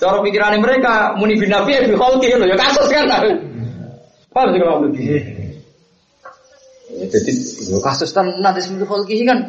[0.00, 3.06] Cara pikirannya mereka muni bin nabi eh bi lho ya kasus kan
[4.30, 5.39] Paham sih kalau begitu
[7.00, 7.32] Jadi
[7.72, 9.48] yo kasus kan nanti sebelum khalqi kan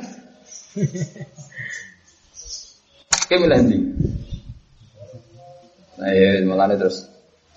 [3.12, 3.60] Oke milih?
[6.00, 7.11] Nah ya malah terus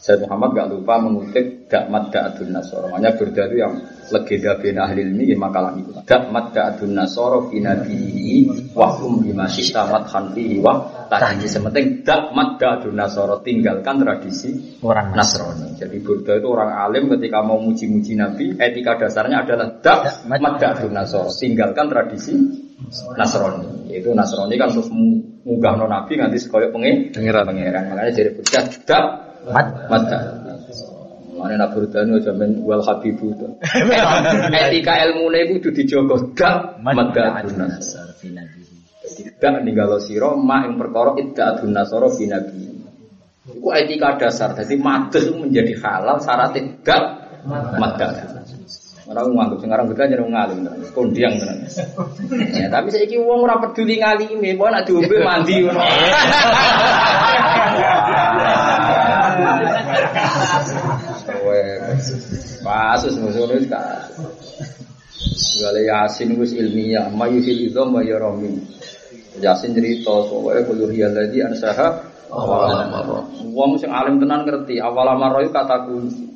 [0.04, 2.92] Said Muhammad gak lupa mengutip Dakmat Da'adun Nasoro.
[2.92, 3.72] Makanya Burda itu yang
[4.12, 5.96] legenda bin ahli ilmi ya makalah itu.
[5.96, 12.92] Dakmat Da'adun Nasoro fi nabihi wahum bima sita madhan fihi wa tadi sementing Dakmat Da'adun
[12.92, 15.72] Nasoro tinggalkan tradisi Orang Nasrani.
[15.80, 21.32] Jadi Burda itu orang alim ketika mau muji-muji Nabi, etika dasarnya adalah Dakmat Da'adun Nasoro.
[21.32, 22.36] Tinggalkan tradisi
[23.16, 23.88] Nasrani.
[23.88, 24.92] Yaitu Nasrani kan terus
[25.48, 27.48] munggah Nabi nganti sekoyok pengen Pengiran.
[27.48, 27.88] pengiran.
[27.88, 29.66] Makanya jadi Burda Dak Mat.
[29.92, 30.18] Mata.
[31.34, 33.46] Mana nak berdana jamin wal habibu itu.
[34.64, 37.66] Etika ilmu itu kudu dijogo dak mata aduna.
[39.04, 42.70] Jadi dak ninggalo siro ma yang perkara idda aduna soro fi nabi.
[43.50, 44.56] Iku etika dasar.
[44.56, 46.54] Jadi matus itu menjadi halal syarat
[46.86, 47.02] dak
[47.76, 48.08] mata.
[49.04, 50.64] Orang nganggep sekarang kita jadi ngalim,
[50.96, 51.60] kondiang tenan.
[52.56, 55.60] Ya, tapi saya iki wong ora peduli ngalime, mau nak diombe mandi
[60.34, 61.94] ngono.
[62.64, 63.66] Pasus musuh wis
[65.34, 68.60] Segala Yasin wis ilmiah, mayu fil idham wa yaramin.
[69.40, 72.14] Yasin cerita soalnya kulur hiya lagi ansaha
[73.54, 76.26] Wong sing alim tenan ngerti awal amaro iku kata kunci.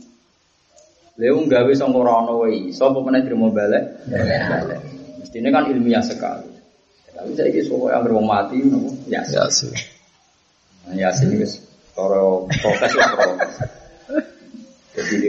[1.18, 3.84] Leo nggawe sangka ora ono wae iso apa meneh balik?
[4.06, 4.80] Balik.
[5.18, 6.46] Mestine kan ilmiah sekali.
[7.10, 8.94] Tapi saiki sopo yang wong mati nopo?
[9.10, 9.34] Yasin.
[9.42, 9.70] Yasin.
[10.86, 11.58] Nah, Yasin wis
[11.98, 13.77] cara proses lah proses.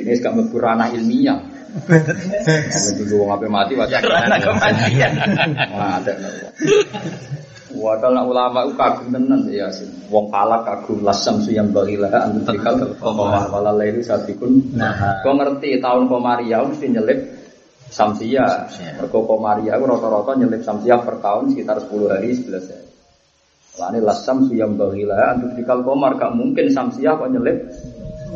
[0.09, 1.37] Ini gak mlebu ranah ilmiah.
[1.85, 3.93] Kamu dulu wong ape mati wae.
[3.93, 5.11] Ranah kematian.
[5.69, 6.13] Wah, ada.
[7.69, 10.09] Wadal nak ulama itu kagum tenan ya Yasin.
[10.09, 14.73] Wong palak kagum lasam suyam bagilah antum tikal komar wala lairu satikun.
[14.73, 15.21] Nah.
[15.21, 17.19] Kau ngerti tahun Komaria mesti nyelip
[17.93, 18.65] Samsia.
[18.97, 22.87] Mergo Komaria itu rata-rata nyelip Samsia per tahun sekitar 10 hari 11 hari.
[23.77, 27.69] Lani lasam suyam bagilah antum tikal komar gak mungkin Samsia kok nyelip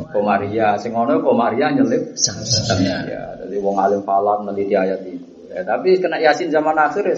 [0.09, 0.77] Komaria.
[0.81, 3.05] Sing ono Komaria nyelip Samsia.
[3.05, 5.33] Ya, jadi wong alim falak meneliti ayat itu.
[5.53, 7.05] Ya, tapi kena Yasin zaman akhir.
[7.05, 7.17] Ya,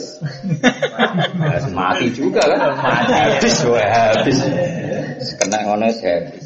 [1.77, 2.75] mati juga kan?
[2.75, 3.11] Mati.
[3.15, 4.37] Habis, wah, habis.
[5.39, 6.45] Kena ngono habis.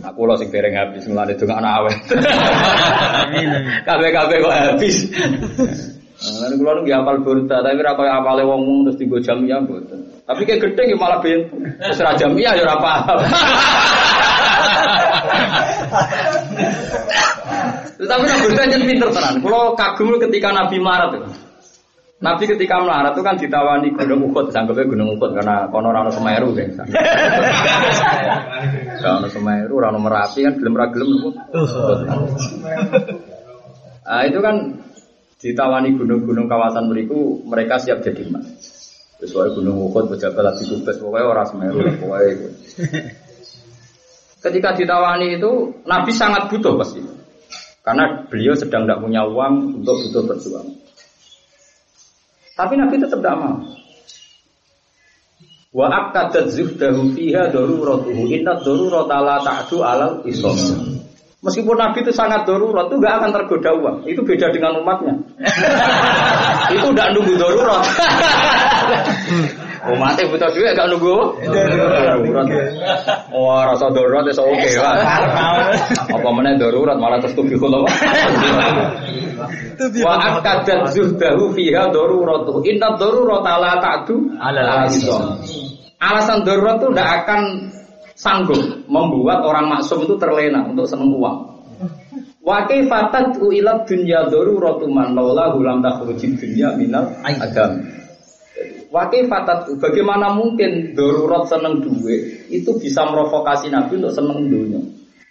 [0.00, 2.00] Aku lo sing dereng habis mulane donga anak awet.
[3.88, 4.96] Kabeh-kabeh kok habis.
[6.18, 10.02] Lan kula nu hafal burda, tapi ora koyo apale wong-wong terus digo jamiah mboten.
[10.26, 11.46] Tapi kayak gede ya malah ben
[11.78, 13.18] terus ra jamiah ya ora paham.
[17.98, 19.34] Tetapi Nabi Burda jadi pinter tenan.
[19.42, 21.30] Kalau kagum ketika Nabi melarat itu.
[22.18, 26.50] Nabi ketika melarat itu kan ditawani Gunung Uhud, sanggupnya Gunung Uhud karena kono rano Semeru
[26.50, 26.86] kan.
[28.98, 31.34] Rano Semeru, rano Merapi kan gelem ra gelem Uhud.
[34.08, 34.82] Nah, itu kan
[35.38, 38.50] ditawani gunung-gunung kawasan beriku mereka siap jadi emas.
[39.22, 42.50] Sesuai Gunung Uhud, pejabat lagi kubes, pokoknya orang Semeru, pokoknya.
[44.38, 47.02] Ketika ditawani itu Nabi sangat butuh pasti.
[47.82, 50.68] Karena beliau sedang tidak punya uang untuk butuh berjuang.
[52.54, 53.56] Tapi Nabi tetap tidak mau.
[55.68, 60.56] Wa akadat zuhdahu fiha daruratuhu inna darurata la ta'du alal islam.
[61.38, 63.96] Meskipun Nabi itu sangat darurat, itu gak akan tergoda uang.
[64.10, 65.14] Itu beda dengan umatnya.
[66.74, 67.86] itu tidak nunggu darurat.
[69.86, 72.46] Umatnya butuh duit gak nunggu darurat.
[73.30, 74.94] Wah rasa darurat itu oke lah.
[76.10, 77.90] Apa mana darurat malah terus tuh apa?
[80.02, 84.34] Wa akadat zuhdahu fiha daruratuhu inna darurata la ta'du
[84.90, 85.38] islam.
[85.98, 87.40] Alasan darurat itu tidak akan
[88.18, 91.38] sanggup membuat orang maksum itu terlena untuk seneng uang.
[92.42, 97.98] Wa kaifatat ila dunya daruratu man laula lam takhrujid dunya minal adam.
[98.88, 104.80] Wa kaifatat bagaimana mungkin darurat seneng duit itu bisa merovokasi Nabi untuk seneng dunia.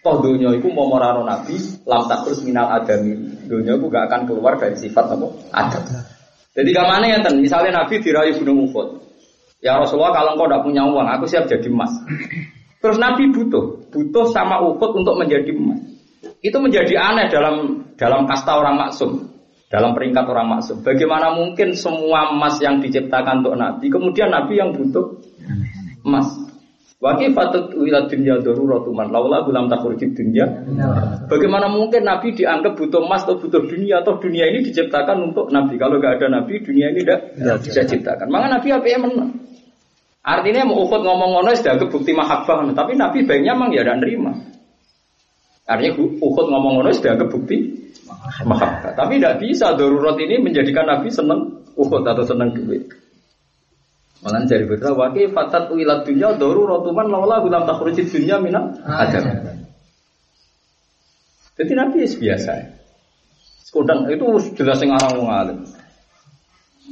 [0.06, 1.58] Toh dunia itu mau merano Nabi
[1.90, 3.18] lam takhruj minal adami.
[3.50, 5.28] Dunia itu gak akan keluar dari sifat apa?
[5.58, 5.84] Adam.
[6.54, 7.42] Jadi ke mana ya ten?
[7.42, 9.02] Misalnya Nabi dirayu gunung Uhud.
[9.62, 11.90] Ya Rasulullah kalau engkau tidak punya uang, aku siap jadi emas.
[12.78, 15.82] Terus Nabi butuh, butuh sama Uhud untuk menjadi emas.
[16.46, 19.37] Itu menjadi aneh dalam dalam kasta orang maksum,
[19.68, 20.80] dalam peringkat orang maksum.
[20.80, 25.20] Bagaimana mungkin semua emas yang diciptakan untuk Nabi, kemudian Nabi yang butuh
[26.08, 26.48] emas?
[26.98, 30.50] Wakil fatut wilayah dunia daruratu man laula gulam takhurjid dunia.
[31.30, 35.78] Bagaimana mungkin Nabi dianggap butuh emas atau butuh dunia atau dunia ini diciptakan untuk Nabi?
[35.78, 38.34] Kalau nggak ada Nabi, dunia ini tidak bisa diciptakan.
[38.34, 39.30] Maka Nabi apa yang menang?
[40.26, 44.57] Artinya mau ukut ngomong ngono sudah bukti mahabbah, tapi Nabi baiknya emang ya tidak nerima.
[45.68, 47.92] Artinya ukut ngomong ngono sudah bukti
[48.48, 52.88] mahabbah, tapi tidak bisa darurat ini menjadikan Nabi senang ukut atau senang duit.
[54.24, 59.20] Malah dari betul wakil fatat wilat dunia daruratuman laula gulam takhrujid dunia mina ada.
[61.60, 62.52] Jadi Nabi biasa.
[63.68, 64.24] Sekudang itu
[64.56, 65.60] jelas yang orang wong alim.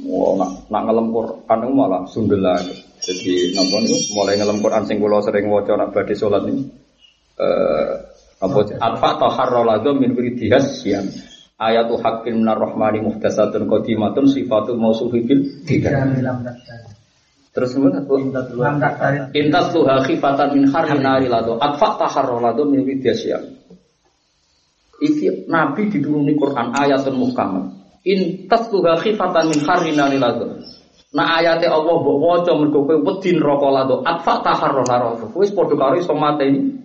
[0.04, 2.76] Wah, nak, nak ngelem Quran itu malah sundel lagi.
[3.00, 6.68] Jadi napa niku mulai ngelem Quran sing kula sering waca nak badhe salat ini.
[7.40, 11.08] Eh apa atfa taharraladu min wiridihas siam.
[11.56, 16.04] Ayatu haqqin minar rahmani muhtasatun qadimatun sifatul mausufi bil tidak.
[17.56, 19.32] Terus kemudian apa?
[19.32, 23.44] Intas tuha khifatan min harri nari lado atfa taharraladu min wiridihas siam.
[25.00, 27.72] Iki Nabi dituruni Quran ayatun muhkamah.
[28.04, 30.60] Intas tuha khifatan min harri nari lado.
[31.16, 35.32] Nah ayatnya Allah mbok waca mergo kowe wedi neraka lado atfa taharraladu.
[35.40, 36.84] Wis padha karo iso mateni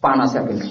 [0.00, 0.68] panas ya bener.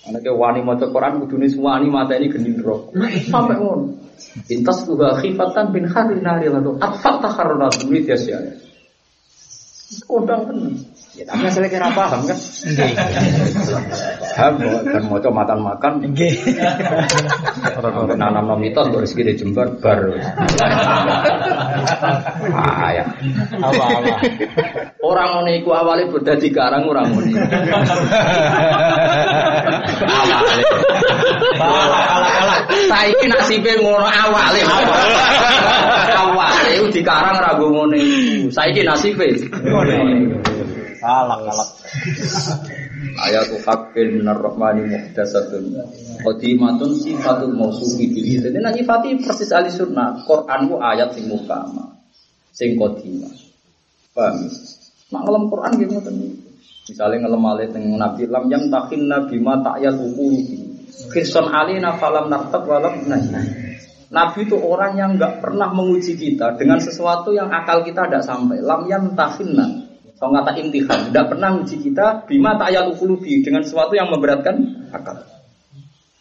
[0.00, 2.88] Anak wani maca Quran kudune wani mata ini geni neraka.
[3.28, 4.00] Sampai ngono.
[4.48, 8.40] Intas tuha khifatan bin hari nari lalu atfa takharruna dumi dia sia.
[10.08, 10.89] Kodang tenan.
[11.10, 12.38] Ya tapi asale kira paham kan?
[12.38, 12.94] Nggih.
[14.38, 15.92] Paham kan maca makan makan.
[16.06, 16.38] Nggih.
[17.82, 19.98] Orang nanam mitos kok rezeki di Jember bar.
[22.54, 23.04] Ah ya.
[23.58, 24.22] Apa-apa.
[25.02, 27.26] Orang ngono iku awale beda dikarang ora ngono.
[30.06, 30.62] Awale.
[32.86, 34.62] Saiki nasibe ngono awale.
[36.14, 38.54] Awale iku dikarang ra nggo ngono iku.
[38.54, 39.26] Saiki nasibe
[39.58, 40.38] ngono.
[41.00, 41.70] Kalak kalak.
[43.24, 45.72] Ayatu haqqin minar rahmani muhdatsatun
[46.20, 51.96] qadimatun sifatul mausufi bil Jadi nek nyifati persis ahli sunnah, Quran ku ayat sing mukama.
[52.52, 53.32] Sing qadimah.
[54.12, 54.44] Paham?
[55.10, 56.14] Nak ngelem Quran nggih ngoten.
[56.90, 60.58] Misale ngelem ale teng Nabi lam yang takin nabi ma ta'yal uqulubi.
[61.08, 63.32] Kirson alina falam nartab walam nahi.
[64.10, 68.58] Nabi itu orang yang nggak pernah menguji kita dengan sesuatu yang akal kita tidak sampai.
[68.58, 69.89] Lam yang tahinna.
[70.20, 75.24] So kata intihan, tidak pernah menguji kita bima ta'yal ukulubi dengan sesuatu yang memberatkan akal.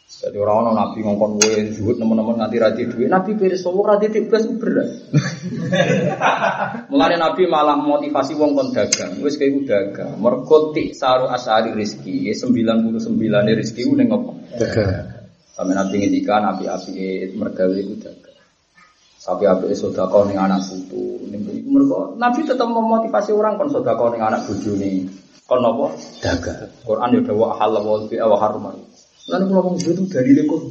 [0.08, 4.08] Jadi orang orang nabi ngongkon gue zuhud teman-teman nganti rati duit, nabi pirsa wong rati
[4.08, 4.88] tibas berat.
[6.92, 10.16] Mulane nabi malah motivasi wong kon dagang, wis kayak dagang.
[10.16, 14.32] Mergo tik saru asari rezeki, ya 99 e rezeki ku ning opo?
[14.56, 15.28] Dagang.
[15.56, 18.29] Sampai nabi ngendikan api-api mergawe iku dagang.
[19.30, 21.22] Sapi api sodako ning anak putu,
[21.70, 25.06] mergo nabi tetap memotivasi orang kon sodako ning anak bojone.
[25.46, 25.86] Kon apa?
[26.18, 26.66] Dagang.
[26.82, 28.74] Quran ya dawa halal wa fi wa harma.
[29.30, 30.66] Lan kula wong itu dari di kok.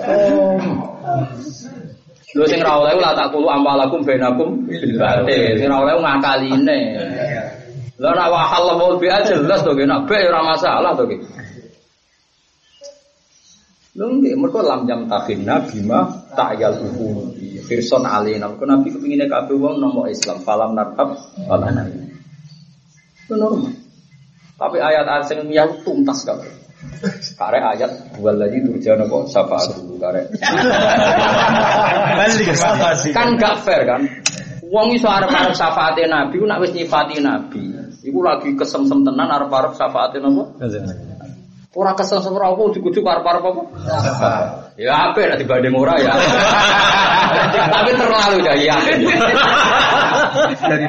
[0.00, 0.56] Oh.
[2.40, 5.60] Lho sing ra oleh la tak kulo amalakum bainakum bil batil.
[5.60, 6.80] Sing ra oleh ngakaline.
[8.00, 11.20] Lah nek wa halal wa fi jelas to nek be ora masalah to ki.
[13.90, 16.06] Nggih mergo lam jam takhina bima
[16.38, 17.34] ta'yal hukum.
[17.66, 18.46] Firson alina.
[18.46, 21.74] Mergo Nabi kepingine kabeh wong nomor Islam falam nartab falam.
[23.26, 23.74] Itu normal.
[24.54, 26.46] Tapi ayat ayat sing miyah tuntas kabeh.
[27.36, 30.22] Kare ayat dua lagi turjana kok syafaat dulu kare.
[33.12, 34.00] kan gak fair kan?
[34.70, 37.74] Wong iso arep-arep syafaate Nabi ku nak wis nyifati Nabi.
[38.00, 40.44] Iku lagi kesemsem tenan arep-arep syafaate napa?
[41.70, 43.62] Ora kesemsem ora apa dicucuk arep-arep apa?
[44.74, 46.10] Ya apik nek dibanding ora ya.
[47.78, 48.98] Tapi terlalu ya yakin.
[50.66, 50.86] Dari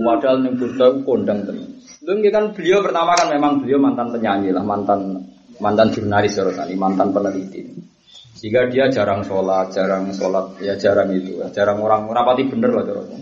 [0.00, 1.68] Padahal ning Buddha kondang tenan.
[2.00, 5.20] Nggih kan beliau pertama kan memang beliau mantan penyanyi lah, mantan
[5.60, 7.89] mantan jurnalis tadi, mantan peneliti.
[8.40, 13.12] Sehingga dia jarang sholat, jarang sholat, ya jarang itu, jarang orang rapati bener lah terus.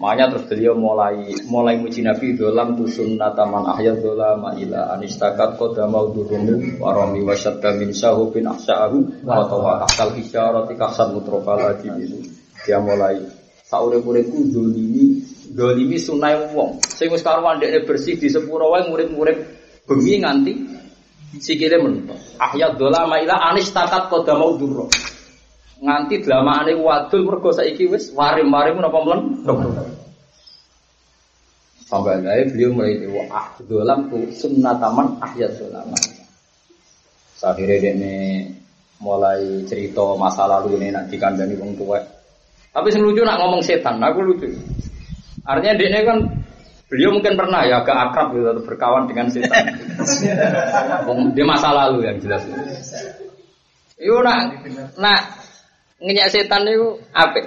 [0.00, 5.84] Makanya terus beliau mulai mulai muji Nabi dalam tusun nataman ahyat dola ma'ila anistakat koda
[5.84, 12.24] mau durumu warami wasyadda min sahubin ahsa'ahu wa tawa tahtal hisyarati kahsan mutrofa lagi gitu.
[12.64, 13.20] Dia mulai
[13.68, 15.20] saurip-uripku dolimi
[15.52, 16.80] dolimi sunai wong.
[16.88, 19.36] Sing wis karuan dekne bersih di sepuro murid-murid
[19.84, 20.79] bengi nganti
[21.38, 22.18] sikile mentok.
[22.42, 24.90] Ahya dola maila anis takat koda mau durro.
[25.80, 29.20] Nganti dlamane wadul mergo saiki wis warim-warim napa mlen.
[31.90, 35.90] Sampai akhirnya beliau mulai wa ah dolam tu sunnataman ahya dolam.
[37.40, 38.46] Akhirnya ini
[39.00, 41.98] mulai cerita masa lalu ini nak dikandani wong tua.
[42.70, 44.46] Tapi sing lucu nak ngomong setan, aku lucu.
[45.42, 46.22] Artinya dia kan
[46.90, 49.78] beliau mungkin pernah ya agak akrab gitu atau berkawan dengan setan.
[51.38, 52.42] Dia masa lalu yang jelas.
[53.94, 54.66] Iyo nak
[54.98, 55.20] nak
[56.02, 57.46] ngenyak setan itu apa?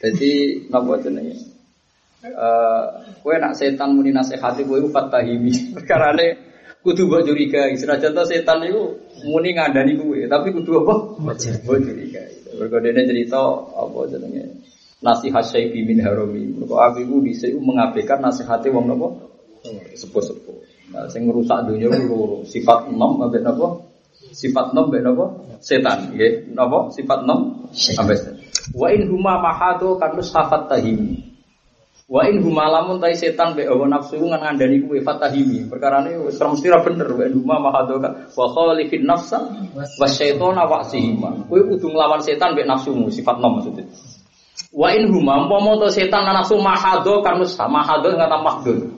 [0.00, 1.36] Jadi nopo jenenge?
[2.22, 2.84] Eh,
[3.20, 5.52] kowe nak setan muni nasihati kowe fatahimi.
[5.76, 6.40] Perkarane
[6.80, 7.76] kudu mbok curigai.
[7.76, 8.96] Senajan to setan iku
[9.28, 10.94] muni ngandani kowe, tapi kudu apa?
[11.20, 11.36] Mbok
[11.82, 12.56] curigai.
[12.56, 13.42] Mergo dene cerita
[13.74, 14.71] apa jenenge?
[15.02, 16.54] Nasihat Syekh min Harami.
[16.54, 19.08] Mergo aku bisa mengabaikan nasihate wong napa?
[19.98, 20.58] Sepuh-sepuh.
[20.94, 22.46] Nah, sing ngerusak dunia loro.
[22.46, 23.82] Sifat nom ambek napa?
[24.30, 25.26] Sifat nom ambek napa?
[25.58, 26.54] Setan, nggih.
[26.54, 26.94] Napa?
[26.94, 28.34] Sifat nom ambek setan.
[28.70, 31.34] Wa in huma mahatu kanus hafat tahimi.
[32.06, 35.66] Wa in huma lamun tai setan be hawa nafsu ngan ngandani kuwe fatahimi.
[35.66, 39.40] Perkarane wis mesti bener wa in huma mahatu ka wa khalifin nafsa
[39.74, 41.48] wa syaitana wa sihima.
[41.48, 43.88] Kowe kudu nglawan setan be nafsumu, sifat nom maksudnya.
[44.72, 48.88] Wa in huma umpama to setan lan nafsu mahado kanus mahado ngata mahdud.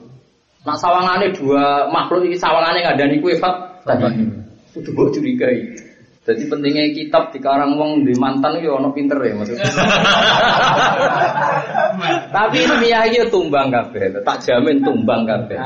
[0.63, 4.39] Nak sawangane dua makhluk iki sawangane ngandani kuwe fatahimi.
[4.71, 5.75] Kudu mbok curigai.
[6.25, 9.61] Jadi pentingnya kitab dikarang wong di mantan itu ono pinter ya maksudnya.
[12.33, 15.53] Tapi ilmiah iki tumbang kabeh, tak jamin tumbang kabeh.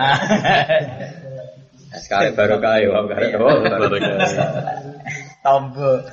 [2.04, 3.88] Sekarang baru kaya, baru
[5.40, 6.04] Tombo.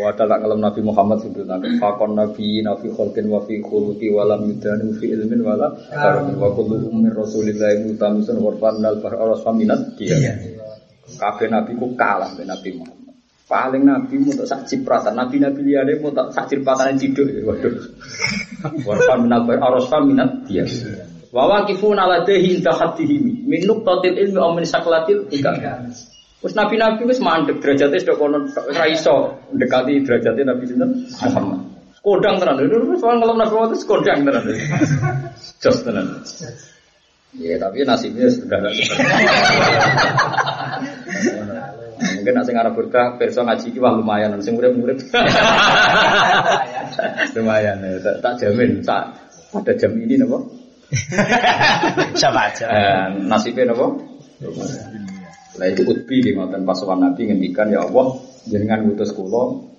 [0.00, 4.24] Wa tak ngelem Nabi Muhammad itu nanti fakon Nabi Nabi kholkin wa fi khuluqi wa
[4.24, 9.12] lam yudanu fi ilmin wa la karamin wa kullu ummin rasulillahi mutamisun warfan al bar
[9.12, 10.16] arasfa minat dia.
[11.20, 13.14] Kabeh Nabi ku kalah dengan Nabi Muhammad.
[13.46, 17.28] Paling Nabi mau tak sak cipratan, Nabi Nabi liane mau tak sak cipratan ciduk.
[17.44, 17.76] Waduh.
[18.88, 20.64] Warfan minal bar arasfa minat dia.
[21.28, 25.60] Wa waqifun ala dahi inda haddihim min nuqtatil ilmi aw min saklatil ikam.
[26.46, 31.58] Terus nabi-nabi wis mandek derajatnya sudah kono ora iso mendekati derajatnya Nabi sinten Muhammad.
[32.06, 32.62] Kodang tenan.
[32.62, 34.46] Lho soal ngelem Nabi Muhammad kodang tenan.
[35.66, 36.22] Jos tenan.
[37.34, 38.78] Ya tapi nasibnya sudah tidak
[42.14, 45.02] Mungkin nak sing arep berkah perso ngaji ki wah lumayan sing murid-murid.
[47.34, 49.18] lumayan ya, tak, tak jamin tak
[49.50, 50.46] pada jam ini napa?
[52.14, 52.70] Siapa aja.
[52.70, 53.98] Eh, nasibnya napa?
[55.56, 59.76] Lah itu utbi di ngoten pas sowan Nabi ngendikan ya Allah jenengan ngutus kula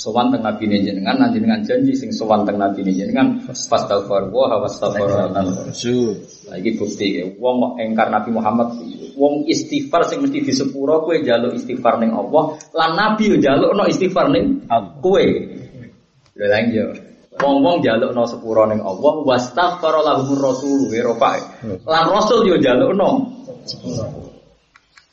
[0.00, 4.32] sowan teng Nabi ne jenengan lan jenengan janji sing sowan teng Nabi ne jenengan fastaghfar
[4.32, 5.28] wa wastaghfar
[6.48, 8.80] Lah iki bukti ya wong kok engkar Nabi Muhammad
[9.14, 13.84] wong istighfar sing mesti di sepuro kowe njaluk istighfar ning Allah lan Nabi yo njalukno
[13.86, 14.64] istighfar ning
[15.04, 15.24] kowe.
[16.38, 16.86] Lha lha yo
[17.40, 21.32] Wong-wong njalukno sepuro ning Allah wastaghfar lahumur rasul wa rafa.
[21.84, 22.56] Lan rasul yo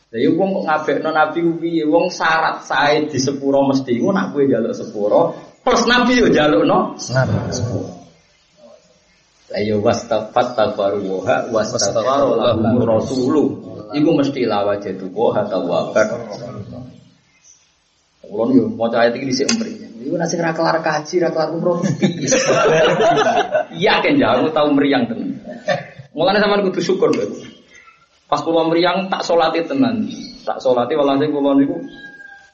[0.08, 0.14] njalukno.
[0.14, 1.84] Jadi wong kok ngabekno nabi ku piye?
[1.84, 6.96] Wong syarat sae di sepuro mesti iku nak kowe njaluk sepuro plus nabi yo njalukno
[6.98, 7.90] sepuro.
[9.48, 13.44] Lah yo wastafat tabaruha wastaghfaru lahum rasulu.
[13.96, 16.20] Iku mesti lawa jadu wa tawakkal.
[18.28, 19.72] Ulun yo maca ayat iki dhisik empri.
[20.04, 22.28] Iku nek sing ra kelar kaji, ra kelar umroh piye.
[23.76, 25.40] Yakin ya aku tau meriang tenan.
[26.12, 27.47] Mulane sampean kudu syukur lho.
[28.28, 30.04] Pas kula meriang tak salate tenan.
[30.44, 31.80] Tak salate walhasil kula niku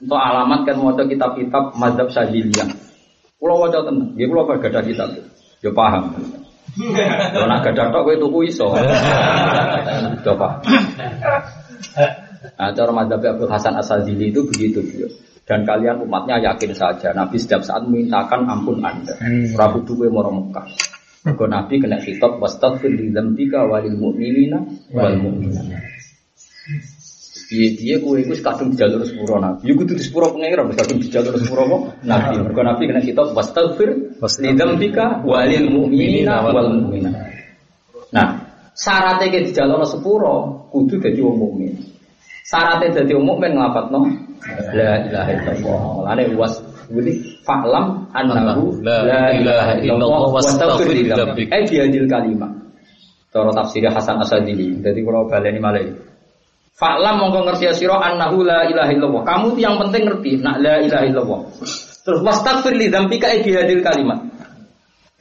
[0.03, 2.69] untuk alamat kan maca kitab-kitab mazhab Syadziliyah.
[3.41, 4.13] Kula waca tenan.
[4.13, 5.09] Nggih kula gada kitab.
[5.65, 6.13] Yo paham.
[7.33, 8.69] Kalau nak gadah tok kowe tuku iso.
[10.25, 10.61] Coba.
[12.53, 15.09] Nah, cara mazhab Abdul Hasan Asadzili itu begitu beliau.
[15.43, 19.17] Dan kalian umatnya yakin saja Nabi setiap saat mintakan ampun Anda.
[19.57, 20.92] Ora kudu kowe moro Mekah.
[21.23, 24.59] Mergo Nabi kena khitab wastaghfir li dzambika walil mu'minina
[24.91, 25.71] wal mu'minat.
[27.47, 29.71] Piye piye kowe iku kadung jalur sepuro Nabi.
[29.71, 32.43] Yo kudu sepuro pengira wis kadung jalur sepuro kok Nabi.
[32.43, 37.15] Mergo Nabi kena khitab wastaghfir li dzambika walil mu'minina wal mu'minat.
[38.11, 38.29] Nah,
[38.75, 41.71] syaratnya ke dijalur sepuro kudu dadi wong mukmin.
[42.43, 44.01] Syaratnya dadi wong mukmin nglafatno
[44.75, 45.81] la ilaha illallah.
[46.03, 46.59] Mulane was
[46.89, 51.47] Jadi fa'lam annahu la ilaha illallah wastaghfir li dzambik.
[51.47, 52.51] Eh biadil kalimat.
[53.33, 54.77] Cara tafsir Hasan Asadili.
[54.83, 55.95] Jadi kalau baleni malih.
[56.73, 59.23] Fa'lam mongko ngerti sira annahu la ilaha illallah.
[59.23, 61.41] Kamu yang penting ngerti nak la ilaha illallah.
[62.03, 64.19] Terus wastaghfir li dzambika eh biadil kalimat.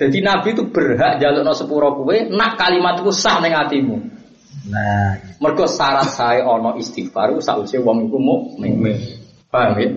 [0.02, 3.96] Jadi Nabi itu berhak jalukno sepuro kowe nak kalimat itu sah ning atimu.
[4.62, 8.82] Nah, Mergo syarat saya ono istighfar sausé wong iku mukmin.
[9.52, 9.88] Paham ya?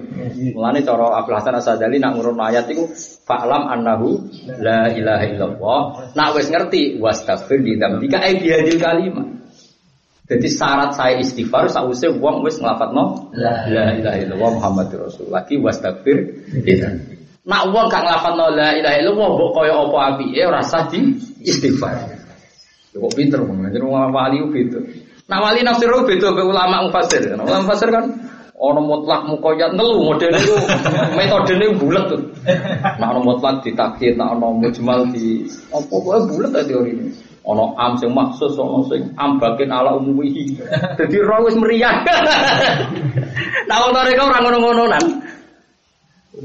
[0.52, 2.92] Mulane cara Abdul Hasan Asadali nak ngurun ayat itu
[3.24, 4.28] fa'lam annahu
[4.60, 5.82] la ilaha illallah.
[6.12, 9.32] Nak wis ngerti wastaghfir li dzambika ai bihadil kalimat.
[10.28, 15.32] Jadi syarat saya istighfar sausé wong wis nglafadzno la ilaha illallah Muhammadur Rasul.
[15.32, 17.16] Lagi wastaghfir li dzambika.
[17.48, 21.00] Nak wong gak nglafadzno la ilaha illallah mbok kaya apa apike ora sah di
[21.48, 21.96] istighfar.
[22.92, 24.84] Ya Kok pinter wong, jeneng wali beda.
[25.32, 27.24] Nah wali nafsir beda be ulama mufassir.
[27.32, 30.56] Ulama mufassir kan ono mutlak mukoyat ngelu model itu
[31.20, 32.22] metodenya bulat tuh.
[33.00, 35.44] Nah ono mutlak ditakhir, nah ono mujmal di
[35.76, 37.08] apa kok bulat ta teori ini.
[37.46, 40.58] Ono am sing maksus, ono sing ambakin ala umumihi.
[40.98, 42.02] Jadi roh wis meriah.
[43.66, 45.06] Nah wong mereka ora ngono-ngononan.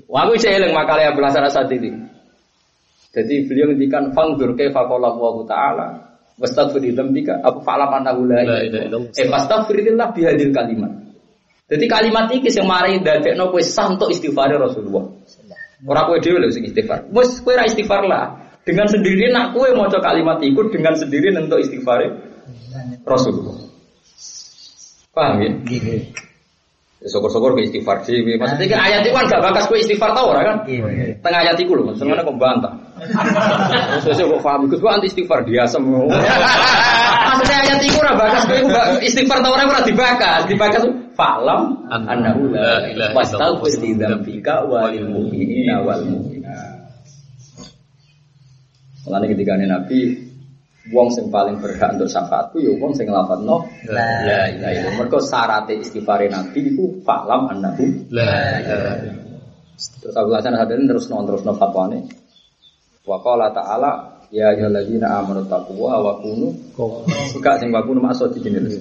[0.08, 1.92] Wah aku isih eling makale Abdul Hasan Asadili.
[3.12, 5.86] Jadi beliau ngendikan fangdur kaifa qala Allah taala
[6.40, 9.12] Wastaghfir dzambika apa fa'lam annahu la ilaha illallah.
[9.12, 11.09] Eh fastaghfirillah bihadil kalimat.
[11.70, 15.06] Jadi kalimat iki sing mari dadekno kowe sah untuk istighfar Rasulullah.
[15.86, 17.06] Ora kowe dhewe lho sing istighfar.
[17.14, 18.50] Wis kowe ra istighfar lah.
[18.66, 22.10] Dengan sendiri nak kowe maca kalimat iku dengan sendiri untuk istighfar
[23.06, 23.70] Rasulullah.
[25.14, 25.50] Paham ya?
[27.00, 28.18] Ya, Syukur-syukur ke istighfar sih.
[28.18, 30.56] Maksudnya kan ayat itu kan gak bakas ke istighfar tau orang kan?
[31.22, 32.74] Tengah ayat itu loh, sebenarnya kok bantah.
[34.04, 36.10] Terus saya kok paham, Gus anti istighfar dia semua.
[37.30, 38.58] Maksudnya ayat itu ora bakas kowe
[39.06, 40.82] istighfar tau orang ora dibakas, dibakas
[41.14, 46.90] falam annahu la ilaha wastaghfir li dzambika walil mu'minina wal mu'minat.
[49.06, 50.26] Mulane ketika Nabi
[50.90, 53.62] Wong sing paling berhak untuk syafaatku ya wong sing nglafadzno
[53.92, 54.96] La la ilaha illallah.
[54.98, 59.20] Mergo syarat istighfar Nabi iku falam annahu La ilaha
[59.76, 62.04] Terus Abu Hasan hadirin terus non terus non fatwane.
[63.04, 66.54] Wa qala ta'ala ya ayyuhalladzina amanu taquwa wa kunu
[67.34, 68.78] Buka sing wa kunu masodikin itu.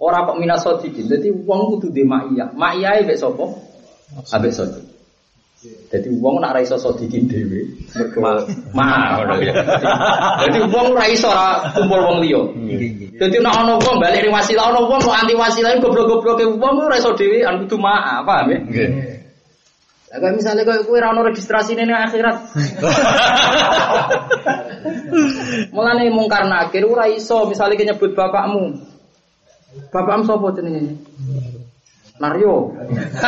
[0.00, 1.12] Ora kok minas sodikin.
[1.12, 2.56] Dadi wong kudu di ma'iyah.
[2.56, 3.44] Ma'iyahe mek sapa?
[4.32, 4.84] Ambek sodik.
[5.92, 9.52] Jadi wong nak ra iso sodikin dhewe mergo ma ngono ya.
[10.48, 11.04] Dadi wong ra
[11.76, 12.40] kumpul wong liya.
[13.20, 16.96] Dadi nek ana wong balik ning wasilah ana wong kok anti wasilah goblok-gobloke wong ora
[16.96, 18.58] iso dhewe an kudu maaf, paham ya?
[20.10, 22.50] Lah kaya misalnya kaya kowe ora ono registrasi ning akhirat.
[25.74, 28.74] Mulane mungkar nakir ora iso misalnya ki nyebut bapakmu.
[29.94, 30.98] Bapakmu sapa jenenge?
[32.18, 32.74] Naryo.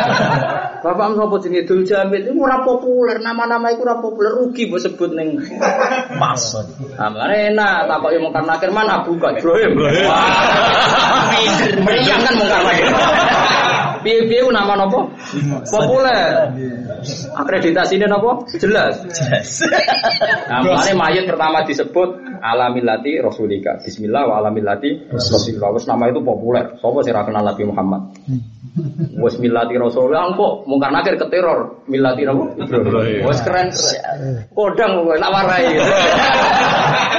[0.83, 5.15] Bapakmu sapa jenenge Dul Jamil itu ora populer, nama-nama iku ora populer rugi mbok sebut
[5.15, 5.39] ning
[6.19, 6.43] pas.
[6.99, 9.71] Nah, mulane enak takoki mungkar nakir mana Abu Ibrahim.
[9.79, 11.31] Wah.
[11.87, 12.91] Meriang kan mungkar nakir.
[14.03, 15.07] Piye-piye nama napa?
[15.63, 16.51] Populer.
[17.39, 18.43] Akreditasinya napa?
[18.59, 18.99] Jelas.
[19.07, 19.49] Jelas.
[20.51, 20.61] Nah,
[20.93, 23.79] mayit pertama disebut alamillati rasulika.
[23.79, 25.71] Bismillah wa alamillati rasulika.
[25.71, 26.75] Wis nama itu populer.
[26.83, 28.01] Sapa sih kenal Nabi Muhammad?
[29.21, 32.57] Wis millati rasulullah kok mungkar nakir keteror millati napa?
[32.57, 33.21] Ibrahim.
[33.29, 33.69] Wis keren.
[34.49, 35.77] Kodang kok nak warai.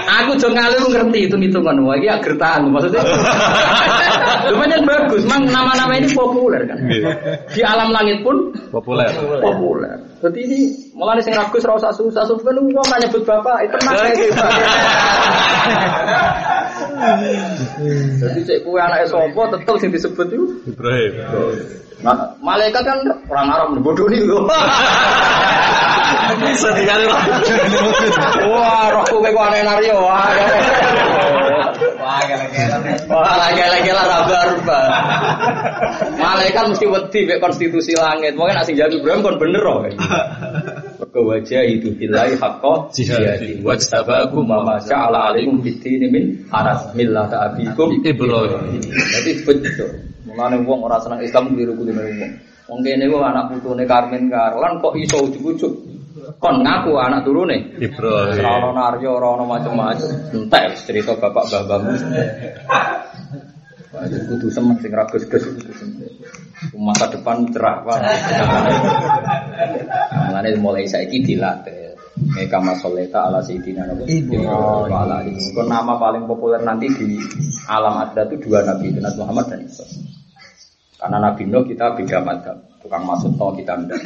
[0.04, 1.78] Aku jo ngalir ngerti hitung-hitungan.
[1.86, 3.02] Wah, iki gertahan maksudnya.
[4.50, 6.78] Lumayan bagus, mang nama-nama ini populer kan.
[7.50, 9.08] Di alam langit pun Populer.
[9.40, 9.94] populer.
[10.20, 10.60] Jadi ini
[10.96, 14.26] malah sing ragus ora usah susah susah kan wong nyebut bapak itu tenang ae.
[18.20, 20.46] Jadi cek kue anak sapa tetep sing disebut itu.
[20.68, 21.12] Ibrahim.
[22.04, 23.00] Nah, malaikat kan
[23.32, 24.44] orang Arab bodoh nih lho.
[26.54, 27.22] Sekali lah.
[28.44, 29.96] Wah, roh kowe kok aneh nario.
[30.04, 30.28] Wah,
[33.08, 34.80] Wah, lagi-lagi lah raba-raba.
[36.20, 38.36] Malaikat mesti wedi mek konstitusi langit.
[38.36, 39.80] Mungkin asing jago Ibrahim kon bener kok.
[41.14, 47.54] Mergo wajah itu billahi haqqa jihadi wajtabakum ma ma sya'ala alaikum bidini min haras millata
[47.54, 48.82] abikum Ibrahim.
[48.82, 50.10] Jadi betul.
[50.26, 52.32] Mulane wong ora seneng Islam keliru-keliru wong.
[52.66, 55.72] Wong kene kok anak putune Karmen Karolan kok iso ujug-ujug.
[56.42, 57.78] Kon ngaku anak turune.
[57.78, 58.42] Ibrahim.
[58.42, 60.34] Ora ono naryo, ora macam-macam.
[60.34, 61.46] Entek cerita bapak
[64.10, 66.03] itu kudu semen sing ra ges-ges kudu semen.
[66.72, 67.98] Masa depan cerah Pak.
[70.30, 71.92] Mulane mulai saiki dilatih.
[72.14, 74.46] Meka masoleta ala sayyidina Nabi Ibrahim.
[75.66, 77.18] nama paling populer nanti di
[77.66, 79.82] alam ada itu dua nabi, itu Nabi Muhammad dan Isa.
[80.94, 83.98] Karena Nabi Nuh kita beda madhab, tukang masuk tol kita enggak.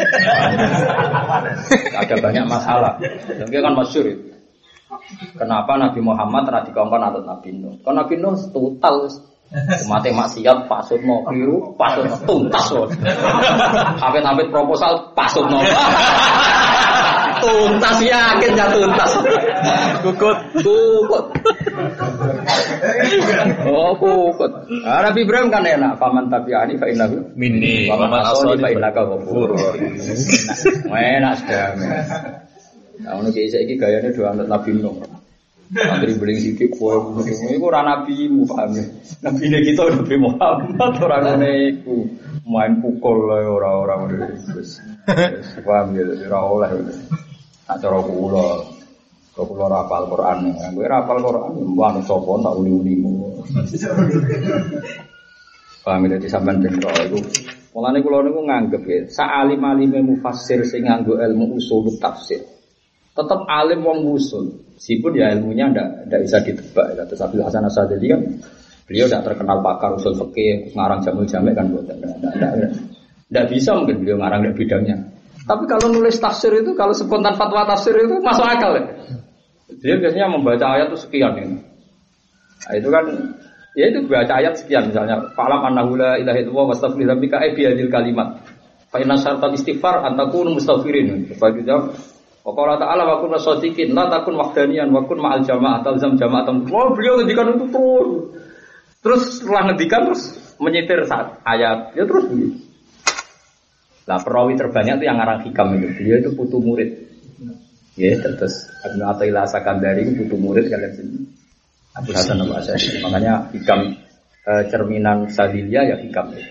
[2.01, 2.97] Ada banyak masalah.
[3.28, 4.35] Dan dia kan masyur itu.
[5.36, 7.76] Kenapa Nabi Muhammad dikongkon atau Nabi Nuh?
[7.85, 9.12] Karena Nabi Nuh total
[9.89, 12.89] mati maksiat pasut no keliru pasut no tuntas loh.
[14.05, 15.59] Amit-amit proposal pasut no.
[17.39, 19.12] tuntas yakin ya tuntas.
[20.05, 21.25] Kukut, kukut.
[23.65, 24.53] Oh kukut.
[24.85, 25.97] Ah, Nabi Ibrahim kan enak.
[25.97, 27.89] Faman tabi'ani fa innahu Minni.
[27.89, 29.97] Wa man Waman asoli fa innaka ghafurur rahim.
[30.93, 31.69] Enak, sudah.
[32.99, 35.18] Nah, ono kiai saiki gayane do anut Nabi Nuh.
[35.69, 38.85] Antri beling sikit kowe iku ora nabi mu paham ya.
[39.28, 42.09] Nabi ne kita Nabi Muhammad ora ngene iku.
[42.49, 44.81] Main pukul ae ora-ora ngene wis.
[45.61, 46.70] Paham ya ora oleh.
[47.69, 48.49] Nak cara kula
[49.39, 53.39] Kau kula ora Quran, gue ora hafal Quran, mbah sapa tak uli-ulimu.
[55.86, 57.23] Paham ya di sampean ben ro iku.
[57.70, 62.43] Mulane kula nganggep ya, sak alim-alime mufassir sing ilmu usul tafsir.
[63.15, 64.59] Tetap alim wong usul.
[64.79, 66.87] Meskipun ya ilmunya ndak ndak bisa ditebak.
[66.95, 67.03] Ya.
[67.03, 68.23] Terus Abdul Hasan Asadili kan
[68.87, 71.99] beliau tidak terkenal pakar usul fikih, ngarang jamul jamek kan ndak,
[73.27, 74.97] ndak bisa mungkin beliau ngarang di bidangnya.
[75.51, 78.85] Tapi kalau nulis tafsir itu, kalau spontan fatwa tafsir itu masuk akal ya.
[79.83, 81.59] Dia biasanya membaca ayat itu sekian ini.
[82.69, 83.05] Nah, itu kan
[83.75, 87.91] ya itu baca ayat sekian misalnya falam annahu la ilaha illallah wastaghfir dzambika ay bihadil
[87.91, 88.47] kalimat.
[88.95, 91.35] Fa inna syartal istighfar an takunu mustaghfirin.
[91.35, 91.97] Fa jawab
[92.49, 96.65] Wa qala ta'ala wa kun shadiqin la takun wahdaniyan wa kun ma'al jamaah talzam jama'atan.
[96.73, 98.11] Wah, beliau ngendikan itu terus.
[99.05, 101.93] Terus setelah ngendikan terus menyetir saat ayat.
[101.93, 102.57] Ya terus begitu.
[104.09, 105.93] Nah, perawi terbanyak itu yang ngarang hikam itu.
[105.93, 106.91] Beliau itu putu murid.
[108.01, 111.20] Ya, terus Ibnu Athaillah Sakandari putu murid kalian sini.
[111.93, 113.05] Abu Hasan Abu Asyari.
[113.05, 113.93] Makanya hikam
[114.49, 116.49] eh, cerminan Sadilia ya hikam itu.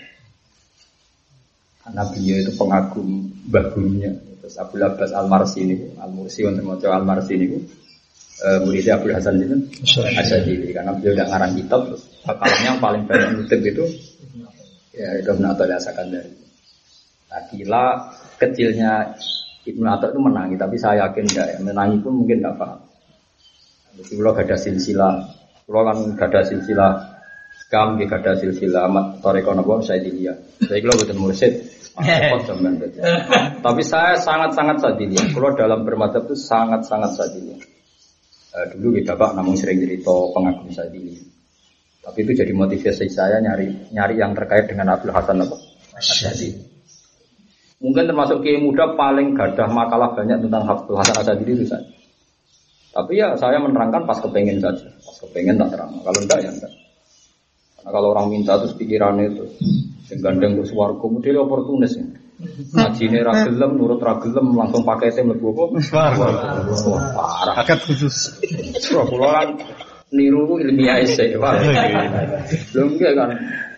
[1.82, 3.08] Karena beliau itu pengagum
[3.50, 4.14] mbah gurunya.
[4.48, 7.52] Terus Abu Abbas Al Marsi ini, Al Mursi untuk mau Al Marsi ini,
[8.48, 9.60] eh, muridnya Abu Hasan itu
[10.16, 10.72] Asyadili.
[10.72, 13.84] Karena beliau udah ngarang kitab, terus hafalannya yang paling banyak nutip itu
[14.96, 16.32] ya itu Ibnu Athaillah Sakandari.
[17.28, 17.86] Nah, gila
[18.40, 19.20] kecilnya
[19.68, 21.58] Ibnu Atta itu menangi, tapi saya yakin enggak ya.
[21.60, 22.80] Menangi pun mungkin enggak paham.
[24.00, 25.14] Jadi kalau gak ada silsilah,
[25.68, 26.92] kalau kan gak ada silsilah,
[27.68, 29.52] kam gak ada silsilah amat toreko
[29.84, 30.40] saya dilihat.
[30.64, 31.54] Jadi kalau betul mursid.
[33.66, 35.24] Tapi saya sangat-sangat sadilia.
[35.34, 37.58] Kalau dalam bermadhab itu sangat-sangat sadilia.
[38.58, 41.22] Eh, dulu kita bapak namun sering cerita pengagum sadilia.
[42.06, 45.58] Tapi itu jadi motivasi saya nyari nyari yang terkait dengan Abdul Hasan apa?
[45.98, 46.50] Asyadi.
[47.82, 51.90] Mungkin termasuk kiai muda paling gadah makalah banyak tentang Abdul Hasan Asyadi itu saja.
[52.94, 54.86] Tapi ya saya menerangkan pas kepengen saja.
[55.02, 55.98] Pas kepengen tak terang.
[56.02, 56.74] Kalau enggak ya enggak.
[57.78, 59.46] Karena kalau orang minta terus pikirannya itu
[60.08, 62.06] yang gandeng terus warga model oportunis ya.
[62.38, 65.82] Ngaji ini ragelem, nurut ragelem, langsung pakai tem lebu apa?
[65.90, 66.12] Wah,
[67.18, 67.56] parah.
[67.66, 68.38] Akad khusus.
[68.94, 69.58] Pulau kan
[70.14, 71.54] niru ilmiah sih, Pak.
[72.78, 73.30] Belum enggak kan?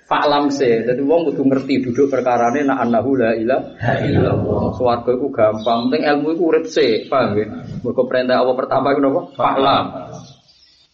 [0.09, 4.73] Faklam se, jadi wong kudu ngerti duduk perkara ini nak anahu la ilaha illallah.
[4.73, 7.45] Swarga iku gampang, penting ilmu iku urip se, paham ya?
[7.85, 9.21] Mergo perintah Allah pertama iku napa?
[9.37, 9.85] Faklam.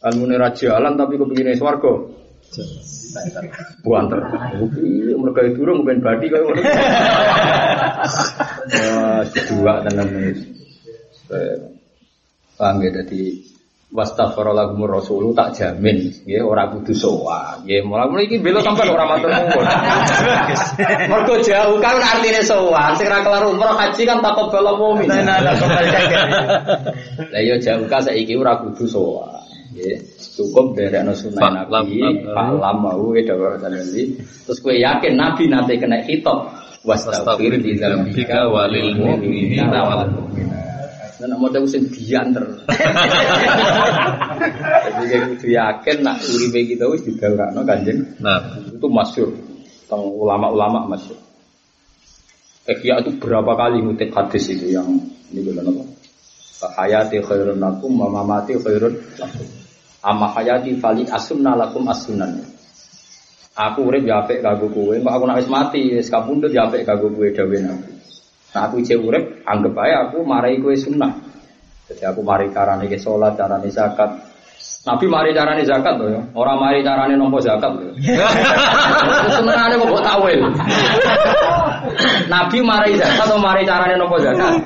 [0.03, 1.93] Ilmu ini rajalan tapi kepingin swarga.
[3.85, 4.19] Buanter.
[4.81, 6.27] Iya, mereka itu durung ben badi.
[6.31, 6.41] Wah,
[9.25, 10.09] dua tenan.
[11.25, 11.57] Eh,
[12.55, 13.43] Paham ya dadi
[13.91, 16.07] wastaghfirallahumur rasulu tak jamin.
[16.23, 17.67] Nggih ora kudu sowan.
[17.67, 19.67] Nggih mulai mulai iki bela sampean ora matur nuwun
[21.11, 22.95] mergo jauh kan artine sowan.
[22.95, 25.51] Sing ra kelar umroh haji kan takut bala mumin nah lah
[27.43, 29.43] yo jauh ka saiki ora kudu sowan.
[29.75, 29.99] Nggih
[30.35, 32.03] cukup derekno sunah nabi
[32.35, 36.51] palam mau dawuh Nabi terus kowe yakin nabi nanti kena hitop
[36.83, 40.65] wastaghfir di dalam bika walil mu'minina wal mu'minat
[41.15, 42.43] dan mau tahu sing diantar.
[44.85, 48.19] Jadi kayak kudu yakin nak uripe kita wis digarakno Kanjeng.
[48.19, 51.17] Nah, Itu masyhur tentang ulama-ulama masyhur.
[52.67, 54.89] Ihya itu berapa kali ngutip hadis itu yang
[55.31, 55.83] ini bilang apa?
[56.81, 59.47] Hayati khairun lakum wa mamati khairun lakum.
[60.05, 62.37] Amma hayati fali asunna lakum asunan.
[63.55, 66.85] Aku urip ya apik kanggo kowe, kok aku nek wis mati wis kapundhut ya apik
[66.85, 67.91] kanggo kowe dawuh Nabi.
[68.53, 71.09] Nah aku ijek urip, anggap aja aku marai kue sunnah.
[71.89, 74.09] Jadi aku mari carane ke sholat, carane zakat.
[74.85, 76.21] Nabi mari carane zakat loh ya.
[76.37, 77.93] Orang mari carane nompo zakat loh.
[79.35, 80.39] Sebenarnya kok tawil.
[82.33, 84.59] Nabi mari zakat atau mari carane nompo zakat?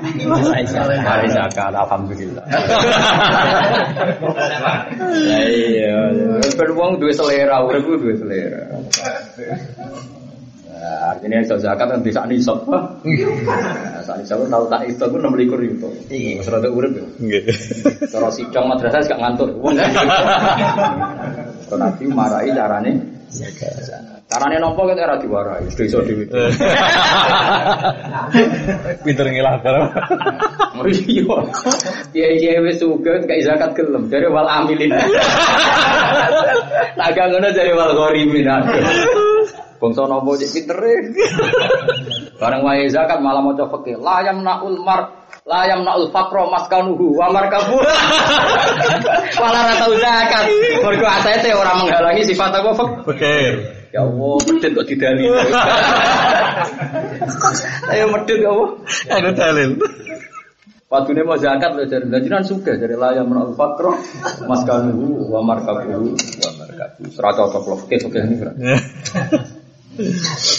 [1.03, 2.43] Mari zakat, alhamdulillah.
[5.10, 5.97] Ya iya,
[6.56, 8.64] ben wong duwe selera, urip ku duwe selera.
[10.80, 12.64] Nah, artinya iso zakat kan bisa nisab.
[12.64, 15.91] Nah, saat nisab tahu tak itu aku enam likur itu.
[16.39, 17.03] Mas rada urip ya.
[17.19, 17.43] nggih.
[18.07, 19.51] Cara sidang madrasah gak ngantur.
[19.60, 23.18] Wong Kalau nabi marahi carane.
[24.30, 26.26] Carane nopo kan era diwarai, sudah iso dhewe.
[29.06, 29.81] Pinter ngilah karo.
[30.77, 31.38] Oh iya.
[32.10, 34.93] Kiai-kiai wis sugih gak zakat gelem, dari wal amilin.
[36.99, 38.49] Tak gak ngono dari wal ghorimin.
[39.80, 40.93] Bangsa nopo cek pintere.
[42.41, 43.97] Bareng wae zakat malah maca fikih.
[44.01, 45.18] La yamnaul mar
[45.49, 47.81] la yamnaul faqra maskanuhu wa markabu.
[49.41, 50.45] Malah ra tau zakat.
[50.85, 52.89] Mergo asete ora menghalangi sifat apa fik.
[53.09, 53.53] Fakir.
[53.89, 55.26] Ya Allah, medit kok didali.
[57.89, 58.69] Ayo medit ya Allah.
[59.09, 59.81] Ada dalil.
[60.89, 63.93] Padune mau zakat lho jare lanjutan sugih jare la yamnaul faqra
[64.45, 67.01] maskanuhu wa markabu wa markabu.
[67.17, 68.38] Ora cocok lho fikih-fikih ini.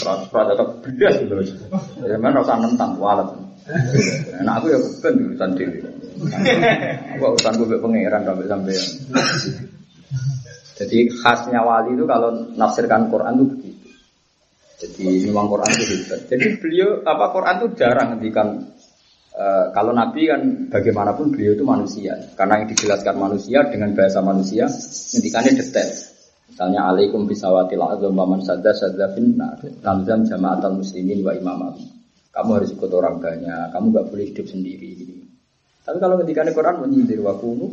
[0.05, 1.47] Rata tetap gitu loh.
[2.05, 3.29] Ya mana rasa nentang walat.
[4.45, 5.79] Nah aku ya bukan urusan diri.
[7.17, 8.77] Aku urusan gue pangeran sampai sampai.
[10.81, 13.89] Jadi khasnya wali itu kalau nafsirkan Quran itu begitu.
[14.81, 16.21] Jadi memang Quran itu hebat.
[16.25, 18.49] Jadi beliau apa Quran itu jarang ngendikan
[19.37, 20.41] eh, kalau Nabi kan
[20.73, 22.17] bagaimanapun beliau itu manusia.
[22.33, 24.73] Karena yang dijelaskan manusia dengan bahasa manusia,
[25.13, 26.10] ngendikannya detail.
[26.61, 29.57] Misalnya alaikum bisawatil azam wa man sadda sadda finnar.
[29.81, 31.73] Lamzam jama'atal muslimin wa imamah.
[32.37, 34.93] Kamu harus ikut orang banyak, kamu nggak boleh hidup sendiri.
[35.81, 37.65] Tapi kalau ketika di Quran menyindir wakunu,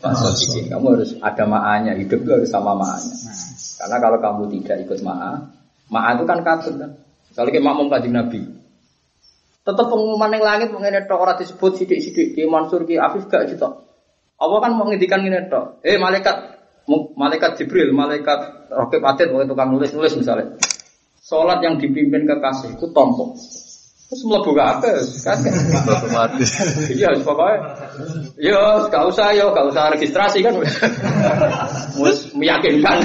[0.00, 3.12] bikin kamu harus ada ma'anya, hidup itu harus sama ma'anya.
[3.84, 5.32] Karena kalau kamu tidak ikut ma'a,
[5.92, 6.90] ma'a itu kan katun kan.
[7.36, 8.40] Kalau kita makmum kajian Nabi,
[9.68, 13.68] tetap pengumuman yang langit mengenai tok ora disebut sidik-sidik di Mansur ki Afif gak gitu.
[14.40, 15.84] Allah kan mau ngendikan ngene tok.
[15.84, 16.53] Eh malaikat
[17.16, 20.56] malaikat Jibril, malaikat Rakib Atid waktu tukang nulis-nulis misalnya.
[21.24, 23.32] Sholat yang dipimpin kekasih itu tompok.
[24.04, 24.94] Terus mlebu kabeh,
[25.24, 25.52] kakek.
[25.88, 26.50] Otomatis.
[26.92, 27.58] Iya, pokoknya.
[28.36, 30.60] Yo, gak usah yo, gak usah registrasi kan.
[31.96, 33.00] Mus meyakinkan.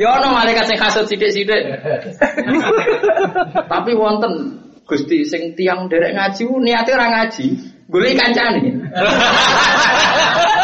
[0.00, 1.80] yo ono malaikat sing kasut sithik-sithik.
[3.72, 7.46] Tapi wonten Gusti sing tiang derek ngaji niate ora ngaji,
[7.88, 8.60] golek kancane.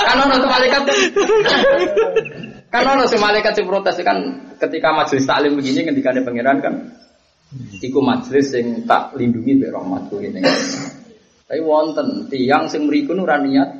[0.07, 0.83] kan ono malaikat
[2.71, 4.19] kan ono malaikat sing protes kan
[4.59, 6.75] ketika majelis taklim begini ketika ada pangeran kan
[7.83, 10.39] Iku majelis sing tak lindungi mbek rahmatku ini.
[11.51, 13.75] Tapi wonten tiang sing mriku ora niat.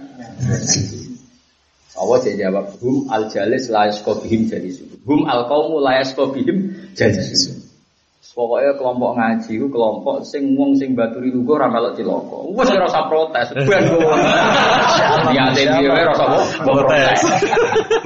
[1.95, 4.83] Allah jawab hum al jalis la yasqobihim jalis.
[5.07, 7.60] Hum al qaumu la yasqobihim jalis.
[8.31, 12.39] Pokoknya kelompok ngaji ku kelompok sing wong sing baturi lugu ora melok cilaka.
[12.55, 13.99] Wes ora usah protes, ben kok.
[15.35, 16.29] Niate dhewe ora usah
[16.63, 17.21] protes.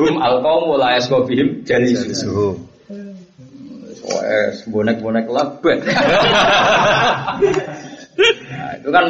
[0.00, 2.24] Hum al qaumu la yasqobihim jalis.
[4.00, 5.84] Wes bonek-bonek labet.
[8.48, 9.04] nah, itu kan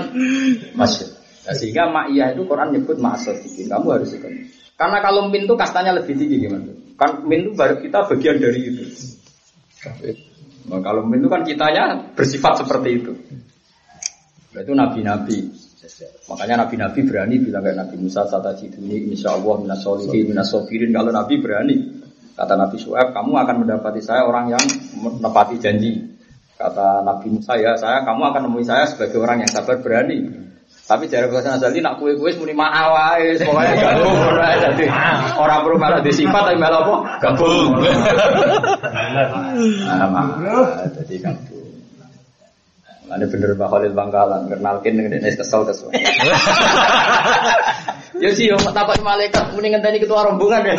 [0.74, 1.08] masuk.
[1.44, 4.32] Nah, sehingga ma'iyah itu Quran nyebut ma'asad Kamu harus ikut.
[4.74, 6.74] Karena kalau min itu kastanya lebih tinggi gimana?
[6.98, 8.82] Kan min itu baru kita bagian dari itu.
[10.64, 13.12] Nah, kalau min itu kan kitanya bersifat seperti itu.
[14.56, 15.38] Nah, itu nabi-nabi.
[16.32, 20.88] Makanya nabi-nabi berani bilang kayak Nabi Musa sata ini insya Allah minas solihin minas sofirin.
[20.88, 21.76] Kalau nabi berani
[22.34, 24.64] Kata Nabi Su'aib, kamu akan mendapati saya orang yang
[24.98, 26.18] menepati janji.
[26.58, 30.26] Kata Nabi Musa, ya saya, kamu akan menemui saya sebagai orang yang sabar berani.
[30.84, 34.84] Tapi jari bahasa Nazali nak kue kue muni maawai, semuanya gabung, jadi
[35.40, 36.94] orang perlu malah disifat tapi malah apa?
[37.24, 37.80] Gabung.
[40.92, 41.68] Jadi gabung.
[43.04, 45.88] Ini bener Mbak Khalil Bangkalan, kenalkin dengan ini kesel kesel.
[48.20, 50.74] Ya sih, takut malaikat mendingan tadi ketua rombongan ya.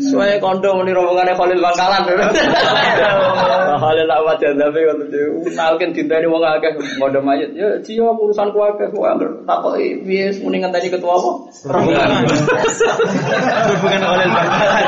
[0.00, 2.02] Soalnya kondo muni rombongannya Khalil Bangkalan.
[3.82, 7.52] Khalil awat tapi waktu itu nalkin dinta ini wong akeh ngodo mayat.
[7.52, 9.04] Ya cio urusan ku akeh ku
[9.44, 11.30] takut piye mendingan tadi ketua apa?
[11.68, 12.08] Rombongan.
[13.72, 14.84] Hubungan Khalil Bangkalan.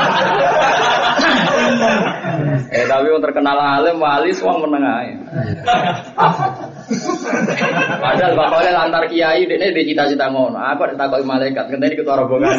[2.69, 5.05] eh tapi yang terkenal alim wali semua menengah.
[8.01, 10.57] Padahal bapaknya lantar kiai, ini di cita-cita ngono.
[10.57, 12.57] Aku ada takut malaikat, ngenteni ketua rombongan.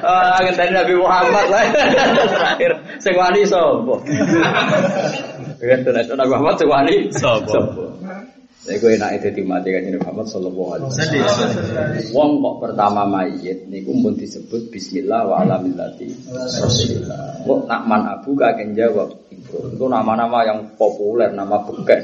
[0.00, 1.62] Ah, ngenteni Nabi Muhammad lah.
[2.32, 3.94] Terakhir, sing wani sapa?
[5.58, 7.58] Gitu, Nabi Muhammad sing wani Sapa?
[8.58, 11.30] Saya gue enak itu dimati kan Muhammad Sallallahu Alaihi Wasallam.
[12.10, 17.46] Wong kok pertama mayit niku pun disebut Bismillah wa ala millati Rasulillah.
[17.46, 22.02] Kok nak man abu kakek jawab itu itu nama-nama yang populer, nama beken.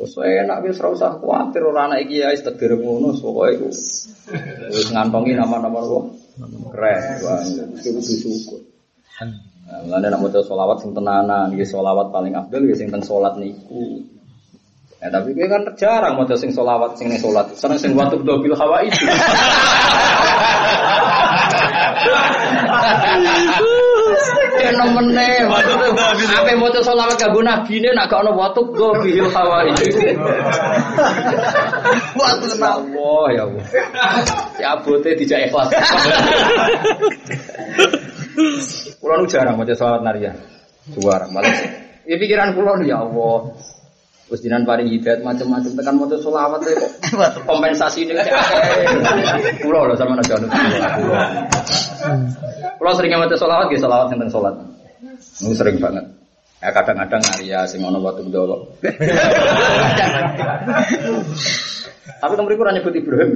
[0.00, 3.56] Oh, saya enak wis ora usah kuwatir ora anak iki ya wis tegir ngono pokoke
[3.56, 3.68] iku.
[4.68, 6.04] Wis ngantongi nama-nama kok
[6.76, 7.00] keren.
[7.24, 7.40] Wah,
[7.76, 8.60] iki kudu syukur.
[9.70, 14.02] Mulane nek maca selawat sing tenanan, nggih selawat paling afdal nggih sing teng salat niku.
[14.98, 17.54] Ya tapi gue kan jarang maca sing selawat sing ning salat.
[17.54, 18.98] Seneng sing watu bil hawa itu.
[24.60, 30.18] Ya nemene maksudnya ape maca selawat kanggo nabine nak gak ono watu bil hawa itu.
[32.18, 33.64] Watu Allah ya Allah.
[34.58, 35.70] Ya abote dijak ikhlas.
[39.00, 40.32] Kulo nu jarang maca selawat naria.
[40.94, 41.50] Jarang malah.
[42.06, 43.38] Ya pikiran kulo ya Allah.
[44.30, 48.14] Terus jinan paling hidayat macam-macam tekan maca selawat kok kompensasi ini.
[49.62, 50.46] Kulo lho sama nabi anu.
[52.78, 54.54] Kulo sering maca selawat nggih selawat tentang salat.
[55.42, 56.04] Nu sering banget.
[56.60, 58.68] Ya kadang-kadang naria sing ono watu ndolo.
[62.18, 63.30] Tapi kamu kurang nyebut Ibrahim.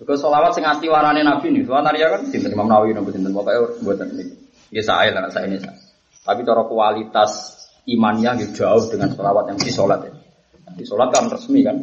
[0.00, 1.68] Because solawat sing ati warane Nabi nih.
[1.68, 4.34] Soal naria kan sinten Imam Nawawi nopo sinten pokoke mboten niki.
[4.72, 5.76] Ya saya lah saya ini saya.
[6.24, 10.12] Tapi cara kualitas imannya ya jauh dengan solawat yang di sholat ya.
[10.72, 11.76] Di sholat kan resmi kan.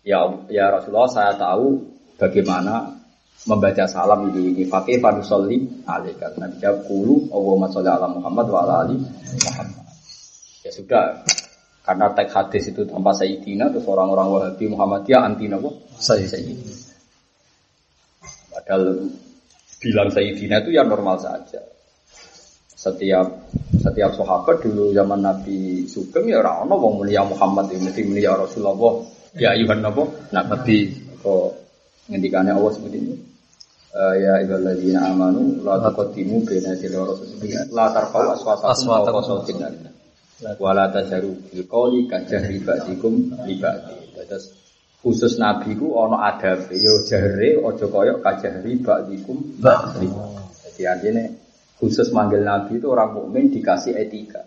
[0.00, 1.84] Ya ya Rasulullah saya tahu
[2.16, 3.04] bagaimana
[3.44, 6.32] membaca salam di ini fakih fanusolli alaika.
[6.40, 9.84] Nabi jawab kulu Allahumma sholli ala Muhammad wa ala ali Muhammad.
[10.64, 11.20] Ya sudah.
[11.84, 15.52] Karena teks hadis itu tanpa Sayyidina terus orang-orang Wahabi Muhammadiyah anti?
[16.00, 16.24] Saya.
[16.24, 16.72] Sayyidina.
[18.48, 19.04] Padahal
[19.84, 21.60] bilang Sayyidina itu ya normal saja.
[22.72, 23.28] Setiap
[23.84, 28.32] setiap sahabat dulu zaman Nabi Sugeng ya orang ono wong mulia Muhammad ya mesti mulia
[28.32, 29.04] Rasulullah.
[29.36, 30.08] Ya ayuhan napa?
[30.32, 30.88] Nabi
[31.20, 31.52] kok
[32.08, 33.14] ngendikane Allah seperti ini.
[33.94, 39.06] Eh, ya ayyuhalladzina amanu la taqaddimu baina yaday rasulillah la tarfa'u aswatakum Aswatakum.
[39.06, 39.93] fawqa sautin nabi
[40.58, 44.18] wala tajaru bil qawli kajahri ba'dikum li ba'di.
[44.18, 44.50] Terus
[44.98, 50.10] khusus nabi ku ana adabe yo jahre aja kaya kajahri ba'dikum ba'di.
[50.74, 51.24] Jadi artinya
[51.78, 54.42] khusus manggil nabi itu orang mukmin dikasih etika.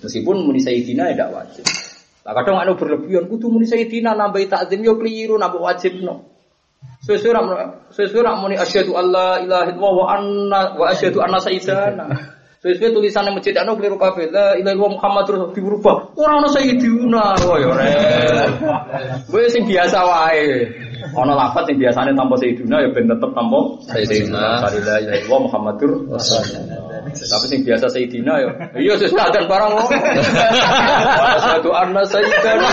[0.00, 1.66] Meskipun muni sayyidina ya tidak wajib.
[2.24, 6.32] Lah kadang anu berlebihan kudu muni sayyidina nambahi takzim yo keliru nambah wajib no.
[7.04, 7.44] Sesuai rak
[7.92, 12.04] sesuai rak muni asyhadu alla ilaha illallah wa anna wa asyhadu anna sayyidana.
[12.64, 14.32] Sesuai tulisan yang masjid anu keliru kabeh.
[14.32, 16.16] La ilaha illallah Muhammad terus diubah.
[16.16, 17.36] Ora ono sayyidina.
[17.44, 18.48] Wah ya rek.
[19.28, 20.72] Kowe sing biasa wae.
[21.12, 24.64] Ono lafaz sing biasane tanpa sayyidina ya ben tetep tanpa Sayyidina.
[24.64, 26.08] La ilaha illallah Muhammadur.
[27.12, 28.48] Tapi sing biasa sayyidina ya.
[28.80, 29.88] Iya sesuai adan barang wong.
[31.20, 32.68] Wa asyhadu anna sayyidana.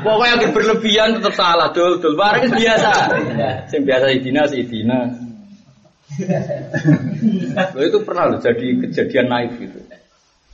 [0.00, 2.16] Pokoknya yang berlebihan tetap salah, dul, dul.
[2.16, 3.12] Barang biasa.
[3.68, 4.64] Yang biasa idina, si
[7.72, 9.78] Loh itu pernah loh jadi kejadian naif gitu.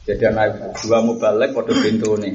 [0.06, 0.54] Kejadian naif
[0.86, 2.34] dua mubalek pada pintu nih.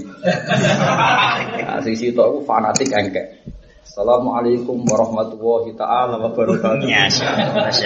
[1.64, 3.44] Nah, sisi itu aku fanatik engkek.
[3.84, 6.88] Assalamualaikum warahmatullahi taala wabarakatuh.
[6.90, 7.06] Ya,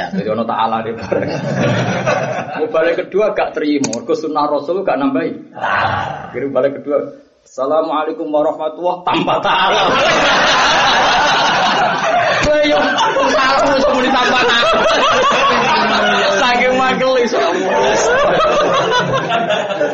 [0.07, 1.30] Jadi ono taala deh bareng.
[2.64, 5.35] Mubalek kedua gak terima, mergo sunnah Rasul gak nambahi.
[6.31, 7.11] Kirim balik kedua.
[7.43, 9.84] Assalamualaikum warahmatullahi tanpa taala.
[12.68, 12.84] Ayo,
[13.31, 14.60] salah musuh muni taala.
[16.35, 17.39] Saking magel iso.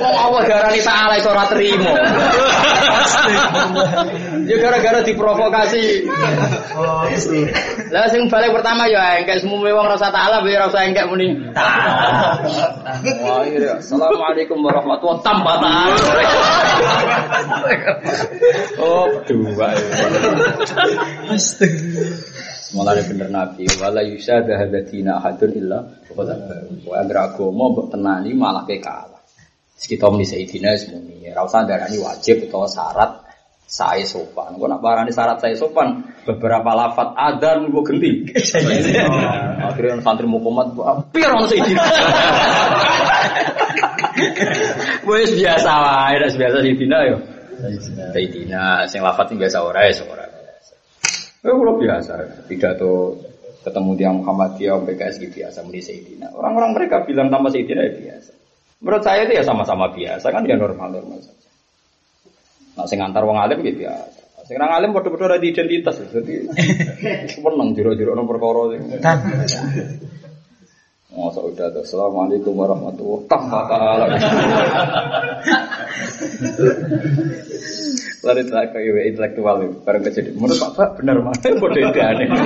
[0.02, 1.94] Wong Allah garani taala iso ora trimo.
[4.50, 6.10] Ya gara-gara diprovokasi.
[7.94, 11.30] Lah sing balik pertama ya engkek semua wong rasa taala biar rasa engkek muni.
[13.22, 13.78] Wah, iya.
[13.78, 16.42] Assalamualaikum warahmatullahi wabarakatuh.
[18.82, 19.70] Oh, dua.
[22.72, 26.32] Mulane bener Nabi, wala yusada hadatina ahadun illa qad
[26.88, 29.20] wa agra agama mbok tenani malah ke kalah.
[29.84, 33.20] Kita muni sayidina semuni, ora usah darani wajib utawa syarat
[33.68, 34.56] saya sopan.
[34.56, 38.32] Kok nak barani syarat saya sopan, beberapa lafat adan gua genti.
[39.68, 41.04] Akhirnya santri mukomat, orang
[41.52, 41.84] sayidina.
[45.04, 47.18] Wes biasa wae, biasa sayidina yo.
[48.16, 50.23] Sayidina, sing lafat biasa ora ya ora.
[51.44, 53.20] Eh, kalau biasa, pidato
[53.68, 56.32] ketemu tiang Muhammadiyah, PKS gitu biasa, muni Sayyidina.
[56.32, 58.32] Orang-orang mereka bilang nama Sayyidina ya biasa.
[58.80, 61.48] Menurut saya itu ya sama-sama biasa, kan ya normal-normal saja.
[62.80, 64.24] Nah, sing antar wong alim gitu biasa.
[64.48, 66.48] Sing nang alim padha-padha ora di identitas, jadi
[67.32, 68.82] seneng jero-jero ono perkara sing.
[71.14, 74.10] Masa udah tuh, Assalamualaikum warahmatullahi wabarakatuh.
[78.26, 80.42] Lalu itu kayak intelektual itu, bareng kejadian.
[80.42, 82.34] Menurut Pak Pak benar mana itu aneh.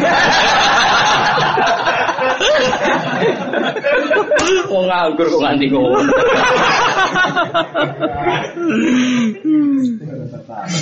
[4.67, 6.11] Mau nganggur kok nganti ngono.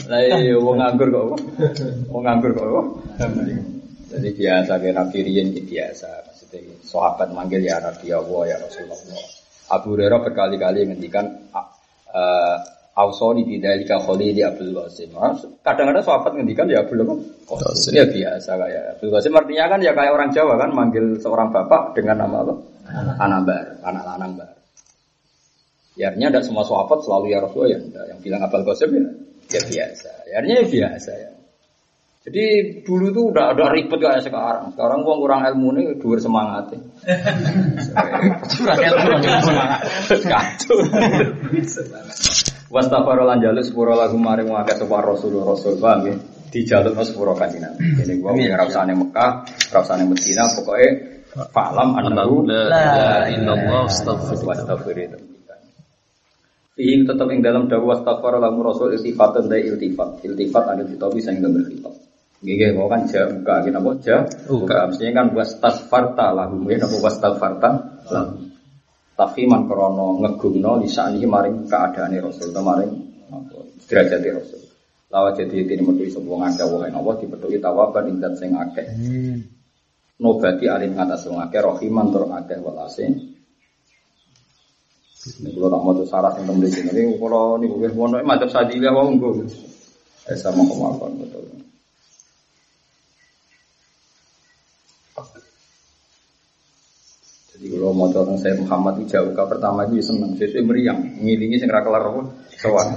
[0.10, 1.38] Lah iya wong nganggur kok.
[2.10, 2.86] Wong nganggur kok.
[4.10, 6.07] Jadi biasa kayak Nabi Rian gitu biasa.
[6.56, 9.27] Maksudnya sahabat manggil ya Nabi Allah ya Rasulullah.
[9.65, 11.26] Abu Hurairah berkali-kali ngendikan
[12.15, 12.57] eh
[12.95, 15.11] Ausoni bidalika khalili Abdul Qasim.
[15.19, 15.36] Ah,
[15.68, 17.03] Kadang-kadang sahabat ngendikan ya Abdul
[17.44, 17.91] Qasim.
[17.91, 21.91] Ya biasa kayak Abdul Qasim artinya kan ya kayak orang Jawa kan manggil seorang bapak
[21.91, 22.56] dengan nama apa?
[23.19, 24.49] Anambar, anak lanang bar.
[25.99, 27.80] Ya artinya tidak semua sahabat selalu ya Rasul ya.
[27.84, 29.03] Yang bilang Abdul Qasim ya,
[29.52, 30.10] ya biasa.
[30.32, 31.30] Ya, artinya ya biasa ya.
[32.26, 34.73] Jadi dulu tuh udah udah ribet kayak sekarang.
[34.73, 36.73] Sekarang gua kurang ilmu nih, dua semangat.
[38.49, 39.80] Kurang ilmu semangat.
[40.26, 40.77] Kacau.
[42.73, 46.15] Wastafaro lan jaluk sepuro lagu maring wae sapa Rasul Rasul paham ya.
[46.49, 48.03] Dijaluk sepuro kanjeng Nabi.
[48.10, 49.31] Ini gua ora usah ning Mekah,
[49.69, 50.88] ora usah ning Madinah, pokoke
[51.35, 54.65] fa'lam annahu La illallah astaghfirullah.
[54.65, 54.97] wastaghfir
[56.76, 60.19] Fihi tetap ing dalam dakwah wastaghfar lamu rasul iltifatan dari iltifat.
[60.27, 61.94] Iltifat ada ditopi sing gambar khitab.
[62.45, 66.97] Nggih mau kan ja buka kita apa ja buka mestinya kan wastaghfarta lahum ya napa
[67.01, 67.69] wastaghfarta
[68.13, 68.53] lahum.
[69.17, 72.93] Tafhiman krono ngegumno lisani maring keadaane rasul atau maring
[73.34, 73.57] apa
[73.89, 74.61] derajate rasul.
[75.09, 78.85] Lawa jadi ini iso wong akeh wong apa dipethuki tawaban ing zat sing akeh.
[80.22, 83.09] Nobati alim ngatas wong akeh rohiman tur akeh welase.
[85.26, 86.89] Ini kalau tak mau syarat yang temen sini.
[86.93, 89.49] Ini kalau ini gue mau mantap sadili apa enggak?
[90.30, 91.55] Eh sama kemauan betul.
[97.56, 99.32] Jadi kalau mau tentang saya Muhammad itu jauh.
[99.32, 102.03] Pertama itu seneng, sesuai meriang, ngilingi sing kelar
[102.65, 102.87] sowan.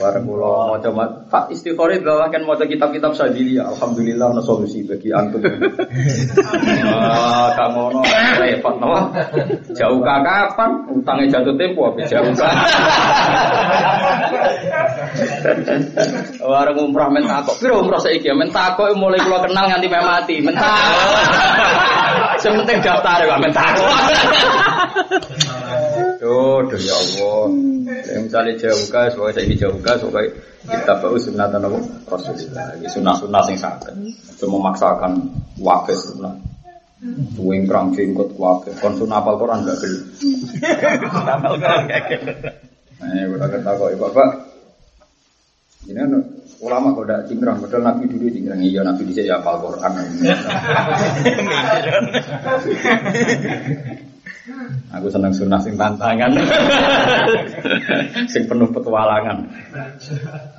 [0.00, 5.12] Bareng kalau mau coba Pak Istiqori adalah kan mau kitab-kitab sadili, alhamdulillah ada solusi bagi
[5.12, 5.44] antum.
[6.82, 8.00] Ah, kang ngono
[8.40, 9.12] repot no.
[9.76, 10.70] Jauh kapan?
[10.88, 12.32] Utangnya jatuh tempo apa jauh?
[16.42, 20.56] Warung umrah men takok, piro umrah saiki men takok mulai kula kenal nganti mati, men
[20.56, 21.20] takok.
[22.40, 23.92] Sing penting daftar kok men takok.
[26.22, 27.50] Duh, duh ya Allah.
[28.06, 30.30] Ya, misalnya jauh gas, pokoknya saya jauh gas, pokoknya
[30.70, 31.78] kita bau sunatan apa?
[32.06, 32.78] Rasulullah.
[32.78, 33.94] Ini sunnah-sunnah yang sakit.
[34.38, 35.18] Cuma memaksakan
[35.58, 36.30] wakil sunnah.
[37.34, 38.70] Tuwing perang jenggot wakil.
[38.78, 39.98] Kon sunnah apal Quran gak gel.
[41.26, 42.22] Apal Quran gak gel.
[43.02, 44.30] Nah, udah kata kok, bapak.
[45.90, 46.14] Ini kan
[46.62, 48.62] ulama kok udah cingkrang, padahal Nabi dulu cingkrang.
[48.62, 49.90] Iya, Nabi bisa ya apal Quran.
[54.90, 56.34] Aku seneng sunnah sing tantangan.
[58.32, 59.38] sing penuh petualangan.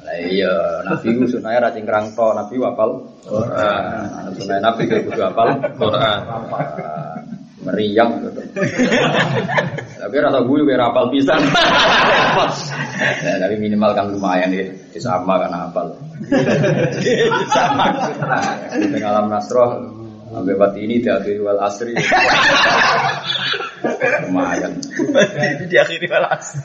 [0.07, 0.55] Lah iya,
[0.87, 4.31] Nabi ku sunahnya ra to, Nabi wapal Quran.
[4.39, 6.19] Sunah Nabi ku kudu apal Quran.
[7.63, 8.41] Meriang gitu.
[9.99, 11.43] Tapi rasa gue gue rapal pisan.
[13.23, 14.67] Ya, tapi minimal kan lumayan ya,
[14.99, 15.87] sama kan apal.
[17.51, 17.87] sama.
[18.99, 19.79] Alam nasroh,
[20.27, 21.95] sampai ini diakhiri wal asri.
[24.27, 24.79] Lumayan.
[24.79, 26.57] Itu diakhiri balas.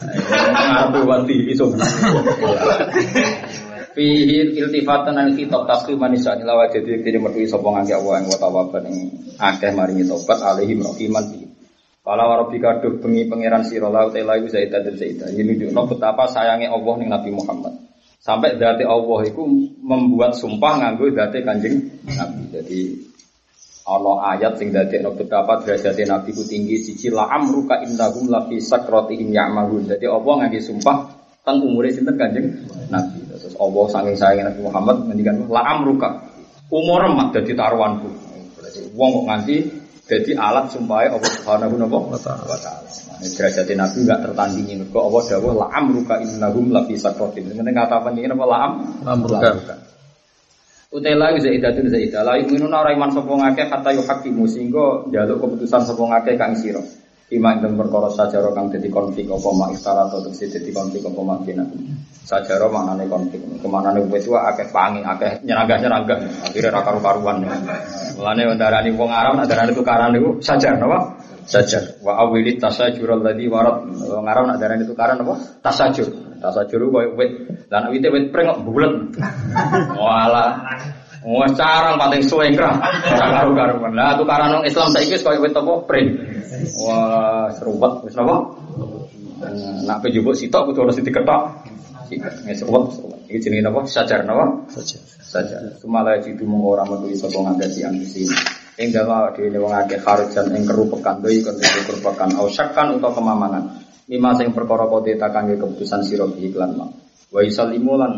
[0.55, 1.73] Ngaku wanti iso.
[3.99, 8.31] Fihi iltifatan an kitab taslim manisa ila wa jadi diri mertu sapa ngake Allah ing
[8.39, 8.97] tawaban ing
[9.35, 11.43] akeh maringi tobat alaihi rahiman bi.
[12.07, 15.29] Pala warabika duh bengi pangeran sira la uta iku zaidah dan zaidah.
[15.35, 17.75] Ini nunjukno betapa sayangnya Allah ning Nabi Muhammad.
[18.23, 19.43] Sampai dati Allah itu
[19.83, 22.43] membuat sumpah nganggo dati kanjeng Nabi.
[22.55, 22.81] Jadi
[23.89, 28.61] ana ayat sing dadekno betapa derajate Nabi ku tinggi siji la amruka innahum la fi
[28.61, 29.89] sakratihim ya'mahun.
[29.89, 30.97] Jadi Allah ngangge sumpah
[31.41, 32.53] teng umure sinten Kanjeng
[32.93, 33.25] Nabi.
[33.33, 36.09] Terus Allah saking sayang Nabi Muhammad ngendikan la amruka.
[36.69, 38.13] Umur mak dadi taruhanku.
[38.61, 39.57] Berarti wong kok nganti
[40.05, 42.57] dadi alat sumpahe Allah Subhanahu wa taala.
[43.19, 47.57] Nah, derajate Nabi enggak tertandingi mergo Allah dawuh la amruka innahum la fi sakratihim.
[47.57, 48.73] Meneng kata penting apa la am
[49.09, 49.49] Amruka.
[50.89, 55.85] Utela zaidatun zaidah la yu'minuna ora iman sapa ngakeh kata yu hakimu sehingga njaluk keputusan
[55.85, 56.81] sapa ngakeh kang sira.
[57.29, 61.21] Iman dan perkara sajaro kang dadi konflik apa mak istara atau tegese dadi konflik apa
[61.21, 61.69] mak kena.
[62.25, 63.37] Sajaro maknane konflik.
[63.61, 66.49] Kemanane wis wae akeh pangi, akeh nyeragah-nyeragah.
[66.49, 67.45] Akhire ra karu-karuan.
[68.17, 71.18] Mulane ndarani wong Arab nak darani tukaran niku sajar napa?
[71.49, 71.97] Sajar.
[72.05, 73.89] Wa awilit tasajur alladzi warat.
[73.89, 75.65] Wong Arab nak darani tukaran apa?
[75.65, 76.09] Tasajur.
[76.45, 77.49] Tasajur koyo wit.
[77.73, 78.93] Lah nek wite wit preng kok bulet.
[79.97, 80.61] Walah.
[81.25, 82.77] Wah carang pating suwe krah.
[83.17, 83.97] Karo karuan.
[83.97, 86.07] Lah tukaran wong Islam saiki wis koyo wit apa preng.
[86.85, 88.37] Wah, serupet wis napa?
[89.89, 91.65] Nak pe jupuk sitok kudu ono sing diketok.
[92.45, 93.19] Wis serupet, serupet.
[93.33, 93.81] Iki jenenge napa?
[93.89, 94.69] Sajar napa?
[94.69, 95.01] Saja.
[95.25, 95.61] Sajar.
[95.81, 98.29] Sumala jitu mung ora metu sapa ngagasi ambisi.
[98.79, 103.65] Ing dawa dhewe wong akeh kharujan ing kerupekan doi kon kerupekan au syakkan utawa kemamangan.
[104.07, 106.91] Lima sing perkara kote takang keputusan sira iklan mak.
[107.35, 108.13] Wa yusallimu lan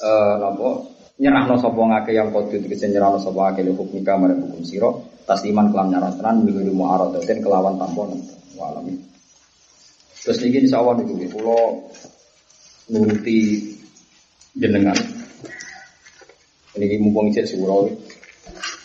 [0.00, 0.86] eh napa
[1.18, 4.88] nyerahno sapa ngake yang kote tegese nyerahno sapa ngake hukum nikah marang hukum sira
[5.26, 8.14] tasliman kelam nyaran tenan minggu muaradatin kelawan tampon
[8.54, 8.94] walami.
[10.22, 11.58] Terus niki insyaallah niku kula
[12.94, 13.38] nuruti
[14.54, 14.96] jenengan.
[16.78, 17.90] Ini mumpung ijek surau.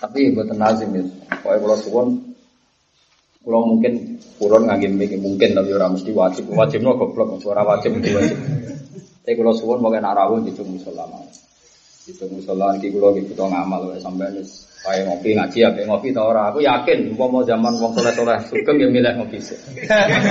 [0.05, 1.03] Tapi buat lazim ya.
[1.41, 2.07] Pokoknya kalau suwon
[3.41, 6.45] kalau mungkin kulon ngagim mungkin tapi orang mesti wajib.
[6.53, 8.37] Wajib no goblok suara wajib itu wajib.
[9.25, 11.25] Tapi kalau suwon mau kena rawuh di tunggu selama
[12.05, 14.45] di tunggu selama di kulo gitu ngamal ya sampai nih
[14.85, 18.13] kayak ngopi ngaji ya kayak ngopi tau orang aku yakin mau mau zaman wong soleh
[18.13, 19.57] soleh sugeng ya milih ngopi sih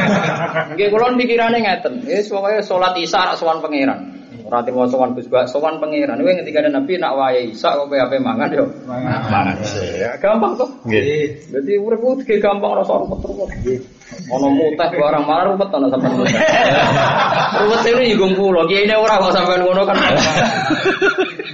[0.79, 2.07] Nggih kulon pikirannya ngeten.
[2.07, 4.14] Ya pokoknya sholat isya sowan pangeran
[4.55, 6.23] Rati mau sowan Gus Bak, sowan pangeran.
[6.23, 8.71] Kowe ketika ada Nabi nak wae Isa kok ape mangan yo.
[8.87, 9.59] Mangan.
[9.99, 10.55] Ya gampang.
[10.87, 11.51] Nggih.
[11.51, 13.51] Jadi urip ku iki gampang rasa ruwet ruwet.
[14.31, 16.23] Ono mutah barang marah ruwet ana sampean.
[17.67, 19.99] Ruwet ini juga kula, kiai ini ora kok sampean ngono kan.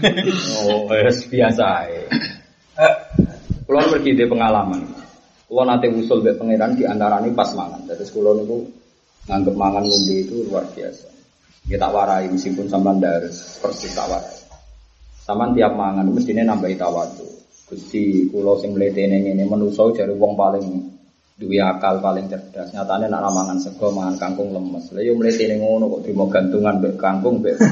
[0.01, 2.09] Oh, wis biasa ae.
[3.69, 4.81] Kulo pergi di pengalaman.
[5.45, 7.85] Kulo nate usul mbek pangeran di antarane pas mangan.
[7.85, 8.65] Terus kulo niku
[9.29, 11.20] nganggep mangan ngombe itu luar biasa.
[11.71, 14.39] Kita warai meskipun sampean dares persis tak warai.
[15.23, 17.29] Sampean tiap mangan mestine nambahi tawadu.
[17.71, 20.67] Gusti kula sing mletene ngene manusa jare wong paling
[21.39, 22.75] duwe akal paling cerdas.
[22.75, 24.91] Nyatane nak ramangan sego mangan kangkung lemes.
[24.91, 27.57] Lah yo mletene ngono kok dimo gantungan mbek kangkung mbek.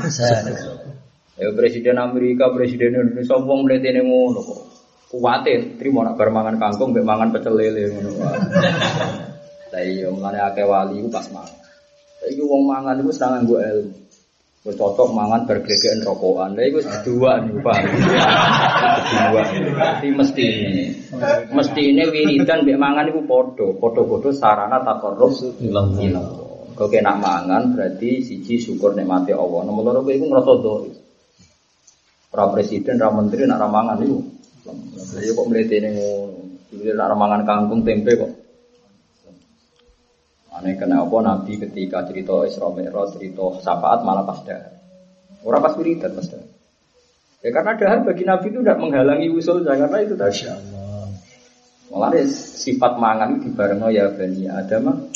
[1.38, 4.62] Ya presiden Amerika, presiden Indonesia wong mletene ngono kok.
[5.06, 8.38] Kuwate trimo nak bar mangan kangkung mbek mangan pecel lele ngono wae.
[9.72, 11.67] Lah iya mulane akeh wali pas mangan.
[12.18, 13.94] Saiki wong mangan iku seneng nganggo ilmu.
[14.66, 16.58] Wis cocok mangan bar glegeken rokokan.
[16.58, 17.78] Lah iku kedua niku, Pak.
[19.08, 19.42] Kedua.
[19.54, 20.84] Mesti mesti ini.
[21.54, 25.32] Mesti ini wiridan mbek mangan iku padha, padha-padha sarana takarrub
[25.62, 25.94] Ilang.
[26.02, 26.74] ilallah.
[26.74, 29.62] Kok kena mangan berarti siji syukur nikmati Allah.
[29.62, 30.90] Nomor loro kowe iku ngrasa doa.
[32.28, 34.18] Ora presiden, ora menteri, nak ra mangan iku.
[34.66, 36.38] Lah kok mletene ngono.
[36.68, 38.30] Dulu nak ra mangan kangkung tempe kok.
[40.58, 44.74] Aneh kenapa Nabi ketika cerita Isra Mi'raj, cerita syafaat malah pas dahar.
[45.46, 46.50] Orang pas wiridan pas dahar.
[47.38, 50.50] Ya karena dahar bagi Nabi itu tidak menghalangi usul karena itu tadi.
[51.94, 52.10] Malah
[52.58, 55.06] sifat mangan itu dibareng ya bani Adam.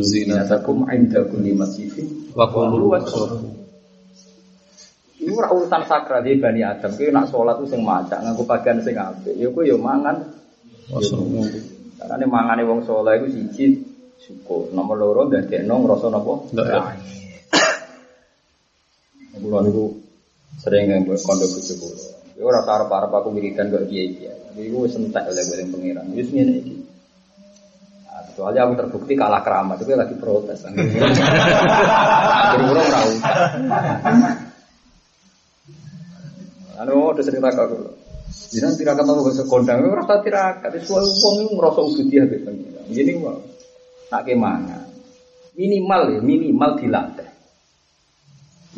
[0.00, 2.96] Zinatakum inda kulli masjidin wa qulu.
[5.20, 6.96] Ini ora urusan sakral di bani Adam.
[6.96, 9.36] Kowe nak sholat itu sing maca nganggo pakaian sing apik.
[9.36, 10.24] Ya kowe ya mangan.
[11.98, 13.64] Karena ini mangane wong soleh itu siji
[14.18, 14.74] syukur.
[14.74, 16.32] Nomor loro dadekno ngrasa napa?
[16.52, 16.66] Ndak.
[19.38, 19.94] Kulo niku
[20.58, 22.02] sering nggak kondo bojo kulo.
[22.38, 24.38] Ya ora arep-arep aku wiridan kok kiai-kiai.
[24.58, 26.06] Iku wis entek oleh bareng pengiran.
[26.14, 26.74] Wis ngene iki.
[28.06, 30.66] Nah, kecuali aku terbukti kalah keramat, itu lagi protes.
[30.66, 30.82] Ora
[32.82, 33.02] usah.
[36.82, 37.90] Anu udah sering takak kulo.
[38.54, 40.70] Jinan tirakat apa bahasa kondang, ora usah tirakat.
[40.78, 42.84] Itu wong iku ngrasa ubudiyah mbek pengiran.
[42.90, 43.57] Gini wae.
[44.08, 44.84] Nak kemangan.
[45.58, 47.30] Minimal ya, minimal dilatih.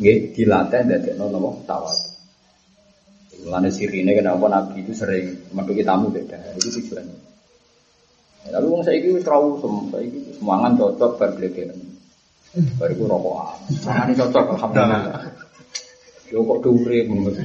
[0.01, 2.11] Nggih, dilatih dadekno napa tawadu.
[3.41, 6.37] Mulane sirine kenapa Nabi itu sering metuki tamu beda.
[6.57, 7.17] Itu tujuannya.
[8.45, 11.77] Ya, Tapi wong saiki wis trau sem, saiki semangan cocok bar glegeken.
[12.77, 13.57] Bar iku rokokan.
[13.85, 15.25] Mangane cocok alhamdulillah.
[16.31, 17.37] Yo kok dhuwure menurut.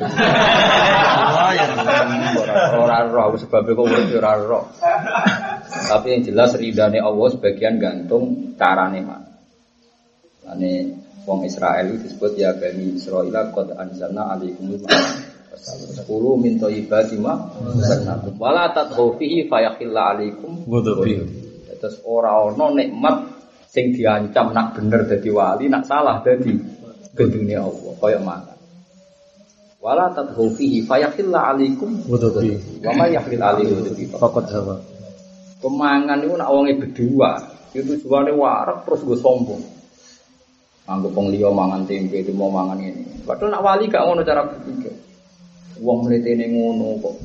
[2.77, 4.61] Ora ora aku sebab kok urip ora ora.
[5.67, 9.27] Tapi yang jelas ridane Allah sebagian gantung carane mana.
[10.47, 10.95] Ane
[11.27, 14.79] wong Israel itu disebut ya bani Israel qad anzalna alaikumul
[15.67, 18.71] Sepuluh min thayyibati ma razaqnakum wala
[19.19, 21.17] fihi fayakhilla alaikum Ghadabi.
[21.77, 23.17] Terus ora ono nikmat
[23.67, 26.55] sing diancam nak bener dadi wali, nak salah dadi
[27.17, 28.53] gendune Allah kaya mana.
[29.81, 32.81] Wala tadghu fihi fayakhilla alaikum Ghadabi.
[32.85, 34.05] wa ma yakhil alaikum ghadabi.
[34.13, 34.77] Faqad hawa.
[35.57, 37.33] Kemangan itu nak wonge berdua,
[37.73, 39.63] itu tujuane warak terus gue sombong.
[40.87, 43.27] Anggap wong liya mangan tempe, itu mau mangan ini.
[43.27, 44.95] Padahal nak wali gak ngono cara berpikir.
[45.83, 47.17] Wong mletene ngono kok.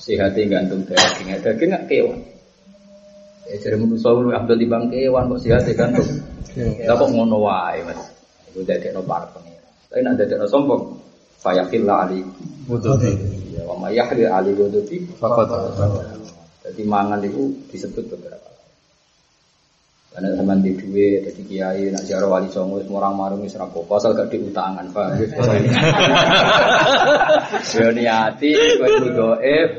[0.00, 2.20] Sehate gantung daging, daging gak kewan.
[3.44, 6.08] Ya jadi manusia lu abdul di bang kewan kok sehate gantung.
[6.56, 8.00] Lah kok ngono wae, Mas.
[8.48, 9.68] Iku dadekno par pengira.
[9.90, 10.96] Tapi nak dadekno sombong,
[11.44, 12.24] fayaqilla ali.
[12.70, 13.12] Ghadabi.
[13.52, 16.23] Ya wa may yahri ali ghadabi Faqad.
[16.64, 18.54] Jadi mangan itu disebut beberapa.
[20.14, 23.98] Karena zaman di duwe, jadi kiai, nak ziarah wali songo, semua orang marung wis rapopo,
[23.98, 25.18] asal gak diutangan, pak.
[27.74, 29.70] Ya niati, kowe doef,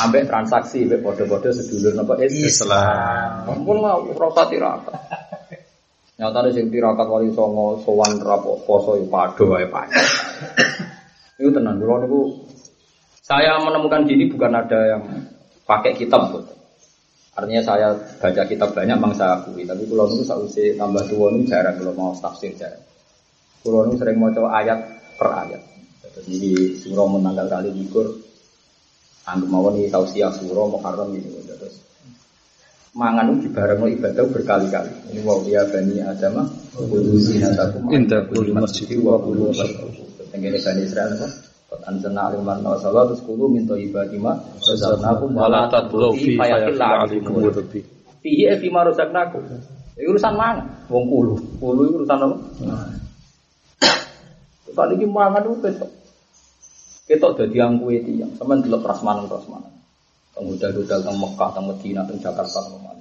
[0.00, 3.44] ambek transaksi, ambek bodoh-bodoh sedulur napa Islam.
[3.52, 4.96] Ampun lah, rasa tirakat.
[6.16, 10.08] Nyata sing tirakat wali songo, sowan rapo, poso, ya pado, ya panjang.
[11.36, 12.20] Itu tenang, kalau niku
[13.20, 15.04] saya menemukan gini bukan ada yang
[15.66, 16.46] pakai kitab tuh.
[17.36, 21.44] Artinya saya baca kitab banyak memang saya akui, tapi kalau saya usai tambah tua ini
[21.44, 22.80] jarang kalau mau tafsir jarang.
[23.60, 24.78] Kalau itu sering mau coba ayat
[25.20, 25.62] per ayat.
[26.16, 28.08] Terus ini surah menanggal kali likur,
[29.28, 31.28] anggap mau nih tausiah surah muharram ini.
[31.44, 31.76] Terus
[32.96, 34.92] mangan itu bareng ibadah berkali-kali.
[35.12, 36.40] Ini mau dia bani Adam,
[36.72, 39.52] kudu zinatakum Inda kulli masjid wa kudu
[40.32, 41.28] Tenggene bani Israel apa?
[41.84, 44.32] Anzalna aliman wa salat terus kudu min thayyibati ma
[44.64, 47.80] razaqnakum wa la tadlu fi fayakhilla alaikum Ghadabi.
[48.24, 49.42] Fihi fi ma razaqnakum.
[49.96, 50.64] Ini urusan mangan.
[50.92, 51.36] Wong kulu.
[51.60, 52.36] Kulu urusan apa?
[54.76, 55.90] Tadi iki mangan itu besok.
[57.08, 58.34] Ketok dadi angkuhe tiyang.
[58.36, 59.72] Sampeyan delok prasmanan-prasmanan.
[60.36, 63.00] Teng hotel-hotel teng Mekah, teng Medina, teng Jakarta, teng mana.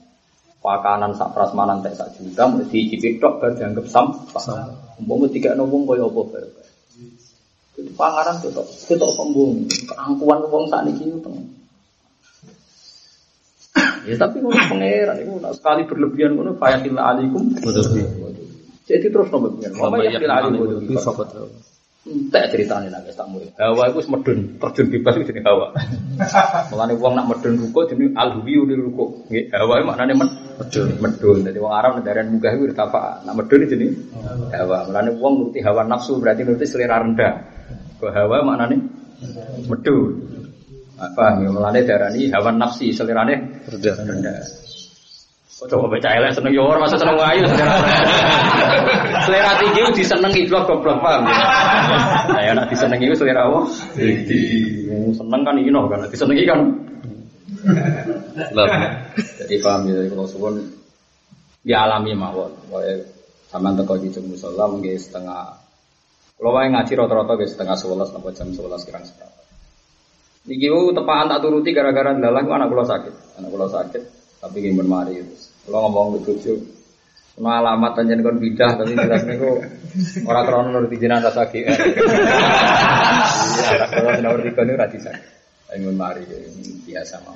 [0.63, 4.45] Pakanan sak prasmanan tek sak juta mesti dicicip tok bar dianggap sampah.
[4.97, 6.64] Umpama dikekno wong kaya apa bae.
[7.75, 9.67] Itu panganan ketok, ketok sombong.
[9.91, 11.31] Keangkuhan wong sak niki itu.
[14.05, 18.01] Ya tapi ngono pangeran itu sekali berlebihan ngono fayatil alaikum Ghadabi.
[18.85, 19.81] Jadi terus nomor pengen.
[19.81, 20.61] Mama yakin yaqil alaikum
[22.53, 23.49] ceritane nek wis tak mulai.
[23.57, 25.73] Hawa wis medun, terjun bebas iku jenenge hawa.
[26.69, 29.25] Mulane wong nak medun ruko jenenge al-huwi di ruko.
[29.33, 30.29] Hawa iku maknane men
[30.61, 30.89] medun.
[31.01, 31.37] Medun.
[31.41, 33.25] Dadi wong Arab ndaran munggah iku tafa.
[33.25, 33.97] Nak medun jenenge
[34.53, 34.85] hawa.
[34.85, 37.33] Mulane wong nuruti hawa nafsu berarti nuruti selera rendah.
[37.99, 38.75] Kok hawa maknane
[39.71, 40.13] medun.
[40.95, 43.95] Apa ya mulane darani hawa nafsi selerane Rendah.
[43.99, 44.39] rendah.
[45.55, 47.75] Kok coba baca elek seneng yo ora masa seneng ayu selera.
[49.23, 51.37] selera tinggi ku disenengi blok goblok paham ya.
[52.27, 53.59] Nah, ya nek disenengi ku selera apa?
[53.95, 54.43] Tinggi.
[55.15, 56.59] Seneng kan ino kan disenengi kan.
[58.51, 58.67] Lah.
[59.15, 60.59] Jadi paham ya kalau suwun
[61.63, 62.51] ya alami mawon.
[62.67, 62.99] Wae
[63.47, 65.64] sampean teko di musala nggih setengah
[66.35, 69.41] kalau wae ngaji rata-rata nggih setengah 11 sampai jam 11 kirang seberapa.
[70.45, 73.13] Niki ku tepaan tak turuti gara-gara dalah ku anak kula sakit.
[73.39, 74.03] Anak kula sakit
[74.43, 75.49] tapi nggih mun mari terus.
[75.63, 76.53] Kula ngomong ke bojo
[77.35, 79.59] Ono alamat panjen kon bidah tapi jelas niku
[80.23, 81.65] ora krono nuruti jenazah sakit.
[83.55, 85.25] Iya, kalau nomor tiga ini rati sakit.
[85.79, 86.23] Ingin mari
[86.83, 87.35] biasa mau.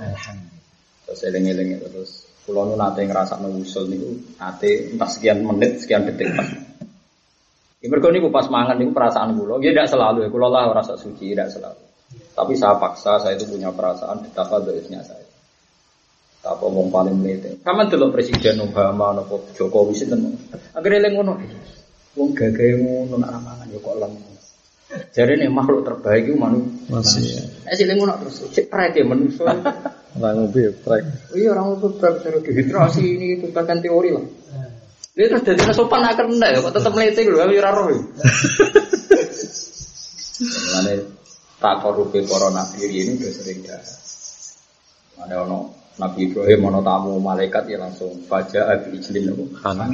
[1.08, 6.32] Terus eling-eling terus pulau nu nate ngerasa usul niku nate entah sekian menit sekian detik
[6.36, 6.48] pas.
[7.80, 9.64] Ya mergo niku pas mangan niku perasaan kula.
[9.64, 11.80] Ya tidak selalu ya kula lah rasa suci tidak selalu.
[12.36, 15.24] Tapi saya paksa saya itu punya perasaan betapa beresnya saya.
[16.44, 17.60] Apa wong paling mlete.
[17.64, 20.36] Kaman delok Presiden Obama napa Jokowi sinten.
[20.76, 21.34] Akhire eling ngono.
[22.16, 24.14] Wong gagahe ngono nak ramangan ya kok lem.
[24.90, 26.90] Jadi nih makhluk terbaik itu manusia.
[26.90, 27.24] Masih.
[27.64, 29.52] Eh sih ngono terus cek prek ya manusia.
[30.20, 31.04] Ora ngombe trek.
[31.32, 34.26] Iya orang itu beberapa dehidrasi ini itu bahkan teori lah.
[35.20, 37.92] Dia terus jadi sopan nak kena ya, kok tetap melete gitu, kami raro.
[40.40, 40.96] Mengenai
[41.60, 43.84] tak korupi corona diri ini udah sering dah.
[45.20, 49.44] Ada ono Nabi Ibrahim ono tamu malaikat ya langsung baca abi ijlin itu.
[49.60, 49.92] Kanan.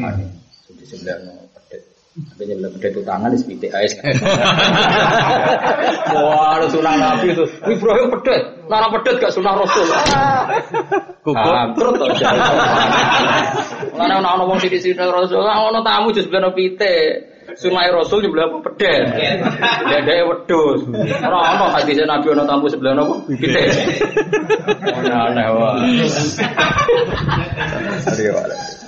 [0.70, 1.82] Di sebelah no pedet.
[2.14, 3.98] Tapi sebelah pedet itu tangan di sepitik ais.
[6.14, 7.42] Wah, ada sunah Nabi itu.
[7.66, 9.90] Ibrahim pedet, nara pedet gak sunah Rasul.
[11.26, 11.74] Kukuh.
[11.74, 11.98] Terus.
[13.96, 17.32] Mulane ana ana wong sithik-sithik Rasul, ana tamu di sebelah pitik.
[17.56, 19.08] Sunai Rasul sebelah apa pedet.
[19.88, 20.84] Dedeke wedhus.
[21.24, 23.16] Ora ana hadis Nabi ana tamu sebelah apa?
[23.24, 23.56] Pitik.
[24.84, 26.04] Ana aneh wae.
[28.12, 28.84] Aduh,